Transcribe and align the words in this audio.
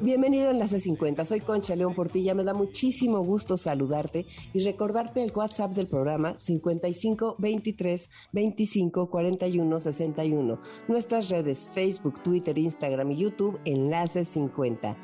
Bienvenido 0.00 0.46
a 0.46 0.52
Enlace 0.52 0.78
50. 0.78 1.24
Soy 1.24 1.40
Concha 1.40 1.74
León 1.74 1.92
Portilla. 1.92 2.32
Me 2.32 2.44
da 2.44 2.54
muchísimo 2.54 3.18
gusto 3.24 3.56
saludarte 3.56 4.26
y 4.54 4.60
recordarte 4.60 5.24
el 5.24 5.32
WhatsApp 5.34 5.72
del 5.72 5.88
programa 5.88 6.38
55 6.38 7.34
23 7.36 8.08
25 8.30 9.10
41 9.10 9.80
61. 9.80 10.60
Nuestras 10.86 11.28
redes 11.30 11.68
Facebook, 11.72 12.22
Twitter, 12.22 12.56
Instagram 12.56 13.10
y 13.10 13.16
YouTube 13.16 13.58
Enlace 13.64 14.24
50. 14.24 14.96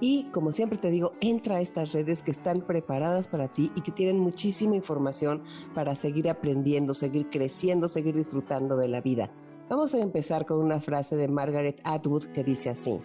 Y 0.00 0.24
como 0.32 0.50
siempre 0.50 0.76
te 0.76 0.90
digo, 0.90 1.12
entra 1.20 1.56
a 1.56 1.60
estas 1.60 1.92
redes 1.92 2.24
que 2.24 2.32
están 2.32 2.62
preparadas 2.62 3.28
para 3.28 3.46
ti 3.46 3.70
y 3.76 3.82
que 3.82 3.92
tienen 3.92 4.18
muchísima 4.18 4.74
información 4.74 5.44
para 5.72 5.94
seguir 5.94 6.28
aprendiendo, 6.28 6.94
seguir 6.94 7.30
creciendo, 7.30 7.86
seguir 7.86 8.16
disfrutando 8.16 8.76
de 8.76 8.88
la 8.88 9.00
vida. 9.00 9.30
Vamos 9.70 9.94
a 9.94 10.00
empezar 10.00 10.44
con 10.46 10.58
una 10.58 10.80
frase 10.80 11.14
de 11.14 11.28
Margaret 11.28 11.80
Atwood 11.84 12.24
que 12.32 12.42
dice 12.42 12.70
así. 12.70 13.00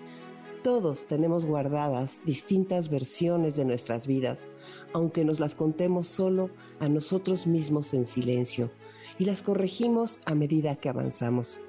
Todos 0.68 1.06
tenemos 1.06 1.46
guardadas 1.46 2.20
distintas 2.26 2.90
versiones 2.90 3.56
de 3.56 3.64
nuestras 3.64 4.06
vidas, 4.06 4.50
aunque 4.92 5.24
nos 5.24 5.40
las 5.40 5.56
contemos 5.56 6.10
solo 6.10 6.50
a 6.82 6.90
nosotros 6.90 7.48
mismos 7.48 7.94
en 7.94 8.06
silencio, 8.06 8.70
y 9.18 9.24
las 9.24 9.42
corregimos 9.42 10.20
a 10.26 10.36
medida 10.36 10.76
que 10.76 10.90
avanzamos. 10.90 11.62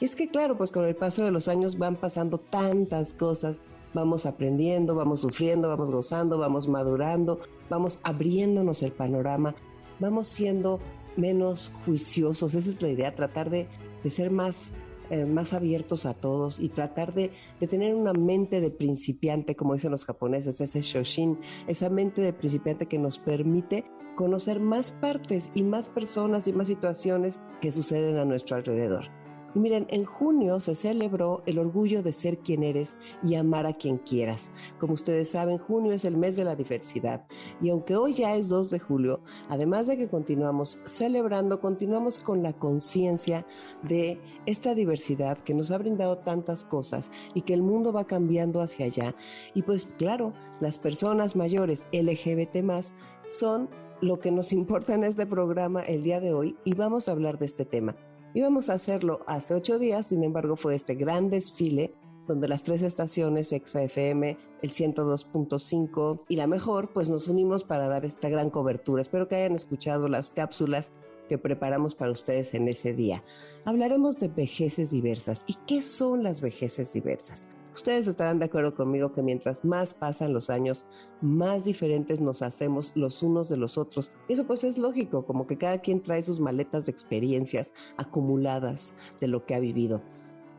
Y 0.00 0.06
es 0.06 0.16
que 0.16 0.28
claro, 0.28 0.58
pues 0.58 0.72
con 0.72 0.84
el 0.84 0.96
paso 0.96 1.22
de 1.22 1.30
los 1.30 1.46
años 1.46 1.78
van 1.78 1.94
pasando 1.94 2.36
tantas 2.36 3.14
cosas, 3.14 3.60
vamos 3.94 4.26
aprendiendo, 4.26 4.96
vamos 4.96 5.20
sufriendo, 5.20 5.68
vamos 5.68 5.92
gozando, 5.92 6.36
vamos 6.36 6.66
madurando, 6.66 7.38
vamos 7.70 8.00
abriéndonos 8.02 8.82
el 8.82 8.90
panorama, 8.90 9.54
vamos 10.00 10.26
siendo 10.26 10.80
menos 11.16 11.70
juiciosos, 11.84 12.54
esa 12.54 12.70
es 12.70 12.82
la 12.82 12.88
idea, 12.88 13.14
tratar 13.14 13.50
de 13.50 13.68
de 14.02 14.10
ser 14.10 14.30
más, 14.30 14.70
eh, 15.10 15.24
más 15.24 15.52
abiertos 15.52 16.06
a 16.06 16.14
todos 16.14 16.60
y 16.60 16.68
tratar 16.68 17.14
de, 17.14 17.32
de, 17.60 17.66
tener 17.66 17.94
una 17.94 18.12
mente 18.12 18.60
de 18.60 18.70
principiante, 18.70 19.54
como 19.54 19.74
dicen 19.74 19.90
los 19.90 20.04
japoneses, 20.04 20.60
ese 20.60 20.80
shoshin, 20.80 21.38
esa 21.66 21.88
mente 21.88 22.20
de 22.20 22.32
principiante 22.32 22.86
que 22.86 22.98
nos 22.98 23.18
permite 23.18 23.84
conocer 24.16 24.60
más 24.60 24.92
partes 24.92 25.50
y 25.54 25.62
más 25.62 25.88
personas 25.88 26.46
y 26.48 26.52
más 26.52 26.68
situaciones 26.68 27.40
que 27.60 27.72
suceden 27.72 28.16
a 28.16 28.24
nuestro 28.24 28.56
alrededor. 28.56 29.21
Y 29.54 29.58
miren, 29.58 29.86
en 29.90 30.04
junio 30.04 30.60
se 30.60 30.74
celebró 30.74 31.42
el 31.46 31.58
orgullo 31.58 32.02
de 32.02 32.12
ser 32.12 32.38
quien 32.38 32.62
eres 32.62 32.96
y 33.22 33.34
amar 33.34 33.66
a 33.66 33.72
quien 33.72 33.98
quieras. 33.98 34.50
Como 34.78 34.94
ustedes 34.94 35.30
saben, 35.30 35.58
junio 35.58 35.92
es 35.92 36.04
el 36.04 36.16
mes 36.16 36.36
de 36.36 36.44
la 36.44 36.56
diversidad. 36.56 37.26
Y 37.60 37.70
aunque 37.70 37.96
hoy 37.96 38.14
ya 38.14 38.34
es 38.34 38.48
2 38.48 38.70
de 38.70 38.78
julio, 38.78 39.20
además 39.48 39.86
de 39.86 39.96
que 39.96 40.08
continuamos 40.08 40.82
celebrando, 40.84 41.60
continuamos 41.60 42.18
con 42.18 42.42
la 42.42 42.52
conciencia 42.52 43.46
de 43.82 44.20
esta 44.46 44.74
diversidad 44.74 45.38
que 45.38 45.54
nos 45.54 45.70
ha 45.70 45.78
brindado 45.78 46.18
tantas 46.18 46.64
cosas 46.64 47.10
y 47.34 47.42
que 47.42 47.54
el 47.54 47.62
mundo 47.62 47.92
va 47.92 48.06
cambiando 48.06 48.60
hacia 48.60 48.86
allá. 48.86 49.14
Y 49.54 49.62
pues 49.62 49.86
claro, 49.98 50.32
las 50.60 50.78
personas 50.78 51.36
mayores 51.36 51.86
LGBT 51.92 52.62
más 52.62 52.92
son 53.28 53.68
lo 54.00 54.18
que 54.18 54.30
nos 54.30 54.52
importa 54.52 54.94
en 54.94 55.04
este 55.04 55.26
programa 55.26 55.82
el 55.82 56.02
día 56.02 56.20
de 56.20 56.32
hoy 56.32 56.56
y 56.64 56.74
vamos 56.74 57.08
a 57.08 57.12
hablar 57.12 57.38
de 57.38 57.46
este 57.46 57.64
tema. 57.64 57.96
Íbamos 58.34 58.70
a 58.70 58.74
hacerlo 58.74 59.20
hace 59.26 59.54
ocho 59.54 59.78
días, 59.78 60.06
sin 60.06 60.24
embargo 60.24 60.56
fue 60.56 60.74
este 60.74 60.94
gran 60.94 61.28
desfile 61.28 61.92
donde 62.26 62.48
las 62.48 62.62
tres 62.62 62.82
estaciones, 62.82 63.52
EXA-FM, 63.52 64.38
el 64.62 64.70
102.5 64.70 66.20
y 66.28 66.36
la 66.36 66.46
mejor, 66.46 66.92
pues 66.92 67.10
nos 67.10 67.28
unimos 67.28 67.64
para 67.64 67.88
dar 67.88 68.04
esta 68.04 68.28
gran 68.28 68.48
cobertura. 68.48 69.02
Espero 69.02 69.28
que 69.28 69.36
hayan 69.36 69.54
escuchado 69.54 70.08
las 70.08 70.30
cápsulas 70.30 70.92
que 71.28 71.36
preparamos 71.36 71.94
para 71.94 72.12
ustedes 72.12 72.54
en 72.54 72.68
ese 72.68 72.94
día. 72.94 73.22
Hablaremos 73.64 74.18
de 74.18 74.28
vejeces 74.28 74.90
diversas. 74.90 75.44
¿Y 75.46 75.54
qué 75.66 75.82
son 75.82 76.22
las 76.22 76.40
vejeces 76.40 76.92
diversas? 76.92 77.48
Ustedes 77.74 78.06
estarán 78.06 78.38
de 78.38 78.44
acuerdo 78.44 78.74
conmigo 78.74 79.12
que 79.12 79.22
mientras 79.22 79.64
más 79.64 79.94
pasan 79.94 80.34
los 80.34 80.50
años, 80.50 80.84
más 81.22 81.64
diferentes 81.64 82.20
nos 82.20 82.42
hacemos 82.42 82.92
los 82.94 83.22
unos 83.22 83.48
de 83.48 83.56
los 83.56 83.78
otros. 83.78 84.12
Eso 84.28 84.46
pues 84.46 84.62
es 84.62 84.76
lógico, 84.76 85.24
como 85.24 85.46
que 85.46 85.56
cada 85.56 85.78
quien 85.78 86.02
trae 86.02 86.20
sus 86.22 86.38
maletas 86.38 86.86
de 86.86 86.92
experiencias 86.92 87.72
acumuladas 87.96 88.92
de 89.20 89.28
lo 89.28 89.46
que 89.46 89.54
ha 89.54 89.60
vivido. 89.60 90.02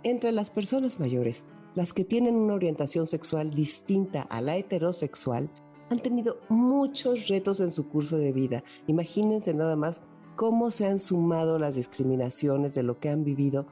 Entre 0.02 0.32
las 0.32 0.50
personas 0.50 1.00
mayores, 1.00 1.46
las 1.76 1.94
que 1.94 2.04
tienen 2.04 2.36
una 2.36 2.56
orientación 2.56 3.06
sexual 3.06 3.52
distinta 3.52 4.24
a 4.24 4.42
la 4.42 4.58
heterosexual, 4.58 5.50
han 5.92 6.00
tenido 6.00 6.38
muchos 6.50 7.28
retos 7.28 7.60
en 7.60 7.72
su 7.72 7.88
curso 7.88 8.18
de 8.18 8.32
vida. 8.32 8.64
Imagínense 8.88 9.54
nada 9.54 9.76
más 9.76 10.02
cómo 10.36 10.72
se 10.72 10.88
han 10.88 10.98
sumado 10.98 11.60
las 11.60 11.76
discriminaciones 11.76 12.74
de 12.74 12.84
lo 12.84 13.00
que 13.00 13.10
han 13.10 13.24
vivido 13.24 13.68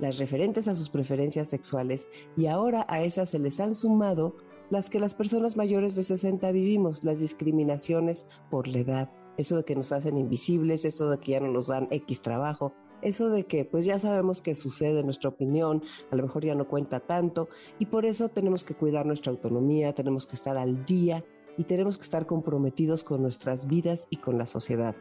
las 0.00 0.18
referentes 0.18 0.66
a 0.68 0.74
sus 0.74 0.90
preferencias 0.90 1.48
sexuales 1.48 2.08
y 2.36 2.46
ahora 2.46 2.86
a 2.88 3.02
esas 3.02 3.30
se 3.30 3.38
les 3.38 3.60
han 3.60 3.74
sumado 3.74 4.36
las 4.70 4.88
que 4.88 5.00
las 5.00 5.14
personas 5.14 5.56
mayores 5.56 5.96
de 5.96 6.04
60 6.04 6.50
vivimos, 6.52 7.04
las 7.04 7.20
discriminaciones 7.20 8.26
por 8.50 8.68
la 8.68 8.78
edad, 8.78 9.12
eso 9.36 9.56
de 9.56 9.64
que 9.64 9.74
nos 9.74 9.92
hacen 9.92 10.16
invisibles, 10.16 10.84
eso 10.84 11.10
de 11.10 11.18
que 11.18 11.32
ya 11.32 11.40
no 11.40 11.48
nos 11.48 11.66
dan 11.66 11.88
X 11.90 12.22
trabajo, 12.22 12.72
eso 13.02 13.30
de 13.30 13.44
que 13.46 13.64
pues 13.64 13.84
ya 13.84 13.98
sabemos 13.98 14.40
que 14.40 14.54
sucede, 14.54 15.02
nuestra 15.02 15.30
opinión 15.30 15.82
a 16.10 16.16
lo 16.16 16.22
mejor 16.22 16.44
ya 16.44 16.54
no 16.54 16.68
cuenta 16.68 17.00
tanto 17.00 17.48
y 17.78 17.86
por 17.86 18.04
eso 18.04 18.28
tenemos 18.28 18.64
que 18.64 18.74
cuidar 18.74 19.06
nuestra 19.06 19.32
autonomía, 19.32 19.94
tenemos 19.94 20.26
que 20.26 20.36
estar 20.36 20.56
al 20.56 20.84
día 20.84 21.24
y 21.56 21.64
tenemos 21.64 21.98
que 21.98 22.04
estar 22.04 22.26
comprometidos 22.26 23.04
con 23.04 23.22
nuestras 23.22 23.66
vidas 23.66 24.06
y 24.10 24.16
con 24.16 24.38
la 24.38 24.46
sociedad. 24.46 24.94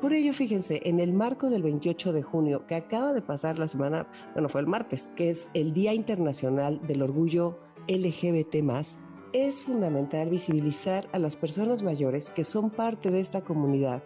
Por 0.00 0.12
ello, 0.12 0.34
fíjense, 0.34 0.82
en 0.84 1.00
el 1.00 1.14
marco 1.14 1.48
del 1.48 1.62
28 1.62 2.12
de 2.12 2.22
junio, 2.22 2.66
que 2.66 2.74
acaba 2.74 3.14
de 3.14 3.22
pasar 3.22 3.58
la 3.58 3.66
semana, 3.66 4.06
bueno, 4.34 4.50
fue 4.50 4.60
el 4.60 4.66
martes, 4.66 5.10
que 5.16 5.30
es 5.30 5.48
el 5.54 5.72
Día 5.72 5.94
Internacional 5.94 6.80
del 6.86 7.02
Orgullo 7.02 7.58
LGBT, 7.88 8.56
es 9.32 9.60
fundamental 9.60 10.30
visibilizar 10.30 11.08
a 11.12 11.18
las 11.18 11.36
personas 11.36 11.82
mayores 11.82 12.30
que 12.30 12.44
son 12.44 12.70
parte 12.70 13.10
de 13.10 13.20
esta 13.20 13.42
comunidad 13.42 14.02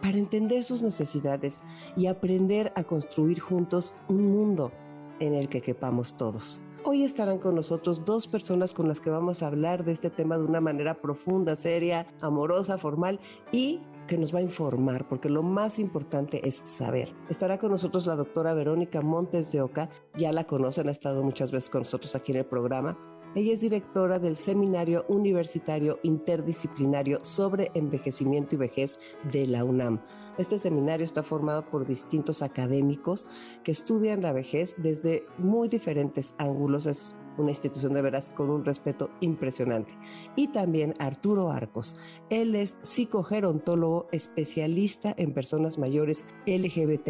para 0.00 0.18
entender 0.18 0.64
sus 0.64 0.82
necesidades 0.82 1.62
y 1.96 2.06
aprender 2.06 2.72
a 2.76 2.84
construir 2.84 3.40
juntos 3.40 3.94
un 4.08 4.30
mundo 4.30 4.70
en 5.18 5.34
el 5.34 5.48
que 5.48 5.60
quepamos 5.60 6.16
todos. 6.16 6.60
Hoy 6.84 7.04
estarán 7.04 7.38
con 7.38 7.54
nosotros 7.54 8.04
dos 8.04 8.26
personas 8.26 8.72
con 8.72 8.88
las 8.88 9.00
que 9.00 9.10
vamos 9.10 9.42
a 9.42 9.46
hablar 9.46 9.84
de 9.84 9.92
este 9.92 10.10
tema 10.10 10.36
de 10.36 10.44
una 10.44 10.60
manera 10.60 11.00
profunda, 11.00 11.54
seria, 11.54 12.06
amorosa, 12.20 12.76
formal 12.76 13.20
y 13.52 13.80
que 14.12 14.18
nos 14.18 14.34
va 14.34 14.40
a 14.40 14.42
informar, 14.42 15.08
porque 15.08 15.30
lo 15.30 15.42
más 15.42 15.78
importante 15.78 16.46
es 16.46 16.60
saber. 16.64 17.14
Estará 17.30 17.56
con 17.56 17.70
nosotros 17.70 18.06
la 18.06 18.14
doctora 18.14 18.52
Verónica 18.52 19.00
Montes 19.00 19.50
de 19.52 19.62
Oca, 19.62 19.88
ya 20.18 20.32
la 20.32 20.44
conocen, 20.44 20.88
ha 20.88 20.90
estado 20.90 21.22
muchas 21.22 21.50
veces 21.50 21.70
con 21.70 21.80
nosotros 21.80 22.14
aquí 22.14 22.32
en 22.32 22.38
el 22.40 22.44
programa. 22.44 23.11
Ella 23.34 23.54
es 23.54 23.62
directora 23.62 24.18
del 24.18 24.36
Seminario 24.36 25.06
Universitario 25.08 25.98
Interdisciplinario 26.02 27.24
sobre 27.24 27.70
Envejecimiento 27.72 28.56
y 28.56 28.58
Vejez 28.58 28.98
de 29.32 29.46
la 29.46 29.64
UNAM. 29.64 30.02
Este 30.36 30.58
seminario 30.58 31.06
está 31.06 31.22
formado 31.22 31.64
por 31.64 31.86
distintos 31.86 32.42
académicos 32.42 33.24
que 33.64 33.72
estudian 33.72 34.20
la 34.20 34.34
vejez 34.34 34.74
desde 34.76 35.24
muy 35.38 35.68
diferentes 35.68 36.34
ángulos. 36.36 36.84
Es 36.84 37.16
una 37.38 37.52
institución 37.52 37.94
de 37.94 38.02
veras 38.02 38.28
con 38.28 38.50
un 38.50 38.66
respeto 38.66 39.08
impresionante. 39.20 39.96
Y 40.36 40.48
también 40.48 40.92
Arturo 40.98 41.50
Arcos. 41.50 41.98
Él 42.28 42.54
es 42.54 42.76
psicogerontólogo 42.82 44.08
especialista 44.12 45.14
en 45.16 45.32
personas 45.32 45.78
mayores 45.78 46.26
LGBT 46.46 47.08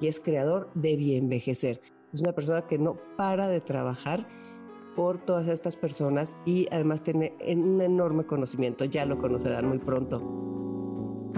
y 0.00 0.08
es 0.08 0.18
creador 0.18 0.68
de 0.74 0.96
Bien 0.96 1.24
Envejecer. 1.24 1.80
Es 2.12 2.22
una 2.22 2.32
persona 2.32 2.66
que 2.66 2.76
no 2.76 2.98
para 3.16 3.46
de 3.46 3.60
trabajar 3.60 4.26
por 4.94 5.24
todas 5.24 5.48
estas 5.48 5.76
personas 5.76 6.36
y 6.44 6.66
además 6.70 7.02
tiene 7.02 7.36
un 7.46 7.80
enorme 7.80 8.24
conocimiento, 8.24 8.84
ya 8.84 9.06
lo 9.06 9.18
conocerán 9.18 9.68
muy 9.68 9.78
pronto. 9.78 10.40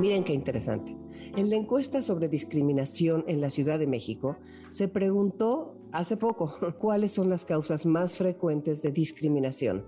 Miren 0.00 0.24
qué 0.24 0.32
interesante. 0.32 0.96
En 1.36 1.50
la 1.50 1.56
encuesta 1.56 2.02
sobre 2.02 2.28
discriminación 2.28 3.24
en 3.26 3.40
la 3.40 3.50
Ciudad 3.50 3.78
de 3.78 3.86
México 3.86 4.36
se 4.70 4.88
preguntó 4.88 5.76
hace 5.92 6.16
poco 6.16 6.54
cuáles 6.78 7.12
son 7.12 7.28
las 7.28 7.44
causas 7.44 7.86
más 7.86 8.16
frecuentes 8.16 8.82
de 8.82 8.90
discriminación. 8.90 9.84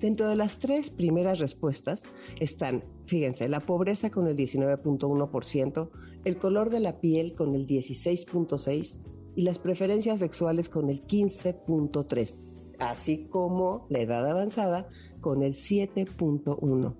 Dentro 0.00 0.28
de 0.28 0.36
las 0.36 0.58
tres 0.58 0.90
primeras 0.90 1.40
respuestas 1.40 2.04
están, 2.40 2.84
fíjense, 3.06 3.48
la 3.48 3.60
pobreza 3.60 4.10
con 4.10 4.28
el 4.28 4.36
19.1%, 4.36 5.90
el 6.24 6.38
color 6.38 6.70
de 6.70 6.80
la 6.80 7.00
piel 7.00 7.34
con 7.34 7.54
el 7.54 7.66
16.6% 7.66 8.96
y 9.34 9.42
las 9.42 9.58
preferencias 9.58 10.20
sexuales 10.20 10.68
con 10.68 10.88
el 10.88 11.06
15.3%. 11.06 12.47
así 12.78 13.26
como 13.30 13.86
la 13.88 14.00
edad 14.00 14.26
avanzada 14.26 14.88
con 15.20 15.42
el 15.42 15.52
7.1. 15.52 16.94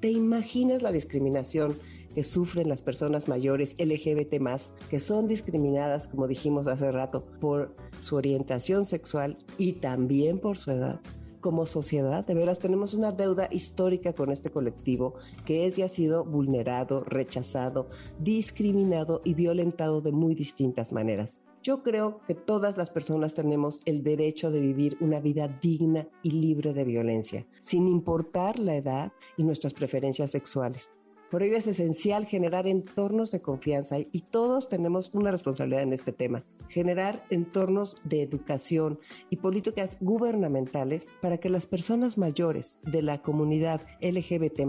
¿Te 0.00 0.10
imaginas 0.10 0.82
la 0.82 0.92
discriminación 0.92 1.76
que 2.14 2.24
sufren 2.24 2.68
las 2.68 2.82
personas 2.82 3.28
mayores 3.28 3.76
LGBT 3.78 4.34
que 4.88 5.00
son 5.00 5.28
discriminadas, 5.28 6.08
como 6.08 6.26
dijimos 6.26 6.66
hace 6.66 6.90
rato, 6.90 7.24
por 7.40 7.76
su 8.00 8.16
orientación 8.16 8.84
sexual 8.84 9.38
y 9.58 9.74
también 9.74 10.38
por 10.38 10.58
su 10.58 10.72
edad? 10.72 11.00
como 11.40 11.66
sociedad, 11.66 12.26
de 12.26 12.34
veras 12.34 12.58
tenemos 12.58 12.94
una 12.94 13.12
deuda 13.12 13.48
histórica 13.50 14.12
con 14.12 14.30
este 14.30 14.50
colectivo 14.50 15.14
que 15.44 15.66
es 15.66 15.78
y 15.78 15.82
ha 15.82 15.88
sido 15.88 16.24
vulnerado, 16.24 17.02
rechazado, 17.04 17.88
discriminado 18.18 19.22
y 19.24 19.34
violentado 19.34 20.00
de 20.00 20.12
muy 20.12 20.34
distintas 20.34 20.92
maneras. 20.92 21.42
Yo 21.62 21.82
creo 21.82 22.20
que 22.26 22.34
todas 22.34 22.78
las 22.78 22.90
personas 22.90 23.34
tenemos 23.34 23.80
el 23.84 24.02
derecho 24.02 24.50
de 24.50 24.60
vivir 24.60 24.96
una 25.00 25.20
vida 25.20 25.46
digna 25.48 26.08
y 26.22 26.30
libre 26.30 26.72
de 26.72 26.84
violencia, 26.84 27.46
sin 27.60 27.86
importar 27.86 28.58
la 28.58 28.76
edad 28.76 29.12
y 29.36 29.44
nuestras 29.44 29.74
preferencias 29.74 30.30
sexuales. 30.30 30.94
Por 31.30 31.44
ello 31.44 31.56
es 31.56 31.68
esencial 31.68 32.26
generar 32.26 32.66
entornos 32.66 33.30
de 33.30 33.40
confianza 33.40 33.98
y 34.00 34.22
todos 34.32 34.68
tenemos 34.68 35.10
una 35.14 35.30
responsabilidad 35.30 35.82
en 35.82 35.92
este 35.92 36.12
tema, 36.12 36.44
generar 36.68 37.24
entornos 37.30 37.98
de 38.02 38.22
educación 38.22 38.98
y 39.28 39.36
políticas 39.36 39.96
gubernamentales 40.00 41.08
para 41.22 41.38
que 41.38 41.48
las 41.48 41.66
personas 41.66 42.18
mayores 42.18 42.78
de 42.82 43.02
la 43.02 43.22
comunidad 43.22 43.82
LGBT 44.00 44.62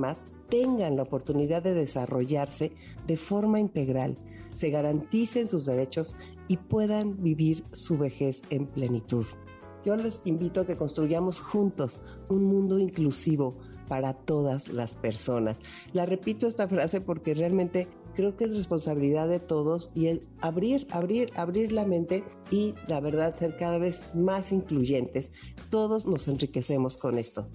tengan 0.49 0.97
la 0.97 1.03
oportunidad 1.03 1.63
de 1.63 1.73
desarrollarse 1.73 2.73
de 3.07 3.17
forma 3.17 3.59
integral, 3.59 4.19
se 4.53 4.69
garanticen 4.69 5.47
sus 5.47 5.65
derechos 5.65 6.15
y 6.47 6.57
puedan 6.57 7.21
vivir 7.21 7.63
su 7.71 7.97
vejez 7.97 8.41
en 8.49 8.67
plenitud. 8.67 9.25
Yo 9.85 9.95
les 9.95 10.21
invito 10.25 10.61
a 10.61 10.65
que 10.65 10.75
construyamos 10.75 11.39
juntos 11.39 12.01
un 12.29 12.43
mundo 12.43 12.77
inclusivo 12.77 13.57
para 13.87 14.13
todas 14.13 14.67
las 14.67 14.95
personas. 14.95 15.59
La 15.93 16.05
repito 16.05 16.47
esta 16.47 16.67
frase 16.67 17.01
porque 17.01 17.33
realmente 17.33 17.87
creo 18.15 18.37
que 18.37 18.45
es 18.45 18.55
responsabilidad 18.55 19.27
de 19.27 19.39
todos 19.39 19.89
y 19.95 20.07
el 20.07 20.27
abrir, 20.39 20.87
abrir, 20.91 21.31
abrir 21.35 21.71
la 21.71 21.85
mente 21.85 22.23
y 22.51 22.75
la 22.87 22.99
verdad 22.99 23.35
ser 23.35 23.57
cada 23.57 23.79
vez 23.79 24.01
más 24.13 24.51
incluyentes. 24.51 25.31
Todos 25.69 26.05
nos 26.05 26.27
enriquecemos 26.27 26.95
con 26.97 27.17
esto. 27.17 27.47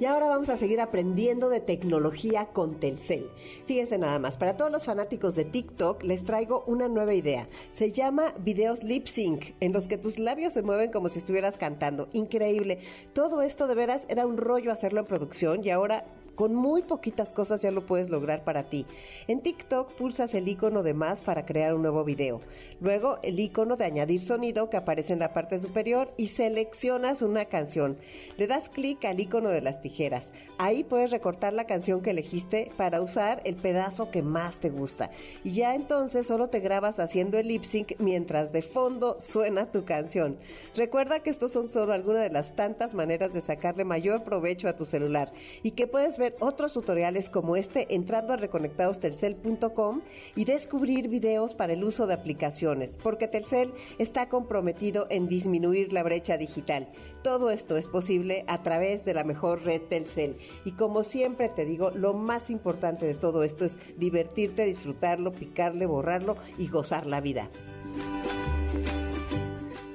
Y 0.00 0.06
ahora 0.06 0.26
vamos 0.26 0.48
a 0.48 0.56
seguir 0.56 0.80
aprendiendo 0.80 1.48
de 1.48 1.60
tecnología 1.60 2.46
con 2.46 2.80
Telcel. 2.80 3.30
Fíjense 3.66 3.96
nada 3.96 4.18
más, 4.18 4.36
para 4.36 4.56
todos 4.56 4.70
los 4.70 4.84
fanáticos 4.84 5.36
de 5.36 5.44
TikTok 5.44 6.02
les 6.02 6.24
traigo 6.24 6.64
una 6.66 6.88
nueva 6.88 7.14
idea. 7.14 7.46
Se 7.70 7.92
llama 7.92 8.34
videos 8.40 8.82
lip 8.82 9.06
sync, 9.06 9.54
en 9.60 9.72
los 9.72 9.86
que 9.86 9.96
tus 9.96 10.18
labios 10.18 10.52
se 10.52 10.62
mueven 10.62 10.90
como 10.90 11.08
si 11.08 11.20
estuvieras 11.20 11.58
cantando. 11.58 12.08
Increíble. 12.12 12.78
Todo 13.12 13.40
esto 13.40 13.68
de 13.68 13.76
veras 13.76 14.06
era 14.08 14.26
un 14.26 14.36
rollo 14.36 14.72
hacerlo 14.72 15.00
en 15.00 15.06
producción 15.06 15.64
y 15.64 15.70
ahora 15.70 16.04
con 16.34 16.54
muy 16.54 16.82
poquitas 16.82 17.32
cosas 17.32 17.62
ya 17.62 17.70
lo 17.70 17.86
puedes 17.86 18.10
lograr 18.10 18.44
para 18.44 18.64
ti. 18.64 18.86
En 19.28 19.40
TikTok 19.40 19.94
pulsas 19.94 20.34
el 20.34 20.48
icono 20.48 20.82
de 20.82 20.94
más 20.94 21.22
para 21.22 21.46
crear 21.46 21.74
un 21.74 21.82
nuevo 21.82 22.04
video. 22.04 22.40
Luego 22.80 23.18
el 23.22 23.38
icono 23.38 23.76
de 23.76 23.84
añadir 23.84 24.20
sonido 24.20 24.70
que 24.70 24.76
aparece 24.76 25.12
en 25.12 25.18
la 25.18 25.32
parte 25.32 25.58
superior 25.58 26.10
y 26.16 26.28
seleccionas 26.28 27.22
una 27.22 27.46
canción. 27.46 27.98
Le 28.36 28.46
das 28.46 28.68
clic 28.68 29.04
al 29.04 29.20
icono 29.20 29.48
de 29.48 29.60
las 29.60 29.80
tijeras. 29.80 30.32
Ahí 30.58 30.84
puedes 30.84 31.10
recortar 31.10 31.52
la 31.52 31.66
canción 31.66 32.02
que 32.02 32.10
elegiste 32.10 32.70
para 32.76 33.00
usar 33.00 33.40
el 33.44 33.56
pedazo 33.56 34.10
que 34.10 34.22
más 34.22 34.60
te 34.60 34.70
gusta. 34.70 35.10
Y 35.42 35.52
ya 35.52 35.74
entonces 35.74 36.26
solo 36.26 36.48
te 36.48 36.60
grabas 36.60 36.98
haciendo 36.98 37.38
el 37.38 37.48
lip 37.48 37.64
sync 37.64 37.92
mientras 37.98 38.52
de 38.52 38.62
fondo 38.62 39.16
suena 39.20 39.70
tu 39.70 39.84
canción. 39.84 40.38
Recuerda 40.74 41.20
que 41.20 41.30
estos 41.30 41.52
son 41.52 41.68
solo 41.68 41.92
algunas 41.92 42.22
de 42.22 42.30
las 42.30 42.56
tantas 42.56 42.94
maneras 42.94 43.32
de 43.32 43.40
sacarle 43.40 43.84
mayor 43.84 44.24
provecho 44.24 44.68
a 44.68 44.76
tu 44.76 44.84
celular 44.84 45.32
y 45.62 45.72
que 45.72 45.86
puedes 45.86 46.18
ver 46.18 46.23
otros 46.40 46.72
tutoriales 46.72 47.28
como 47.28 47.56
este 47.56 47.94
entrando 47.94 48.32
a 48.32 48.36
reconectadostelcel.com 48.36 50.02
y 50.34 50.44
descubrir 50.44 51.08
videos 51.08 51.54
para 51.54 51.72
el 51.72 51.84
uso 51.84 52.06
de 52.06 52.14
aplicaciones, 52.14 52.98
porque 53.02 53.28
Telcel 53.28 53.74
está 53.98 54.28
comprometido 54.28 55.06
en 55.10 55.28
disminuir 55.28 55.92
la 55.92 56.02
brecha 56.02 56.36
digital. 56.36 56.88
Todo 57.22 57.50
esto 57.50 57.76
es 57.76 57.88
posible 57.88 58.44
a 58.48 58.62
través 58.62 59.04
de 59.04 59.14
la 59.14 59.24
mejor 59.24 59.62
red 59.64 59.82
Telcel. 59.82 60.36
Y 60.64 60.72
como 60.72 61.02
siempre 61.02 61.48
te 61.48 61.64
digo, 61.64 61.90
lo 61.90 62.14
más 62.14 62.50
importante 62.50 63.06
de 63.06 63.14
todo 63.14 63.42
esto 63.42 63.64
es 63.64 63.76
divertirte, 63.98 64.64
disfrutarlo, 64.64 65.32
picarle, 65.32 65.86
borrarlo 65.86 66.36
y 66.58 66.68
gozar 66.68 67.06
la 67.06 67.20
vida. 67.20 67.50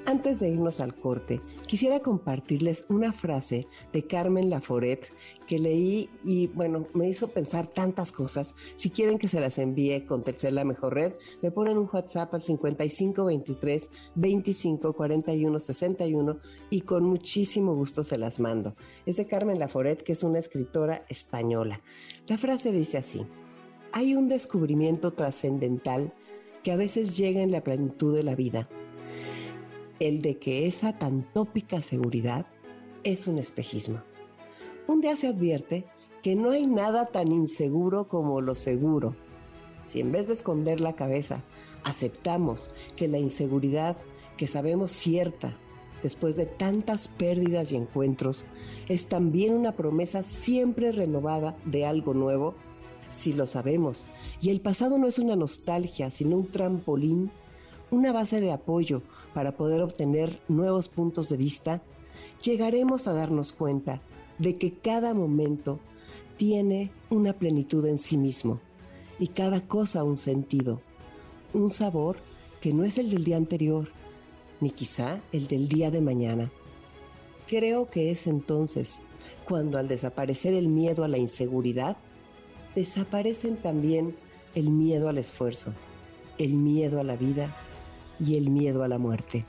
Antes 0.09 0.39
de 0.39 0.49
irnos 0.49 0.81
al 0.81 0.95
corte, 0.95 1.39
quisiera 1.67 1.99
compartirles 1.99 2.83
una 2.89 3.13
frase 3.13 3.67
de 3.93 4.07
Carmen 4.07 4.49
Laforet 4.49 5.13
que 5.45 5.59
leí 5.59 6.09
y 6.25 6.47
bueno, 6.47 6.87
me 6.95 7.07
hizo 7.07 7.27
pensar 7.27 7.67
tantas 7.67 8.11
cosas. 8.11 8.55
Si 8.75 8.89
quieren 8.89 9.19
que 9.19 9.27
se 9.27 9.39
las 9.39 9.59
envíe 9.59 10.07
con 10.07 10.23
Tercer 10.23 10.53
La 10.53 10.63
Mejor 10.63 10.95
Red, 10.95 11.13
me 11.43 11.51
ponen 11.51 11.77
un 11.77 11.87
WhatsApp 11.93 12.33
al 12.33 12.41
5523 12.41 13.89
25 14.15 14.93
41 14.93 15.59
61 15.59 16.39
y 16.71 16.81
con 16.81 17.03
muchísimo 17.03 17.75
gusto 17.75 18.03
se 18.03 18.17
las 18.17 18.39
mando. 18.39 18.73
Es 19.05 19.17
de 19.17 19.27
Carmen 19.27 19.59
Laforet, 19.59 20.01
que 20.01 20.13
es 20.13 20.23
una 20.23 20.39
escritora 20.39 21.05
española. 21.07 21.81
La 22.25 22.39
frase 22.39 22.71
dice 22.71 22.97
así: 22.97 23.27
Hay 23.91 24.15
un 24.15 24.27
descubrimiento 24.27 25.13
trascendental 25.13 26.11
que 26.63 26.71
a 26.71 26.77
veces 26.77 27.15
llega 27.15 27.41
en 27.41 27.51
la 27.51 27.63
plenitud 27.63 28.15
de 28.15 28.23
la 28.23 28.33
vida 28.33 28.67
el 29.99 30.21
de 30.21 30.37
que 30.37 30.67
esa 30.67 30.97
tan 30.97 31.23
tópica 31.33 31.81
seguridad 31.81 32.45
es 33.03 33.27
un 33.27 33.37
espejismo. 33.37 34.01
Un 34.87 35.01
día 35.01 35.15
se 35.15 35.27
advierte 35.27 35.85
que 36.23 36.35
no 36.35 36.51
hay 36.51 36.67
nada 36.67 37.07
tan 37.07 37.31
inseguro 37.31 38.07
como 38.07 38.41
lo 38.41 38.55
seguro. 38.55 39.15
Si 39.85 39.99
en 39.99 40.11
vez 40.11 40.27
de 40.27 40.33
esconder 40.33 40.81
la 40.81 40.95
cabeza, 40.95 41.43
aceptamos 41.83 42.75
que 42.95 43.07
la 43.07 43.19
inseguridad 43.19 43.97
que 44.37 44.47
sabemos 44.47 44.91
cierta 44.91 45.57
después 46.03 46.35
de 46.35 46.45
tantas 46.45 47.07
pérdidas 47.07 47.71
y 47.71 47.75
encuentros 47.75 48.45
es 48.87 49.07
también 49.07 49.53
una 49.53 49.75
promesa 49.75 50.23
siempre 50.23 50.91
renovada 50.91 51.57
de 51.65 51.85
algo 51.85 52.13
nuevo, 52.13 52.55
si 53.11 53.33
lo 53.33 53.47
sabemos, 53.47 54.07
y 54.41 54.49
el 54.49 54.61
pasado 54.61 54.97
no 54.97 55.07
es 55.07 55.19
una 55.19 55.35
nostalgia, 55.35 56.11
sino 56.11 56.37
un 56.37 56.47
trampolín 56.47 57.31
una 57.91 58.11
base 58.11 58.39
de 58.39 58.51
apoyo 58.51 59.01
para 59.33 59.55
poder 59.55 59.81
obtener 59.81 60.39
nuevos 60.47 60.87
puntos 60.87 61.29
de 61.29 61.37
vista, 61.37 61.81
llegaremos 62.41 63.07
a 63.07 63.13
darnos 63.13 63.53
cuenta 63.53 64.01
de 64.37 64.55
que 64.57 64.73
cada 64.73 65.13
momento 65.13 65.79
tiene 66.37 66.91
una 67.09 67.33
plenitud 67.33 67.85
en 67.85 67.97
sí 67.97 68.17
mismo 68.17 68.59
y 69.19 69.27
cada 69.27 69.61
cosa 69.61 70.03
un 70.03 70.15
sentido, 70.15 70.81
un 71.53 71.69
sabor 71.69 72.17
que 72.61 72.73
no 72.73 72.83
es 72.83 72.97
el 72.97 73.09
del 73.09 73.23
día 73.23 73.37
anterior, 73.37 73.89
ni 74.61 74.71
quizá 74.71 75.19
el 75.31 75.47
del 75.47 75.67
día 75.67 75.91
de 75.91 76.01
mañana. 76.01 76.51
Creo 77.47 77.89
que 77.89 78.11
es 78.11 78.27
entonces 78.27 79.01
cuando 79.45 79.77
al 79.77 79.87
desaparecer 79.87 80.53
el 80.53 80.67
miedo 80.69 81.03
a 81.03 81.07
la 81.07 81.17
inseguridad, 81.17 81.97
desaparecen 82.75 83.57
también 83.57 84.15
el 84.55 84.69
miedo 84.69 85.09
al 85.09 85.17
esfuerzo, 85.17 85.73
el 86.37 86.53
miedo 86.53 86.99
a 86.99 87.03
la 87.03 87.15
vida 87.15 87.53
y 88.19 88.37
el 88.37 88.49
miedo 88.49 88.83
a 88.83 88.87
la 88.87 88.97
muerte. 88.97 89.45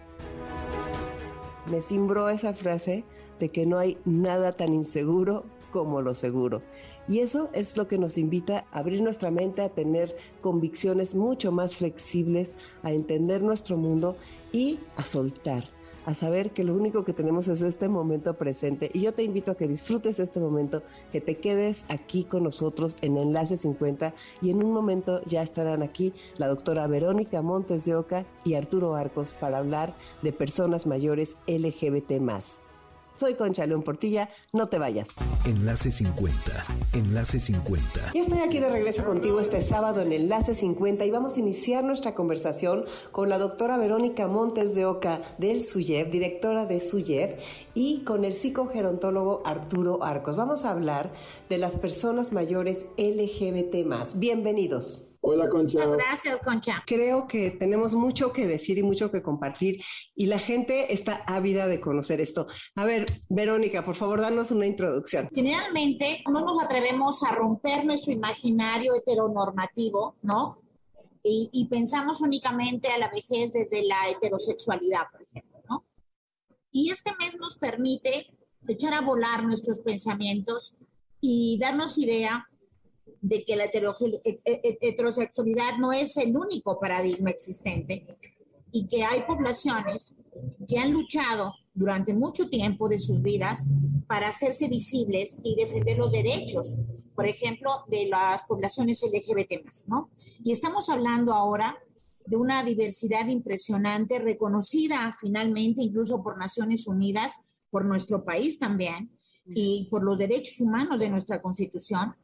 Me 1.70 1.80
cimbró 1.80 2.28
esa 2.28 2.52
frase 2.52 3.04
de 3.38 3.50
que 3.50 3.66
no 3.66 3.78
hay 3.78 3.98
nada 4.04 4.52
tan 4.52 4.74
inseguro 4.74 5.44
como 5.70 6.02
lo 6.02 6.14
seguro. 6.14 6.62
Y 7.08 7.20
eso 7.20 7.48
es 7.52 7.76
lo 7.76 7.88
que 7.88 7.98
nos 7.98 8.18
invita 8.18 8.66
a 8.70 8.78
abrir 8.80 9.02
nuestra 9.02 9.30
mente, 9.30 9.62
a 9.62 9.68
tener 9.68 10.16
convicciones 10.40 11.14
mucho 11.14 11.50
más 11.50 11.74
flexibles, 11.74 12.54
a 12.82 12.92
entender 12.92 13.42
nuestro 13.42 13.76
mundo 13.76 14.16
y 14.52 14.78
a 14.96 15.04
soltar 15.04 15.79
a 16.06 16.14
saber 16.14 16.50
que 16.50 16.64
lo 16.64 16.74
único 16.74 17.04
que 17.04 17.12
tenemos 17.12 17.48
es 17.48 17.62
este 17.62 17.88
momento 17.88 18.34
presente. 18.34 18.90
Y 18.92 19.02
yo 19.02 19.12
te 19.12 19.22
invito 19.22 19.50
a 19.50 19.56
que 19.56 19.68
disfrutes 19.68 20.18
este 20.18 20.40
momento, 20.40 20.82
que 21.12 21.20
te 21.20 21.38
quedes 21.38 21.84
aquí 21.88 22.24
con 22.24 22.44
nosotros 22.44 22.96
en 23.00 23.16
Enlace 23.16 23.56
50 23.56 24.14
y 24.42 24.50
en 24.50 24.64
un 24.64 24.72
momento 24.72 25.20
ya 25.26 25.42
estarán 25.42 25.82
aquí 25.82 26.12
la 26.36 26.48
doctora 26.48 26.86
Verónica 26.86 27.42
Montes 27.42 27.84
de 27.84 27.94
Oca 27.94 28.26
y 28.44 28.54
Arturo 28.54 28.94
Arcos 28.94 29.34
para 29.34 29.58
hablar 29.58 29.94
de 30.22 30.32
personas 30.32 30.86
mayores 30.86 31.36
LGBT 31.46 32.20
soy 33.20 33.34
Concha 33.34 33.66
León 33.66 33.82
Portilla, 33.82 34.30
no 34.54 34.68
te 34.70 34.78
vayas. 34.78 35.10
Enlace 35.44 35.90
50, 35.90 36.32
Enlace 36.94 37.38
50. 37.38 38.12
Y 38.14 38.18
estoy 38.18 38.38
aquí 38.40 38.60
de 38.60 38.70
regreso 38.70 39.04
contigo 39.04 39.40
este 39.40 39.60
sábado 39.60 40.00
en 40.00 40.10
Enlace 40.10 40.54
50 40.54 41.04
y 41.04 41.10
vamos 41.10 41.36
a 41.36 41.40
iniciar 41.40 41.84
nuestra 41.84 42.14
conversación 42.14 42.86
con 43.12 43.28
la 43.28 43.36
doctora 43.36 43.76
Verónica 43.76 44.26
Montes 44.26 44.74
de 44.74 44.86
Oca 44.86 45.20
del 45.36 45.62
SUYEP, 45.62 46.10
directora 46.10 46.64
de 46.64 46.80
SUYEP, 46.80 47.38
y 47.74 48.04
con 48.04 48.24
el 48.24 48.32
psicogerontólogo 48.32 49.42
Arturo 49.44 50.02
Arcos. 50.02 50.36
Vamos 50.36 50.64
a 50.64 50.70
hablar 50.70 51.12
de 51.50 51.58
las 51.58 51.76
personas 51.76 52.32
mayores 52.32 52.86
LGBT. 52.96 53.86
Bienvenidos. 54.16 55.09
Hola, 55.22 55.50
Concha. 55.50 55.86
Muchas 55.86 55.96
gracias, 55.96 56.38
Concha. 56.38 56.82
Creo 56.86 57.26
que 57.26 57.50
tenemos 57.50 57.94
mucho 57.94 58.32
que 58.32 58.46
decir 58.46 58.78
y 58.78 58.82
mucho 58.82 59.10
que 59.10 59.22
compartir 59.22 59.82
y 60.14 60.26
la 60.26 60.38
gente 60.38 60.94
está 60.94 61.22
ávida 61.26 61.66
de 61.66 61.78
conocer 61.78 62.22
esto. 62.22 62.46
A 62.74 62.86
ver, 62.86 63.06
Verónica, 63.28 63.84
por 63.84 63.96
favor, 63.96 64.22
danos 64.22 64.50
una 64.50 64.66
introducción. 64.66 65.28
Generalmente 65.32 66.22
no 66.30 66.40
nos 66.40 66.62
atrevemos 66.62 67.22
a 67.22 67.34
romper 67.34 67.84
nuestro 67.84 68.12
imaginario 68.12 68.94
heteronormativo, 68.94 70.16
¿no? 70.22 70.62
Y, 71.22 71.50
y 71.52 71.68
pensamos 71.68 72.22
únicamente 72.22 72.88
a 72.88 72.98
la 72.98 73.10
vejez 73.10 73.52
desde 73.52 73.82
la 73.82 74.08
heterosexualidad, 74.08 75.02
por 75.12 75.20
ejemplo, 75.22 75.60
¿no? 75.68 75.84
Y 76.72 76.90
este 76.90 77.14
mes 77.18 77.38
nos 77.38 77.56
permite 77.56 78.26
echar 78.66 78.94
a 78.94 79.02
volar 79.02 79.44
nuestros 79.44 79.80
pensamientos 79.80 80.76
y 81.20 81.58
darnos 81.60 81.98
idea 81.98 82.49
de 83.20 83.44
que 83.44 83.56
la 83.56 83.64
heterosexualidad 83.64 85.76
no 85.78 85.92
es 85.92 86.16
el 86.16 86.36
único 86.36 86.80
paradigma 86.80 87.30
existente 87.30 88.06
y 88.72 88.86
que 88.86 89.04
hay 89.04 89.22
poblaciones 89.22 90.14
que 90.68 90.78
han 90.78 90.92
luchado 90.92 91.54
durante 91.74 92.14
mucho 92.14 92.48
tiempo 92.48 92.88
de 92.88 92.98
sus 92.98 93.20
vidas 93.20 93.66
para 94.06 94.28
hacerse 94.28 94.68
visibles 94.68 95.38
y 95.42 95.56
defender 95.56 95.98
los 95.98 96.12
derechos, 96.12 96.78
por 97.14 97.26
ejemplo, 97.26 97.84
de 97.88 98.06
las 98.06 98.42
poblaciones 98.42 99.02
LGBT 99.02 99.54
¿no? 99.88 100.10
Y 100.42 100.52
estamos 100.52 100.88
hablando 100.88 101.32
ahora 101.32 101.76
de 102.26 102.36
una 102.36 102.62
diversidad 102.62 103.26
impresionante, 103.28 104.18
reconocida 104.18 105.14
finalmente 105.20 105.82
incluso 105.82 106.22
por 106.22 106.38
Naciones 106.38 106.86
Unidas, 106.86 107.32
por 107.70 107.84
nuestro 107.84 108.24
país 108.24 108.58
también, 108.58 109.10
y 109.54 109.88
por 109.90 110.04
los 110.04 110.18
derechos 110.18 110.60
humanos 110.60 111.00
de 111.00 111.10
nuestra 111.10 111.40
Constitución, 111.40 112.14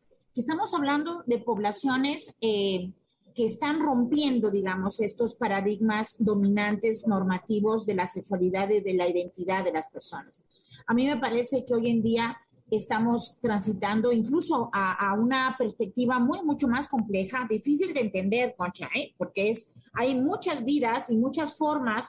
estamos 0.40 0.74
hablando 0.74 1.22
de 1.26 1.38
poblaciones 1.38 2.34
eh, 2.40 2.92
que 3.34 3.44
están 3.44 3.80
rompiendo, 3.80 4.50
digamos, 4.50 5.00
estos 5.00 5.34
paradigmas 5.34 6.16
dominantes 6.18 7.06
normativos 7.06 7.84
de 7.84 7.94
la 7.94 8.06
sexualidad 8.06 8.70
y 8.70 8.80
de 8.80 8.94
la 8.94 9.08
identidad 9.08 9.64
de 9.64 9.72
las 9.72 9.88
personas. 9.88 10.44
A 10.86 10.94
mí 10.94 11.06
me 11.06 11.18
parece 11.18 11.64
que 11.66 11.74
hoy 11.74 11.90
en 11.90 12.02
día 12.02 12.36
estamos 12.70 13.38
transitando 13.40 14.10
incluso 14.12 14.70
a, 14.72 15.14
una 15.18 15.54
perspectiva 15.58 16.18
muy, 16.18 16.42
mucho 16.42 16.66
más 16.66 16.88
compleja, 16.88 17.46
difícil 17.48 17.94
de 17.94 18.00
entender, 18.00 18.54
Concha, 18.56 18.88
¿eh? 18.94 19.14
porque 19.16 19.50
es, 19.50 19.70
hay 19.92 20.14
muchas 20.14 20.64
vidas 20.64 21.10
y 21.10 21.16
muchas 21.16 21.56
formas 21.56 22.08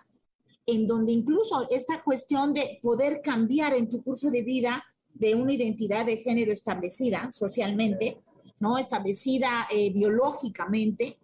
en 0.65 0.87
donde 0.87 1.11
incluso 1.11 1.67
esta 1.69 2.03
cuestión 2.03 2.53
de 2.53 2.79
poder 2.81 3.21
cambiar 3.21 3.73
en 3.73 3.89
tu 3.89 4.03
curso 4.03 4.29
de 4.31 4.41
vida 4.41 4.83
de 5.19 5.35
una 5.35 5.53
identidad 5.53 6.05
de 6.05 6.17
género 6.17 6.51
establecida 6.51 7.29
socialmente, 7.31 8.17
¿no? 8.59 8.77
Establecida 8.77 9.67
eh, 9.71 9.91
biológicamente. 9.91 11.17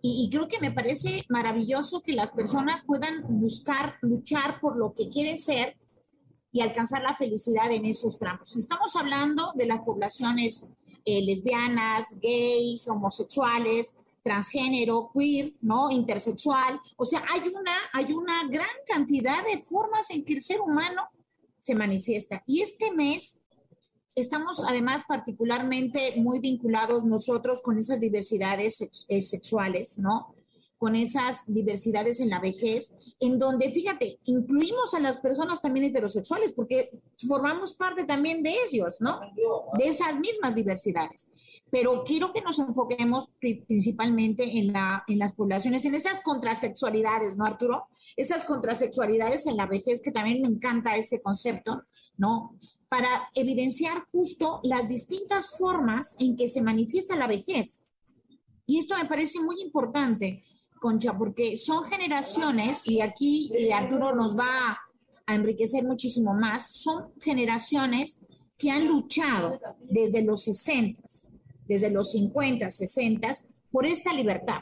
Y, 0.00 0.24
y, 0.24 0.30
creo 0.30 0.46
que 0.46 0.60
me 0.60 0.70
parece 0.70 1.24
maravilloso 1.28 2.02
que 2.02 2.12
las 2.12 2.30
personas 2.30 2.82
puedan 2.86 3.24
buscar, 3.40 3.96
luchar 4.00 4.60
por 4.60 4.76
lo 4.76 4.94
que 4.94 5.08
quieren 5.08 5.38
ser 5.38 5.76
y 6.52 6.60
alcanzar 6.60 7.02
la 7.02 7.14
felicidad 7.14 7.70
en 7.70 7.84
esos 7.84 8.18
tramos. 8.18 8.56
Estamos 8.56 8.94
hablando 8.96 9.52
de 9.54 9.66
las 9.66 9.80
poblaciones 9.80 10.66
eh, 11.04 11.22
lesbianas, 11.22 12.14
gays, 12.20 12.88
homosexuales, 12.88 13.96
transgénero, 14.22 15.10
queer, 15.12 15.54
¿no? 15.60 15.90
Intersexual. 15.90 16.80
O 16.96 17.04
sea, 17.04 17.24
hay 17.32 17.48
una, 17.48 17.76
hay 17.92 18.12
una 18.12 18.44
gran 18.48 18.68
cantidad 18.86 19.44
de 19.44 19.58
formas 19.58 20.10
en 20.10 20.24
que 20.24 20.34
el 20.34 20.42
ser 20.42 20.60
humano 20.60 21.08
se 21.58 21.74
manifiesta. 21.74 22.42
Y 22.46 22.62
este 22.62 22.92
mes 22.92 23.40
estamos 24.14 24.62
además 24.66 25.02
particularmente 25.06 26.14
muy 26.16 26.40
vinculados 26.40 27.04
nosotros 27.04 27.60
con 27.62 27.78
esas 27.78 28.00
diversidades 28.00 29.06
eh, 29.08 29.22
sexuales, 29.22 29.98
¿no? 29.98 30.34
Con 30.76 30.94
esas 30.94 31.42
diversidades 31.46 32.20
en 32.20 32.30
la 32.30 32.40
vejez, 32.40 32.94
en 33.18 33.38
donde, 33.38 33.70
fíjate, 33.70 34.18
incluimos 34.24 34.94
a 34.94 35.00
las 35.00 35.16
personas 35.16 35.60
también 35.60 35.86
heterosexuales, 35.86 36.52
porque 36.52 36.90
formamos 37.26 37.74
parte 37.74 38.04
también 38.04 38.42
de 38.42 38.54
ellos, 38.68 39.00
¿no? 39.00 39.20
De 39.76 39.86
esas 39.86 40.16
mismas 40.18 40.54
diversidades. 40.54 41.28
Pero 41.70 42.02
quiero 42.04 42.32
que 42.32 42.40
nos 42.40 42.58
enfoquemos 42.58 43.28
principalmente 43.38 44.58
en, 44.58 44.72
la, 44.72 45.04
en 45.06 45.18
las 45.18 45.32
poblaciones, 45.32 45.84
en 45.84 45.94
esas 45.94 46.22
contrasexualidades, 46.22 47.36
¿no, 47.36 47.44
Arturo? 47.44 47.88
Esas 48.16 48.44
contrasexualidades 48.44 49.46
en 49.46 49.56
la 49.56 49.66
vejez, 49.66 50.00
que 50.00 50.10
también 50.10 50.40
me 50.40 50.48
encanta 50.48 50.96
ese 50.96 51.20
concepto, 51.20 51.82
¿no? 52.16 52.58
para 52.88 53.30
evidenciar 53.34 54.04
justo 54.10 54.60
las 54.62 54.88
distintas 54.88 55.56
formas 55.58 56.16
en 56.18 56.36
que 56.36 56.48
se 56.48 56.62
manifiesta 56.62 57.16
la 57.16 57.26
vejez. 57.26 57.84
Y 58.66 58.78
esto 58.78 58.96
me 58.96 59.08
parece 59.08 59.40
muy 59.40 59.60
importante, 59.60 60.42
Concha, 60.80 61.16
porque 61.16 61.56
son 61.56 61.84
generaciones, 61.84 62.86
y 62.86 63.00
aquí 63.00 63.52
Arturo 63.72 64.14
nos 64.14 64.36
va 64.36 64.78
a 65.26 65.34
enriquecer 65.34 65.84
muchísimo 65.84 66.34
más, 66.34 66.70
son 66.70 67.12
generaciones 67.20 68.20
que 68.56 68.70
han 68.70 68.86
luchado 68.86 69.60
desde 69.82 70.22
los 70.22 70.42
60, 70.44 71.02
desde 71.68 71.90
los 71.90 72.10
50, 72.12 72.70
60, 72.70 73.32
por 73.70 73.86
esta 73.86 74.12
libertad, 74.12 74.60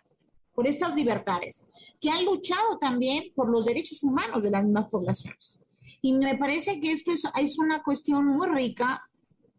por 0.55 0.67
estas 0.67 0.95
libertades, 0.95 1.65
que 2.01 2.11
han 2.11 2.25
luchado 2.25 2.79
también 2.79 3.33
por 3.35 3.49
los 3.49 3.65
derechos 3.65 4.03
humanos 4.03 4.43
de 4.43 4.51
las 4.51 4.65
mismas 4.65 4.89
poblaciones. 4.89 5.59
Y 6.03 6.13
me 6.13 6.37
parece 6.37 6.81
que 6.81 6.93
esto 6.93 7.13
es, 7.13 7.23
es 7.41 7.59
una 7.59 7.83
cuestión 7.83 8.27
muy 8.27 8.49
rica, 8.49 9.03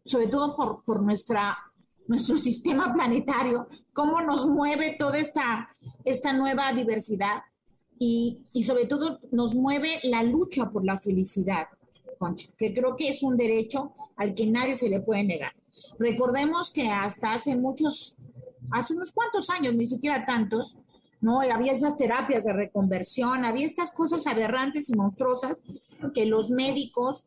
sobre 0.04 0.26
todo 0.26 0.54
por, 0.54 0.84
por 0.84 1.02
nuestra, 1.02 1.56
nuestro 2.06 2.36
sistema 2.48 2.92
planetario, 2.92 3.68
cómo 3.92 4.20
nos 4.20 4.46
mueve 4.46 4.96
toda 4.98 5.18
esta, 5.18 5.68
esta 6.04 6.32
nueva 6.32 6.72
diversidad 6.72 7.42
y, 7.98 8.40
y 8.52 8.62
sobre 8.64 8.86
todo 8.86 9.20
nos 9.32 9.54
mueve 9.54 9.98
la 10.04 10.22
lucha 10.22 10.70
por 10.70 10.84
la 10.84 10.98
felicidad, 10.98 11.66
Concha, 12.18 12.48
que 12.56 12.74
creo 12.74 12.96
que 12.96 13.08
es 13.08 13.22
un 13.22 13.36
derecho 13.36 13.94
al 14.16 14.34
que 14.34 14.46
nadie 14.46 14.76
se 14.76 14.88
le 14.88 15.00
puede 15.00 15.24
negar. 15.24 15.52
Recordemos 15.98 16.70
que 16.70 16.90
hasta 16.90 17.34
hace 17.34 17.56
muchos, 17.56 18.16
hace 18.70 18.94
unos 18.94 19.12
cuantos 19.12 19.50
años, 19.50 19.74
ni 19.74 19.86
siquiera 19.86 20.24
tantos, 20.24 20.76
¿no? 21.20 21.40
Había 21.40 21.72
esas 21.72 21.96
terapias 21.96 22.44
de 22.44 22.52
reconversión, 22.52 23.44
había 23.44 23.66
estas 23.66 23.90
cosas 23.90 24.26
aberrantes 24.26 24.88
y 24.88 24.94
monstruosas 24.94 25.60
que 26.14 26.26
los 26.26 26.50
médicos 26.50 27.26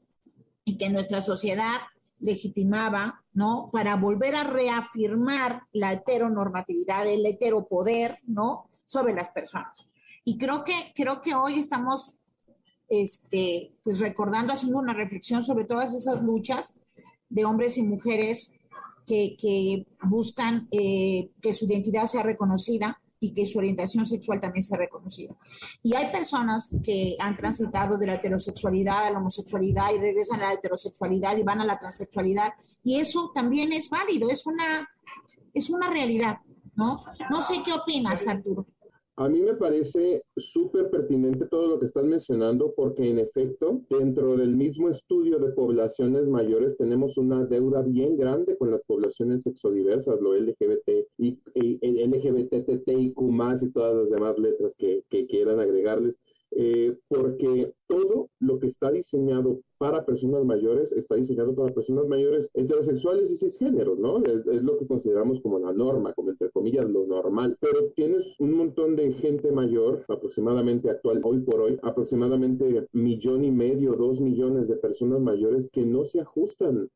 y 0.64 0.78
que 0.78 0.90
nuestra 0.90 1.22
sociedad 1.22 1.82
legitimaba, 2.20 3.24
¿no? 3.34 3.70
Para 3.72 3.96
volver 3.96 4.36
a 4.36 4.44
reafirmar 4.44 5.64
la 5.74 5.94
heteronormatividad, 5.94 7.08
el 7.08 7.26
heteropoder, 7.26 8.20
¿no? 8.26 8.70
Sobre 8.86 9.14
las 9.14 9.30
personas. 9.30 9.90
Y 10.24 10.38
creo 10.38 10.64
que, 10.64 10.94
creo 10.96 11.22
que 11.22 11.34
hoy 11.34 11.60
estamos, 11.60 12.18
este, 12.88 13.74
pues 13.84 14.00
recordando, 14.00 14.54
haciendo 14.54 14.78
una 14.78 14.94
reflexión 14.94 15.44
sobre 15.44 15.66
todas 15.66 15.94
esas 15.94 16.22
luchas 16.22 16.76
de 17.32 17.46
hombres 17.46 17.78
y 17.78 17.84
mujeres 17.84 18.54
que, 19.08 19.36
que 19.40 19.88
buscan 20.04 20.68
eh, 20.70 21.32
que 21.42 21.54
su 21.54 21.66
identidad 21.66 22.06
sea 22.06 22.22
reconocida, 22.22 23.02
y 23.24 23.34
que 23.34 23.46
su 23.46 23.60
orientación 23.60 24.06
sexual 24.06 24.42
también 24.42 24.64
sea 24.64 24.80
reconocida. 24.80 25.36
Y 25.84 25.96
hay 25.96 26.12
personas 26.12 26.76
que 26.84 27.16
han 27.20 27.38
transitado 27.38 27.98
de 27.98 28.08
la 28.08 28.16
heterosexualidad 28.16 29.06
a 29.06 29.12
la 29.12 29.20
homosexualidad 29.20 29.94
y 29.96 30.00
regresan 30.00 30.42
a 30.42 30.48
la 30.48 30.54
heterosexualidad 30.54 31.38
y 31.38 31.44
van 31.44 31.62
a 31.62 31.66
la 31.66 31.78
transexualidad. 31.78 32.54
Y 32.84 33.00
eso 33.00 33.32
también 33.32 33.72
es 33.74 33.92
válido, 33.92 34.28
es 34.32 34.48
una, 34.48 34.90
es 35.54 35.70
una 35.70 35.88
realidad, 35.88 36.40
¿no? 36.76 37.04
No 37.30 37.42
sé 37.42 37.62
qué 37.64 37.74
opinas, 37.74 38.28
Arturo. 38.28 38.66
A 39.18 39.28
mí 39.28 39.42
me 39.42 39.56
parece 39.56 40.24
súper 40.38 40.90
pertinente 40.90 41.46
todo 41.48 41.68
lo 41.68 41.80
que 41.80 41.86
están 41.86 42.10
mencionando 42.10 42.74
porque 42.76 43.10
en 43.10 43.20
efecto, 43.20 43.82
dentro 43.90 44.38
del 44.38 44.56
mismo 44.56 44.90
estudio 44.90 45.38
de 45.38 45.52
poblaciones 45.52 46.28
mayores 46.28 46.78
tenemos 46.78 47.18
una 47.18 47.46
deuda 47.46 47.82
bien 47.82 48.16
grande 48.16 48.58
con 48.58 48.72
las 48.72 48.82
poblaciones 48.84 49.44
sexodiversas, 49.44 50.22
lo 50.22 50.34
LGBT 50.34 51.08
y, 51.18 51.38
y 51.54 52.08
LGBTTIQ 52.08 53.20
más 53.22 53.62
y 53.64 53.72
todas 53.72 53.96
las 53.96 54.10
demás 54.10 54.40
letras 54.40 54.76
que 54.76 55.28
quieran 55.28 55.60
agregarles. 55.60 56.20
Eh, 56.54 56.98
porque 57.08 57.74
todo 57.88 58.30
lo 58.40 58.60
que 58.60 58.68
está 58.68 58.92
diseñado 58.92 59.62
para 59.78 60.06
personas 60.06 60.44
mayores 60.44 60.92
está 60.92 61.16
diseñado 61.16 61.56
para 61.56 61.74
personas 61.74 62.08
mayores 62.08 62.52
heterosexuales 62.54 63.32
y 63.32 63.38
cisgéneros, 63.38 63.98
¿no? 63.98 64.18
Es, 64.18 64.46
es, 64.46 64.62
lo 64.62 64.78
que 64.78 64.86
consideramos 64.86 65.40
como 65.40 65.60
la 65.60 65.72
norma, 65.72 66.14
como 66.14 66.32
entre 66.32 66.52
comillas 66.52 66.90
lo 66.90 67.06
normal. 67.06 67.58
Pero 67.62 67.92
tienes 67.96 68.38
un 68.40 68.52
montón 68.54 68.98
de 68.98 69.14
gente 69.14 69.50
mayor, 69.52 70.04
aproximadamente 70.10 70.90
actual, 70.90 71.22
hoy 71.24 71.40
por 71.40 71.62
hoy, 71.62 71.80
aproximadamente 71.84 72.86
millón 72.92 73.46
y 73.46 73.52
medio, 73.52 73.94
dos 73.94 74.20
millones 74.20 74.68
de 74.68 74.76
personas 74.76 75.22
mayores 75.22 75.70
que 75.70 75.86
no 75.86 76.04
se 76.04 76.20
ajustan 76.20 76.90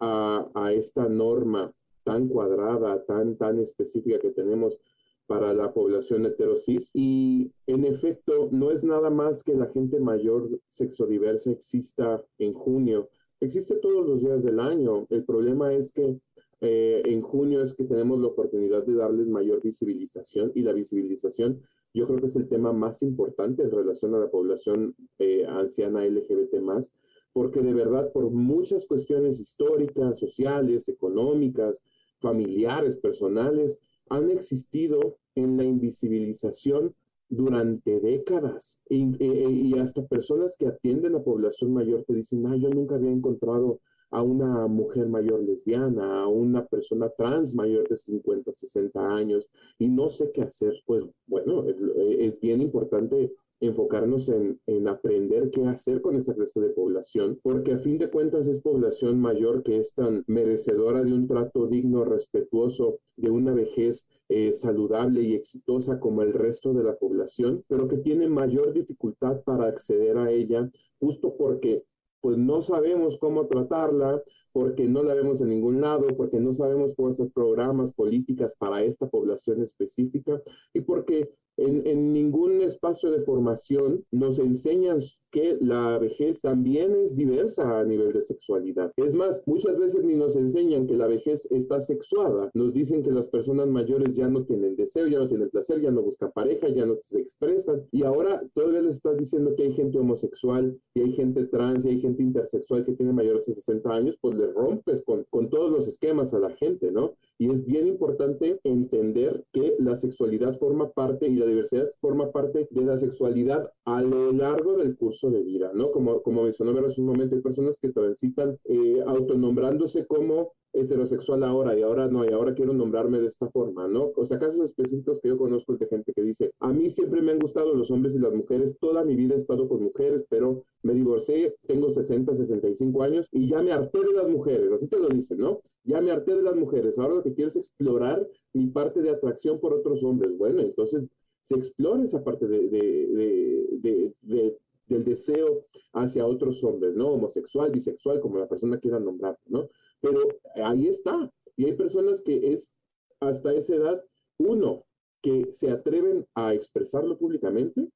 a, 0.00 0.50
a 0.54 0.72
esta 0.74 1.08
norma 1.08 1.72
tan 2.04 2.28
cuadrada, 2.28 3.04
tan, 3.04 3.36
tan 3.36 3.58
específica 3.58 4.18
que 4.18 4.30
tenemos 4.30 4.78
para 5.28 5.52
la 5.52 5.72
población 5.72 6.24
heterosis 6.24 6.90
y 6.94 7.52
en 7.66 7.84
efecto 7.84 8.48
no 8.50 8.70
es 8.70 8.82
nada 8.82 9.10
más 9.10 9.42
que 9.44 9.54
la 9.54 9.66
gente 9.66 10.00
mayor 10.00 10.58
sexodiversa 10.70 11.50
exista 11.50 12.24
en 12.38 12.54
junio. 12.54 13.10
Existe 13.40 13.76
todos 13.76 14.08
los 14.08 14.22
días 14.22 14.42
del 14.42 14.58
año. 14.58 15.06
El 15.10 15.24
problema 15.24 15.72
es 15.74 15.92
que 15.92 16.18
eh, 16.62 17.02
en 17.04 17.20
junio 17.20 17.62
es 17.62 17.74
que 17.74 17.84
tenemos 17.84 18.18
la 18.20 18.28
oportunidad 18.28 18.84
de 18.84 18.94
darles 18.94 19.28
mayor 19.28 19.62
visibilización 19.62 20.50
y 20.54 20.62
la 20.62 20.72
visibilización 20.72 21.62
yo 21.92 22.06
creo 22.06 22.18
que 22.18 22.26
es 22.26 22.36
el 22.36 22.48
tema 22.48 22.72
más 22.72 23.02
importante 23.02 23.62
en 23.62 23.70
relación 23.70 24.14
a 24.14 24.18
la 24.18 24.30
población 24.30 24.94
eh, 25.18 25.44
anciana 25.46 26.06
LGBT 26.06 26.60
más, 26.60 26.92
porque 27.32 27.60
de 27.60 27.74
verdad 27.74 28.12
por 28.12 28.30
muchas 28.30 28.86
cuestiones 28.86 29.40
históricas, 29.40 30.18
sociales, 30.18 30.88
económicas, 30.88 31.82
familiares, 32.20 32.96
personales, 32.98 33.78
han 34.10 34.30
existido 34.30 35.18
en 35.34 35.56
la 35.56 35.64
invisibilización 35.64 36.94
durante 37.28 38.00
décadas 38.00 38.78
y, 38.88 39.14
y, 39.22 39.78
hasta 39.78 40.06
personas 40.06 40.56
que 40.58 40.66
atienden 40.66 41.14
a 41.14 41.22
población 41.22 41.74
mayor 41.74 42.04
te 42.04 42.14
dicen, 42.14 42.46
ah, 42.46 42.56
yo 42.56 42.70
nunca 42.70 42.94
había 42.94 43.10
encontrado 43.10 43.80
a 44.10 44.22
una 44.22 44.66
mujer 44.66 45.08
mayor 45.08 45.42
lesbiana, 45.42 46.22
a 46.22 46.28
una 46.28 46.64
persona 46.64 47.10
trans 47.10 47.54
mayor 47.54 47.86
de 47.88 47.96
50, 47.96 48.52
60 48.54 49.14
años 49.14 49.50
y 49.78 49.88
no 49.88 50.08
sé 50.08 50.30
qué 50.32 50.42
hacer. 50.42 50.74
Pues 50.86 51.04
bueno, 51.26 51.64
es, 51.66 52.40
bien 52.40 52.62
importante 52.62 53.32
enfocarnos 53.60 54.28
en, 54.28 54.60
en, 54.66 54.88
aprender 54.88 55.50
qué 55.50 55.66
hacer 55.66 56.00
con 56.00 56.14
esa 56.14 56.34
clase 56.34 56.60
de 56.60 56.70
población, 56.70 57.40
porque 57.42 57.72
a 57.72 57.78
fin 57.78 57.98
de 57.98 58.10
cuentas 58.10 58.46
es 58.46 58.60
población 58.60 59.20
mayor 59.20 59.62
que 59.62 59.78
es 59.78 59.92
tan 59.94 60.24
merecedora 60.26 61.02
de 61.02 61.12
un 61.12 61.26
trato 61.26 61.66
digno, 61.66 62.04
respetuoso, 62.04 63.00
de 63.16 63.30
una 63.30 63.52
vejez 63.52 64.06
eh, 64.28 64.52
saludable 64.52 65.22
y 65.22 65.34
exitosa 65.34 65.98
como 65.98 66.22
el 66.22 66.32
resto 66.32 66.72
de 66.72 66.84
la 66.84 66.96
población, 66.96 67.64
pero 67.66 67.88
que 67.88 67.98
tiene 67.98 68.28
mayor 68.28 68.72
dificultad 68.72 69.42
para 69.42 69.66
acceder 69.66 70.18
a 70.18 70.30
ella 70.30 70.70
justo 71.00 71.34
porque 71.36 71.84
pues 72.20 72.36
no 72.36 72.60
sabemos 72.62 73.16
cómo 73.18 73.46
tratarla, 73.46 74.22
porque 74.52 74.88
no 74.88 75.02
la 75.02 75.14
vemos 75.14 75.40
en 75.40 75.48
ningún 75.48 75.80
lado, 75.80 76.06
porque 76.16 76.40
no 76.40 76.52
sabemos 76.52 76.94
cómo 76.94 77.08
hacer 77.08 77.30
programas, 77.30 77.92
políticas 77.92 78.54
para 78.56 78.82
esta 78.82 79.08
población 79.08 79.62
específica 79.62 80.42
y 80.72 80.80
porque 80.80 81.32
en, 81.58 81.86
en 81.86 82.12
ningún 82.12 82.62
espacio 82.62 83.10
de 83.10 83.20
formación 83.20 84.04
nos 84.10 84.38
enseñan 84.38 85.00
que 85.30 85.58
la 85.60 85.98
vejez 85.98 86.40
también 86.40 86.94
es 86.96 87.16
diversa 87.16 87.80
a 87.80 87.84
nivel 87.84 88.12
de 88.12 88.22
sexualidad. 88.22 88.92
Es 88.96 89.12
más, 89.12 89.42
muchas 89.46 89.78
veces 89.78 90.04
ni 90.04 90.14
nos 90.14 90.36
enseñan 90.36 90.86
que 90.86 90.94
la 90.94 91.06
vejez 91.06 91.46
está 91.50 91.82
sexuada. 91.82 92.50
Nos 92.54 92.72
dicen 92.72 93.02
que 93.02 93.10
las 93.10 93.28
personas 93.28 93.66
mayores 93.68 94.14
ya 94.14 94.28
no 94.28 94.44
tienen 94.44 94.76
deseo, 94.76 95.06
ya 95.06 95.18
no 95.18 95.28
tienen 95.28 95.50
placer, 95.50 95.80
ya 95.80 95.90
no 95.90 96.02
buscan 96.02 96.32
pareja, 96.32 96.68
ya 96.68 96.86
no 96.86 96.96
se 97.04 97.20
expresan. 97.20 97.86
Y 97.92 98.04
ahora 98.04 98.42
todavía 98.54 98.82
les 98.82 98.96
estás 98.96 99.18
diciendo 99.18 99.54
que 99.54 99.64
hay 99.64 99.72
gente 99.72 99.98
homosexual 99.98 100.78
y 100.94 101.02
hay 101.02 101.12
gente 101.12 101.44
trans 101.46 101.84
y 101.84 101.88
hay 101.88 102.00
gente 102.00 102.22
intersexual 102.22 102.84
que 102.84 102.92
tiene 102.92 103.12
mayores 103.12 103.46
de 103.46 103.54
60 103.54 103.90
años, 103.90 104.16
pues 104.20 104.36
le 104.36 104.46
rompes 104.52 105.02
con, 105.04 105.24
con 105.30 105.50
todos 105.50 105.70
los 105.70 105.86
esquemas 105.86 106.32
a 106.32 106.38
la 106.38 106.50
gente, 106.50 106.90
¿no? 106.90 107.14
Y 107.40 107.50
es 107.50 107.64
bien 107.64 107.86
importante 107.86 108.58
entender 108.64 109.44
que 109.52 109.76
la 109.78 109.94
sexualidad 109.94 110.58
forma 110.58 110.90
parte 110.90 111.28
y 111.28 111.36
la 111.36 111.46
diversidad 111.46 111.88
forma 112.00 112.32
parte 112.32 112.66
de 112.70 112.84
la 112.84 112.98
sexualidad 112.98 113.72
a 113.84 114.02
lo 114.02 114.32
largo 114.32 114.76
del 114.76 114.96
curso 114.96 115.30
de 115.30 115.42
vida, 115.42 115.70
¿no? 115.72 115.92
Como, 115.92 116.20
como 116.22 116.42
mencionó 116.42 116.78
hace 116.84 117.00
un 117.00 117.06
momento, 117.06 117.36
hay 117.36 117.42
personas 117.42 117.78
que 117.78 117.92
transitan 117.92 118.58
eh, 118.64 119.02
autonombrándose 119.06 120.06
como 120.06 120.52
heterosexual 120.72 121.42
ahora 121.44 121.78
y 121.78 121.82
ahora 121.82 122.08
no, 122.08 122.24
y 122.24 122.32
ahora 122.32 122.54
quiero 122.54 122.72
nombrarme 122.72 123.18
de 123.18 123.26
esta 123.26 123.48
forma, 123.50 123.88
¿no? 123.88 124.12
O 124.16 124.24
sea, 124.26 124.38
casos 124.38 124.60
específicos 124.60 125.20
que 125.20 125.28
yo 125.28 125.38
conozco 125.38 125.72
es 125.72 125.78
de 125.80 125.86
gente 125.86 126.12
que 126.12 126.22
dice, 126.22 126.50
a 126.60 126.72
mí 126.72 126.90
siempre 126.90 127.22
me 127.22 127.32
han 127.32 127.38
gustado 127.38 127.74
los 127.74 127.90
hombres 127.90 128.14
y 128.14 128.18
las 128.18 128.32
mujeres, 128.32 128.76
toda 128.80 129.04
mi 129.04 129.16
vida 129.16 129.34
he 129.34 129.38
estado 129.38 129.68
con 129.68 129.82
mujeres, 129.82 130.24
pero 130.28 130.64
me 130.82 130.94
divorcié, 130.94 131.54
tengo 131.66 131.90
60, 131.90 132.34
65 132.34 133.02
años 133.02 133.28
y 133.32 133.48
ya 133.48 133.62
me 133.62 133.72
harté 133.72 133.98
de 134.00 134.12
las 134.12 134.28
mujeres, 134.28 134.70
así 134.72 134.88
te 134.88 134.98
lo 134.98 135.08
dicen, 135.08 135.38
¿no? 135.38 135.60
Ya 135.84 136.00
me 136.00 136.10
harté 136.10 136.36
de 136.36 136.42
las 136.42 136.56
mujeres, 136.56 136.98
ahora 136.98 137.14
lo 137.14 137.22
que 137.22 137.34
quiero 137.34 137.50
es 137.50 137.56
explorar 137.56 138.28
mi 138.52 138.66
parte 138.66 139.00
de 139.02 139.10
atracción 139.10 139.60
por 139.60 139.72
otros 139.74 140.02
hombres. 140.04 140.36
Bueno, 140.36 140.60
entonces 140.62 141.04
se 141.40 141.56
explora 141.56 142.04
esa 142.04 142.22
parte 142.22 142.46
de, 142.46 142.68
de, 142.68 144.14
de, 144.20 144.56
del 144.88 145.04
deseo 145.04 145.64
hacia 145.92 146.26
otros 146.26 146.62
hombres, 146.64 146.96
¿no? 146.96 147.08
Homosexual, 147.08 147.70
bisexual, 147.70 148.20
como 148.20 148.38
la 148.38 148.48
persona 148.48 148.78
quiera 148.78 148.98
nombrar, 148.98 149.38
¿no? 149.46 149.68
Pero 150.00 150.20
ahí 150.62 150.88
está. 150.88 151.30
Y 151.56 151.66
hay 151.66 151.72
personas 151.72 152.22
que 152.22 152.52
es 152.52 152.72
hasta 153.20 153.52
esa 153.52 153.74
edad, 153.74 154.04
uno, 154.38 154.84
que 155.22 155.52
se 155.52 155.70
atreven 155.70 156.26
a 156.34 156.54
expresarlo 156.54 157.18
públicamente, 157.18 157.88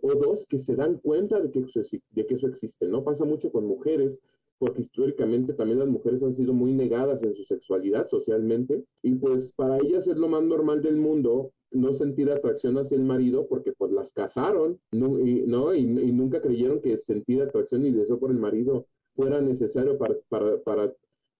o 0.00 0.14
dos, 0.14 0.46
que 0.48 0.58
se 0.58 0.74
dan 0.74 0.98
cuenta 0.98 1.40
de 1.40 1.50
que, 1.50 1.60
eso, 1.60 1.80
de 2.10 2.26
que 2.26 2.34
eso 2.34 2.48
existe, 2.48 2.86
¿no? 2.86 3.04
Pasa 3.04 3.24
mucho 3.24 3.52
con 3.52 3.66
mujeres, 3.66 4.18
porque 4.58 4.82
históricamente 4.82 5.52
también 5.54 5.78
las 5.78 5.88
mujeres 5.88 6.22
han 6.22 6.34
sido 6.34 6.52
muy 6.52 6.72
negadas 6.72 7.22
en 7.22 7.34
su 7.34 7.44
sexualidad 7.44 8.06
socialmente, 8.06 8.84
y 9.02 9.14
pues 9.16 9.52
para 9.52 9.76
ellas 9.76 10.08
es 10.08 10.16
lo 10.16 10.28
más 10.28 10.42
normal 10.42 10.82
del 10.82 10.96
mundo 10.96 11.52
no 11.72 11.92
sentir 11.92 12.30
atracción 12.30 12.76
hacia 12.78 12.96
el 12.96 13.04
marido 13.04 13.46
porque 13.48 13.72
pues 13.72 13.92
las 13.92 14.12
casaron, 14.12 14.78
¿no? 14.92 15.18
Y, 15.18 15.42
¿no? 15.46 15.74
y, 15.74 15.84
nunca 15.84 16.40
creyeron 16.40 16.80
que 16.80 16.98
sentir 16.98 17.42
atracción 17.42 17.84
y 17.84 17.90
deseo 17.90 18.18
por 18.18 18.30
el 18.30 18.38
marido 18.38 18.86
fuera 19.14 19.40
necesario 19.40 19.98
para, 19.98 20.92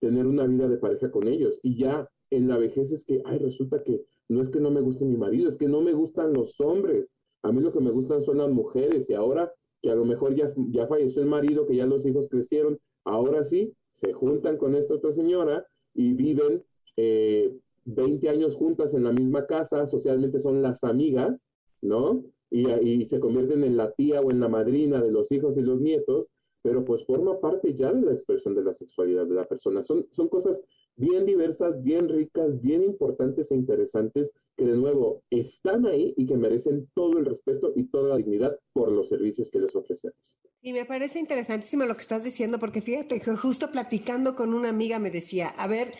tener 0.03 0.27
una 0.27 0.47
vida 0.49 0.69
de 0.69 0.79
pareja 0.79 1.13
con 1.13 1.29
ellos. 1.29 1.61
Y 1.63 1.79
ya 1.79 2.09
en 2.31 2.49
la 2.49 2.59
vejez 2.59 2.91
es 2.91 3.05
que, 3.05 3.23
ay, 3.25 3.39
resulta 3.39 3.85
que 3.85 4.05
no 4.29 4.43
es 4.43 4.51
que 4.51 4.59
no 4.59 4.71
me 4.71 4.81
guste 4.81 5.05
mi 5.05 5.17
marido, 5.17 5.49
es 5.49 5.57
que 5.57 5.69
no 5.69 5.81
me 5.81 5.93
gustan 5.93 6.33
los 6.33 6.61
hombres. 6.61 7.09
A 7.43 7.53
mí 7.53 7.63
lo 7.63 7.71
que 7.71 7.81
me 7.81 7.93
gustan 7.93 8.21
son 8.21 8.39
las 8.39 8.51
mujeres 8.51 9.09
y 9.09 9.15
ahora 9.15 9.53
que 9.81 9.91
a 9.91 9.95
lo 9.95 10.05
mejor 10.05 10.35
ya, 10.35 10.53
ya 10.71 10.89
falleció 10.89 11.23
el 11.23 11.29
marido, 11.29 11.67
que 11.67 11.77
ya 11.77 11.87
los 11.87 12.05
hijos 12.05 12.29
crecieron, 12.29 12.81
ahora 13.05 13.45
sí, 13.45 13.75
se 13.93 14.13
juntan 14.13 14.57
con 14.57 14.75
esta 14.75 14.95
otra 14.95 15.13
señora 15.13 15.65
y 15.95 16.15
viven 16.15 16.65
eh, 16.97 17.57
20 17.85 18.29
años 18.29 18.57
juntas 18.57 18.95
en 18.95 19.05
la 19.05 19.13
misma 19.13 19.47
casa, 19.47 19.87
socialmente 19.87 20.41
son 20.41 20.63
las 20.63 20.83
amigas, 20.83 21.47
¿no? 21.81 22.25
Y, 22.51 22.69
y, 22.71 23.05
se 23.07 23.19
convierten 23.19 23.65
en 23.65 23.77
la 23.77 23.93
tía 23.93 24.21
o 24.21 24.31
en 24.31 24.41
la 24.41 24.49
madrina 24.49 25.01
de 25.01 25.11
los 25.11 25.33
hijos 25.33 25.57
y 25.57 25.63
los 25.63 25.81
nietos, 25.81 26.29
pero 26.63 26.85
pues 26.85 27.05
forma 27.05 27.41
parte 27.41 27.75
ya 27.75 27.93
de 27.93 28.03
la 28.03 28.13
expresión 28.13 28.55
de 28.55 28.65
la 28.65 28.75
sexualidad 28.75 29.27
de 29.27 29.35
la 29.35 29.47
persona. 29.47 29.83
Son, 29.83 30.07
son 30.11 30.29
cosas 30.29 30.63
bien 30.97 31.27
diversas, 31.27 31.83
bien 31.83 32.09
ricas, 32.09 32.61
bien 32.61 32.83
importantes 32.83 33.51
e 33.51 33.57
interesantes, 33.57 34.33
que 34.57 34.65
de 34.65 34.77
nuevo 34.77 35.23
están 35.31 35.87
ahí 35.87 36.15
y 36.17 36.27
que 36.27 36.37
merecen 36.37 36.89
todo 36.95 37.19
el 37.19 37.27
respeto 37.27 37.73
y 37.75 37.85
toda 37.85 38.11
la 38.11 38.17
dignidad 38.17 38.59
por 38.73 38.91
los 38.93 39.09
servicios 39.09 39.51
que 39.51 39.59
les 39.59 39.75
ofrecemos. 39.75 40.37
Y 40.65 40.73
me 40.73 40.85
parece 40.85 41.19
interesantísimo 41.19 41.85
lo 41.85 41.95
que 41.97 42.03
estás 42.03 42.23
diciendo, 42.23 42.61
porque 42.61 42.83
fíjate 42.83 43.21
justo 43.37 43.73
platicando 43.73 44.37
con 44.37 44.55
una 44.55 44.69
amiga 44.69 45.01
me 45.01 45.11
decía, 45.11 45.49
a 45.49 45.67
ver, 45.67 45.91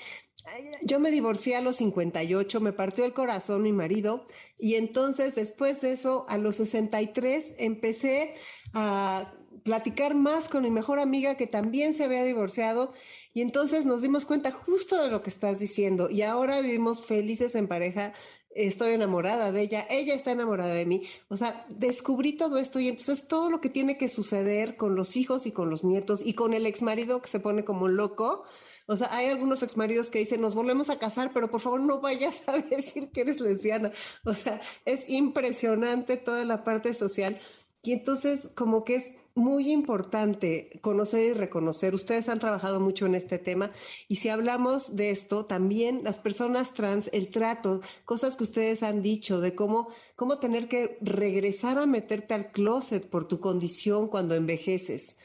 yo 0.85 1.01
me 1.01 1.11
divorcié 1.11 1.57
a 1.57 1.61
los 1.61 1.77
58, 1.77 2.61
me 2.61 2.73
partió 2.73 3.05
el 3.05 3.13
corazón 3.13 3.63
mi 3.63 3.73
marido 3.73 4.25
y 4.59 4.75
entonces 4.75 5.35
después 5.35 5.81
de 5.81 5.93
eso, 5.93 6.27
a 6.29 6.39
los 6.39 6.57
63, 6.57 7.55
empecé 7.59 8.35
a 8.73 9.35
platicar 9.63 10.15
más 10.15 10.49
con 10.49 10.63
mi 10.63 10.71
mejor 10.71 10.99
amiga 10.99 11.37
que 11.37 11.47
también 11.47 11.95
se 11.95 12.05
había 12.05 12.25
divorciado 12.25 12.93
y 13.35 13.41
entonces 13.41 13.87
nos 13.87 14.03
dimos 14.03 14.27
cuenta 14.27 14.51
justo 14.51 15.03
de 15.03 15.09
lo 15.09 15.23
que 15.23 15.31
estás 15.31 15.59
diciendo 15.59 16.11
y 16.11 16.23
ahora 16.23 16.61
vivimos 16.61 17.05
felices 17.05 17.55
en 17.55 17.69
pareja. 17.69 18.13
Estoy 18.55 18.93
enamorada 18.93 19.51
de 19.51 19.63
ella, 19.63 19.87
ella 19.89 20.15
está 20.15 20.31
enamorada 20.31 20.75
de 20.75 20.85
mí. 20.85 21.05
O 21.29 21.39
sea, 21.39 21.65
descubrí 21.71 22.35
todo 22.35 22.59
esto 22.59 22.81
y 22.81 22.89
entonces 22.89 23.27
todo 23.27 23.49
lo 23.49 23.63
que 23.63 23.71
tiene 23.71 23.97
que 23.97 24.09
suceder 24.09 24.77
con 24.77 24.95
los 24.95 25.17
hijos 25.17 25.47
y 25.47 25.53
con 25.53 25.71
los 25.71 25.85
nietos 25.85 26.23
y 26.25 26.35
con 26.35 26.53
el 26.53 26.67
ex 26.67 26.83
marido 26.83 27.23
que 27.23 27.29
se 27.29 27.41
pone 27.41 27.65
como 27.65 27.89
loco, 27.89 28.45
o 28.87 28.97
sea, 28.97 29.15
hay 29.15 29.29
algunos 29.29 29.63
exmaridos 29.63 30.11
que 30.11 30.19
dicen, 30.19 30.41
nos 30.41 30.55
volvemos 30.55 30.91
a 30.91 30.99
casar, 30.99 31.33
pero 31.33 31.51
por 31.51 31.61
favor 31.61 31.81
no 31.81 32.01
vayas 32.01 32.43
a 32.49 32.53
decir 32.59 33.11
que 33.11 33.23
eres 33.23 33.41
lesbiana. 33.41 33.93
O 34.25 34.35
sea, 34.35 34.61
es 34.85 35.09
impresionante 35.09 36.17
toda 36.17 36.45
la 36.45 36.65
parte 36.65 36.93
social. 36.95 37.41
Y 37.83 37.93
entonces, 37.93 38.51
como 38.55 38.85
que 38.85 38.97
es 38.97 39.07
muy 39.35 39.71
importante 39.71 40.79
conocer 40.83 41.31
y 41.31 41.33
reconocer. 41.33 41.95
Ustedes 41.95 42.29
han 42.29 42.39
trabajado 42.39 42.81
mucho 42.81 43.07
en 43.07 43.15
este 43.15 43.39
tema 43.39 43.73
y 44.09 44.17
si 44.17 44.29
hablamos 44.29 44.97
de 44.97 45.11
esto, 45.11 45.45
también 45.45 46.03
las 46.05 46.19
personas 46.19 46.75
trans, 46.75 47.09
el 47.13 47.31
trato, 47.31 47.81
cosas 48.05 48.37
que 48.37 48.45
ustedes 48.45 48.83
han 48.83 49.03
dicho 49.03 49.41
de 49.41 49.55
cómo, 49.55 49.89
cómo 50.17 50.39
tener 50.39 50.69
que 50.69 50.99
regresar 51.01 51.79
a 51.79 51.87
meterte 51.87 52.35
al 52.35 52.53
closet 52.53 53.09
por 53.09 53.27
tu 53.27 53.41
condición 53.41 54.09
cuando 54.09 54.35
envejeces. 54.35 55.17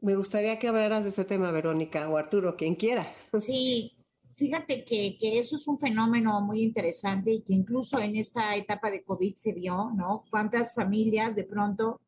Me 0.00 0.16
gustaría 0.16 0.58
que 0.58 0.68
hablaras 0.68 1.04
de 1.04 1.10
ese 1.10 1.24
tema, 1.24 1.52
Verónica 1.52 2.08
o 2.08 2.16
Arturo, 2.16 2.56
quien 2.56 2.74
quiera. 2.74 3.14
Sí, 3.38 3.92
fíjate 4.32 4.84
que, 4.84 5.16
que, 5.16 5.38
eso 5.38 5.54
es 5.54 5.68
un 5.68 5.78
fenómeno 5.78 6.40
muy 6.40 6.62
interesante 6.62 7.30
y 7.30 7.42
que 7.42 7.52
incluso 7.52 8.00
en 8.00 8.16
esta 8.16 8.56
etapa 8.56 8.90
de 8.90 9.04
COVID 9.04 9.36
se 9.36 9.52
vio, 9.52 9.92
¿no? 9.94 10.24
Cuántas 10.28 10.74
familias 10.74 11.36
de 11.36 11.44
pronto, 11.44 12.00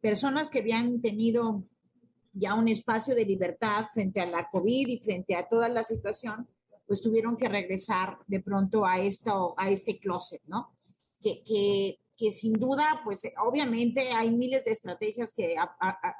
personas 0.00 0.50
que 0.50 0.60
habían 0.60 1.00
tenido 1.00 1.64
ya 2.32 2.54
un 2.54 2.68
espacio 2.68 3.14
de 3.14 3.24
libertad 3.24 3.86
frente 3.92 4.20
a 4.20 4.26
la 4.26 4.48
COVID 4.50 4.88
y 4.88 4.98
frente 4.98 5.34
a 5.34 5.48
toda 5.48 5.68
la 5.68 5.84
situación, 5.84 6.48
pues 6.86 7.00
tuvieron 7.00 7.36
que 7.36 7.48
regresar 7.48 8.18
de 8.26 8.40
pronto 8.40 8.86
a, 8.86 8.98
esto, 8.98 9.54
a 9.56 9.70
este 9.70 9.98
closet, 9.98 10.42
¿no? 10.46 10.76
Que, 11.20 11.42
que 11.42 11.98
que 12.18 12.32
sin 12.32 12.52
duda, 12.52 13.00
pues 13.04 13.22
obviamente 13.46 14.10
hay 14.10 14.32
miles 14.32 14.64
de 14.64 14.72
estrategias 14.72 15.32
que 15.32 15.54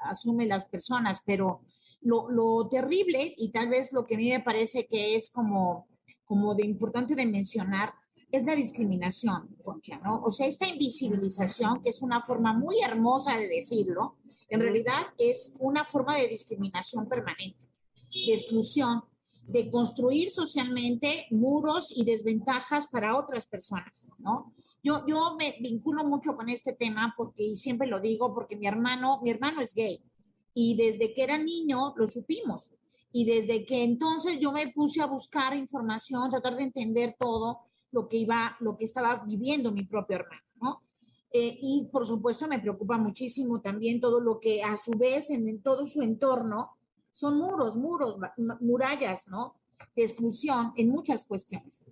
asumen 0.01 0.47
las 0.47 0.63
personas, 0.63 1.21
pero 1.25 1.59
lo, 1.99 2.31
lo, 2.31 2.69
terrible 2.69 3.35
y 3.37 3.51
tal 3.51 3.67
vez 3.67 3.91
lo 3.91 4.05
que 4.05 4.15
a 4.15 4.17
mí 4.17 4.29
me 4.29 4.39
parece 4.39 4.87
que 4.87 5.17
es 5.17 5.29
como 5.29 5.89
como 6.29 6.53
de 6.53 6.63
importante 6.63 7.15
de 7.15 7.25
mencionar 7.25 7.91
es 8.31 8.45
la 8.45 8.55
discriminación, 8.55 9.55
Concha, 9.63 9.99
¿no? 10.03 10.21
O 10.23 10.31
sea, 10.31 10.47
esta 10.47 10.67
invisibilización, 10.67 11.81
que 11.81 11.89
es 11.89 12.01
una 12.01 12.21
forma 12.21 12.53
muy 12.53 12.81
hermosa 12.81 13.37
de 13.37 13.47
decirlo, 13.47 14.17
en 14.49 14.59
realidad 14.59 15.07
es 15.17 15.53
una 15.59 15.85
forma 15.85 16.17
de 16.17 16.27
discriminación 16.27 17.07
permanente, 17.07 17.59
de 18.27 18.33
exclusión, 18.33 19.03
de 19.47 19.69
construir 19.71 20.29
socialmente 20.29 21.25
muros 21.31 21.91
y 21.95 22.03
desventajas 22.03 22.87
para 22.87 23.17
otras 23.17 23.45
personas, 23.45 24.09
¿no? 24.19 24.53
Yo, 24.83 25.05
yo 25.07 25.35
me 25.37 25.57
vinculo 25.59 26.05
mucho 26.05 26.35
con 26.35 26.49
este 26.49 26.73
tema 26.73 27.13
porque, 27.17 27.43
y 27.43 27.55
siempre 27.55 27.87
lo 27.87 27.99
digo, 27.99 28.33
porque 28.33 28.55
mi 28.55 28.67
hermano, 28.67 29.19
mi 29.21 29.31
hermano 29.31 29.61
es 29.61 29.73
gay 29.73 30.01
y 30.53 30.75
desde 30.75 31.13
que 31.13 31.23
era 31.23 31.37
niño 31.37 31.93
lo 31.97 32.07
supimos. 32.07 32.73
Y 33.11 33.25
desde 33.25 33.65
que 33.65 33.83
entonces 33.83 34.39
yo 34.39 34.51
me 34.51 34.67
puse 34.67 35.01
a 35.01 35.07
buscar 35.07 35.55
información, 35.55 36.29
tratar 36.29 36.55
de 36.55 36.63
entender 36.63 37.15
todo 37.19 37.68
lo 37.91 38.07
que 38.07 38.17
iba, 38.17 38.55
lo 38.59 38.77
que 38.77 38.85
estaba 38.85 39.23
viviendo 39.25 39.71
mi 39.71 39.83
propio 39.83 40.17
hermano, 40.17 40.41
¿no? 40.61 40.81
Eh, 41.31 41.57
y 41.61 41.87
por 41.91 42.07
supuesto 42.07 42.47
me 42.47 42.59
preocupa 42.59 42.97
muchísimo 42.97 43.61
también 43.61 44.01
todo 44.01 44.19
lo 44.19 44.39
que 44.39 44.63
a 44.63 44.75
su 44.77 44.91
vez 44.91 45.29
en, 45.29 45.61
todo 45.61 45.85
su 45.85 46.01
entorno 46.01 46.71
son 47.11 47.37
muros, 47.37 47.75
muros, 47.75 48.17
murallas, 48.59 49.27
¿no? 49.27 49.55
De 49.95 50.03
exclusión 50.03 50.73
en 50.75 50.89
muchas 50.89 51.25
cuestiones. 51.25 51.83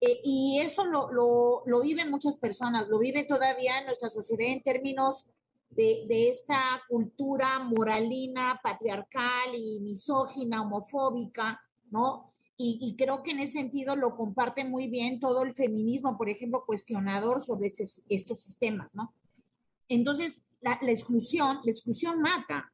Eh, 0.00 0.20
y 0.24 0.58
eso 0.60 0.84
lo, 0.84 1.12
lo, 1.12 1.62
lo, 1.66 1.80
viven 1.80 2.10
muchas 2.10 2.36
personas, 2.36 2.88
lo 2.88 2.98
vive 2.98 3.24
todavía 3.24 3.78
en 3.78 3.86
nuestra 3.86 4.10
sociedad 4.10 4.48
en 4.48 4.62
términos 4.62 5.26
de, 5.70 6.04
de, 6.08 6.28
esta 6.28 6.82
cultura 6.88 7.60
moralina, 7.60 8.58
patriarcal 8.62 9.54
y 9.54 9.80
misógina, 9.80 10.62
homofóbica, 10.62 11.60
¿no? 11.90 12.31
Y, 12.64 12.78
y, 12.80 12.94
creo 12.94 13.24
que 13.24 13.32
en 13.32 13.40
ese 13.40 13.58
sentido 13.58 13.96
lo 13.96 14.14
comparte 14.14 14.64
muy 14.64 14.86
bien 14.86 15.18
todo 15.18 15.42
el 15.42 15.52
feminismo, 15.52 16.16
por 16.16 16.28
ejemplo, 16.28 16.62
cuestionador 16.64 17.42
sobre 17.42 17.66
este, 17.66 17.84
estos 18.08 18.40
sistemas, 18.40 18.94
¿no? 18.94 19.12
Entonces, 19.88 20.40
la, 20.60 20.78
la, 20.80 20.92
exclusión, 20.92 21.58
la 21.64 21.72
exclusión 21.72 22.20
mata, 22.20 22.72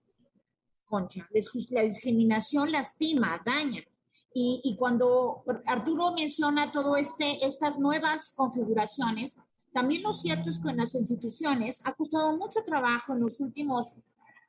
Concha, 0.87 1.27
la, 1.33 1.41
la 1.71 1.83
discriminación 1.85 2.71
lastima, 2.71 3.41
daña. 3.43 3.83
Y, 4.35 4.61
y, 4.63 4.77
cuando 4.77 5.43
Arturo 5.65 6.13
menciona 6.13 6.71
todo 6.71 6.97
este, 6.97 7.47
estas 7.47 7.79
nuevas 7.79 8.35
configuraciones, 8.37 9.39
también 9.73 10.03
lo 10.03 10.13
cierto 10.13 10.51
es 10.51 10.59
que 10.59 10.69
en 10.69 10.77
las 10.77 10.95
instituciones 10.95 11.81
ha 11.87 11.95
costado 11.95 12.37
mucho 12.37 12.63
trabajo 12.63 13.15
en 13.15 13.21
los 13.21 13.41
últimos 13.41 13.95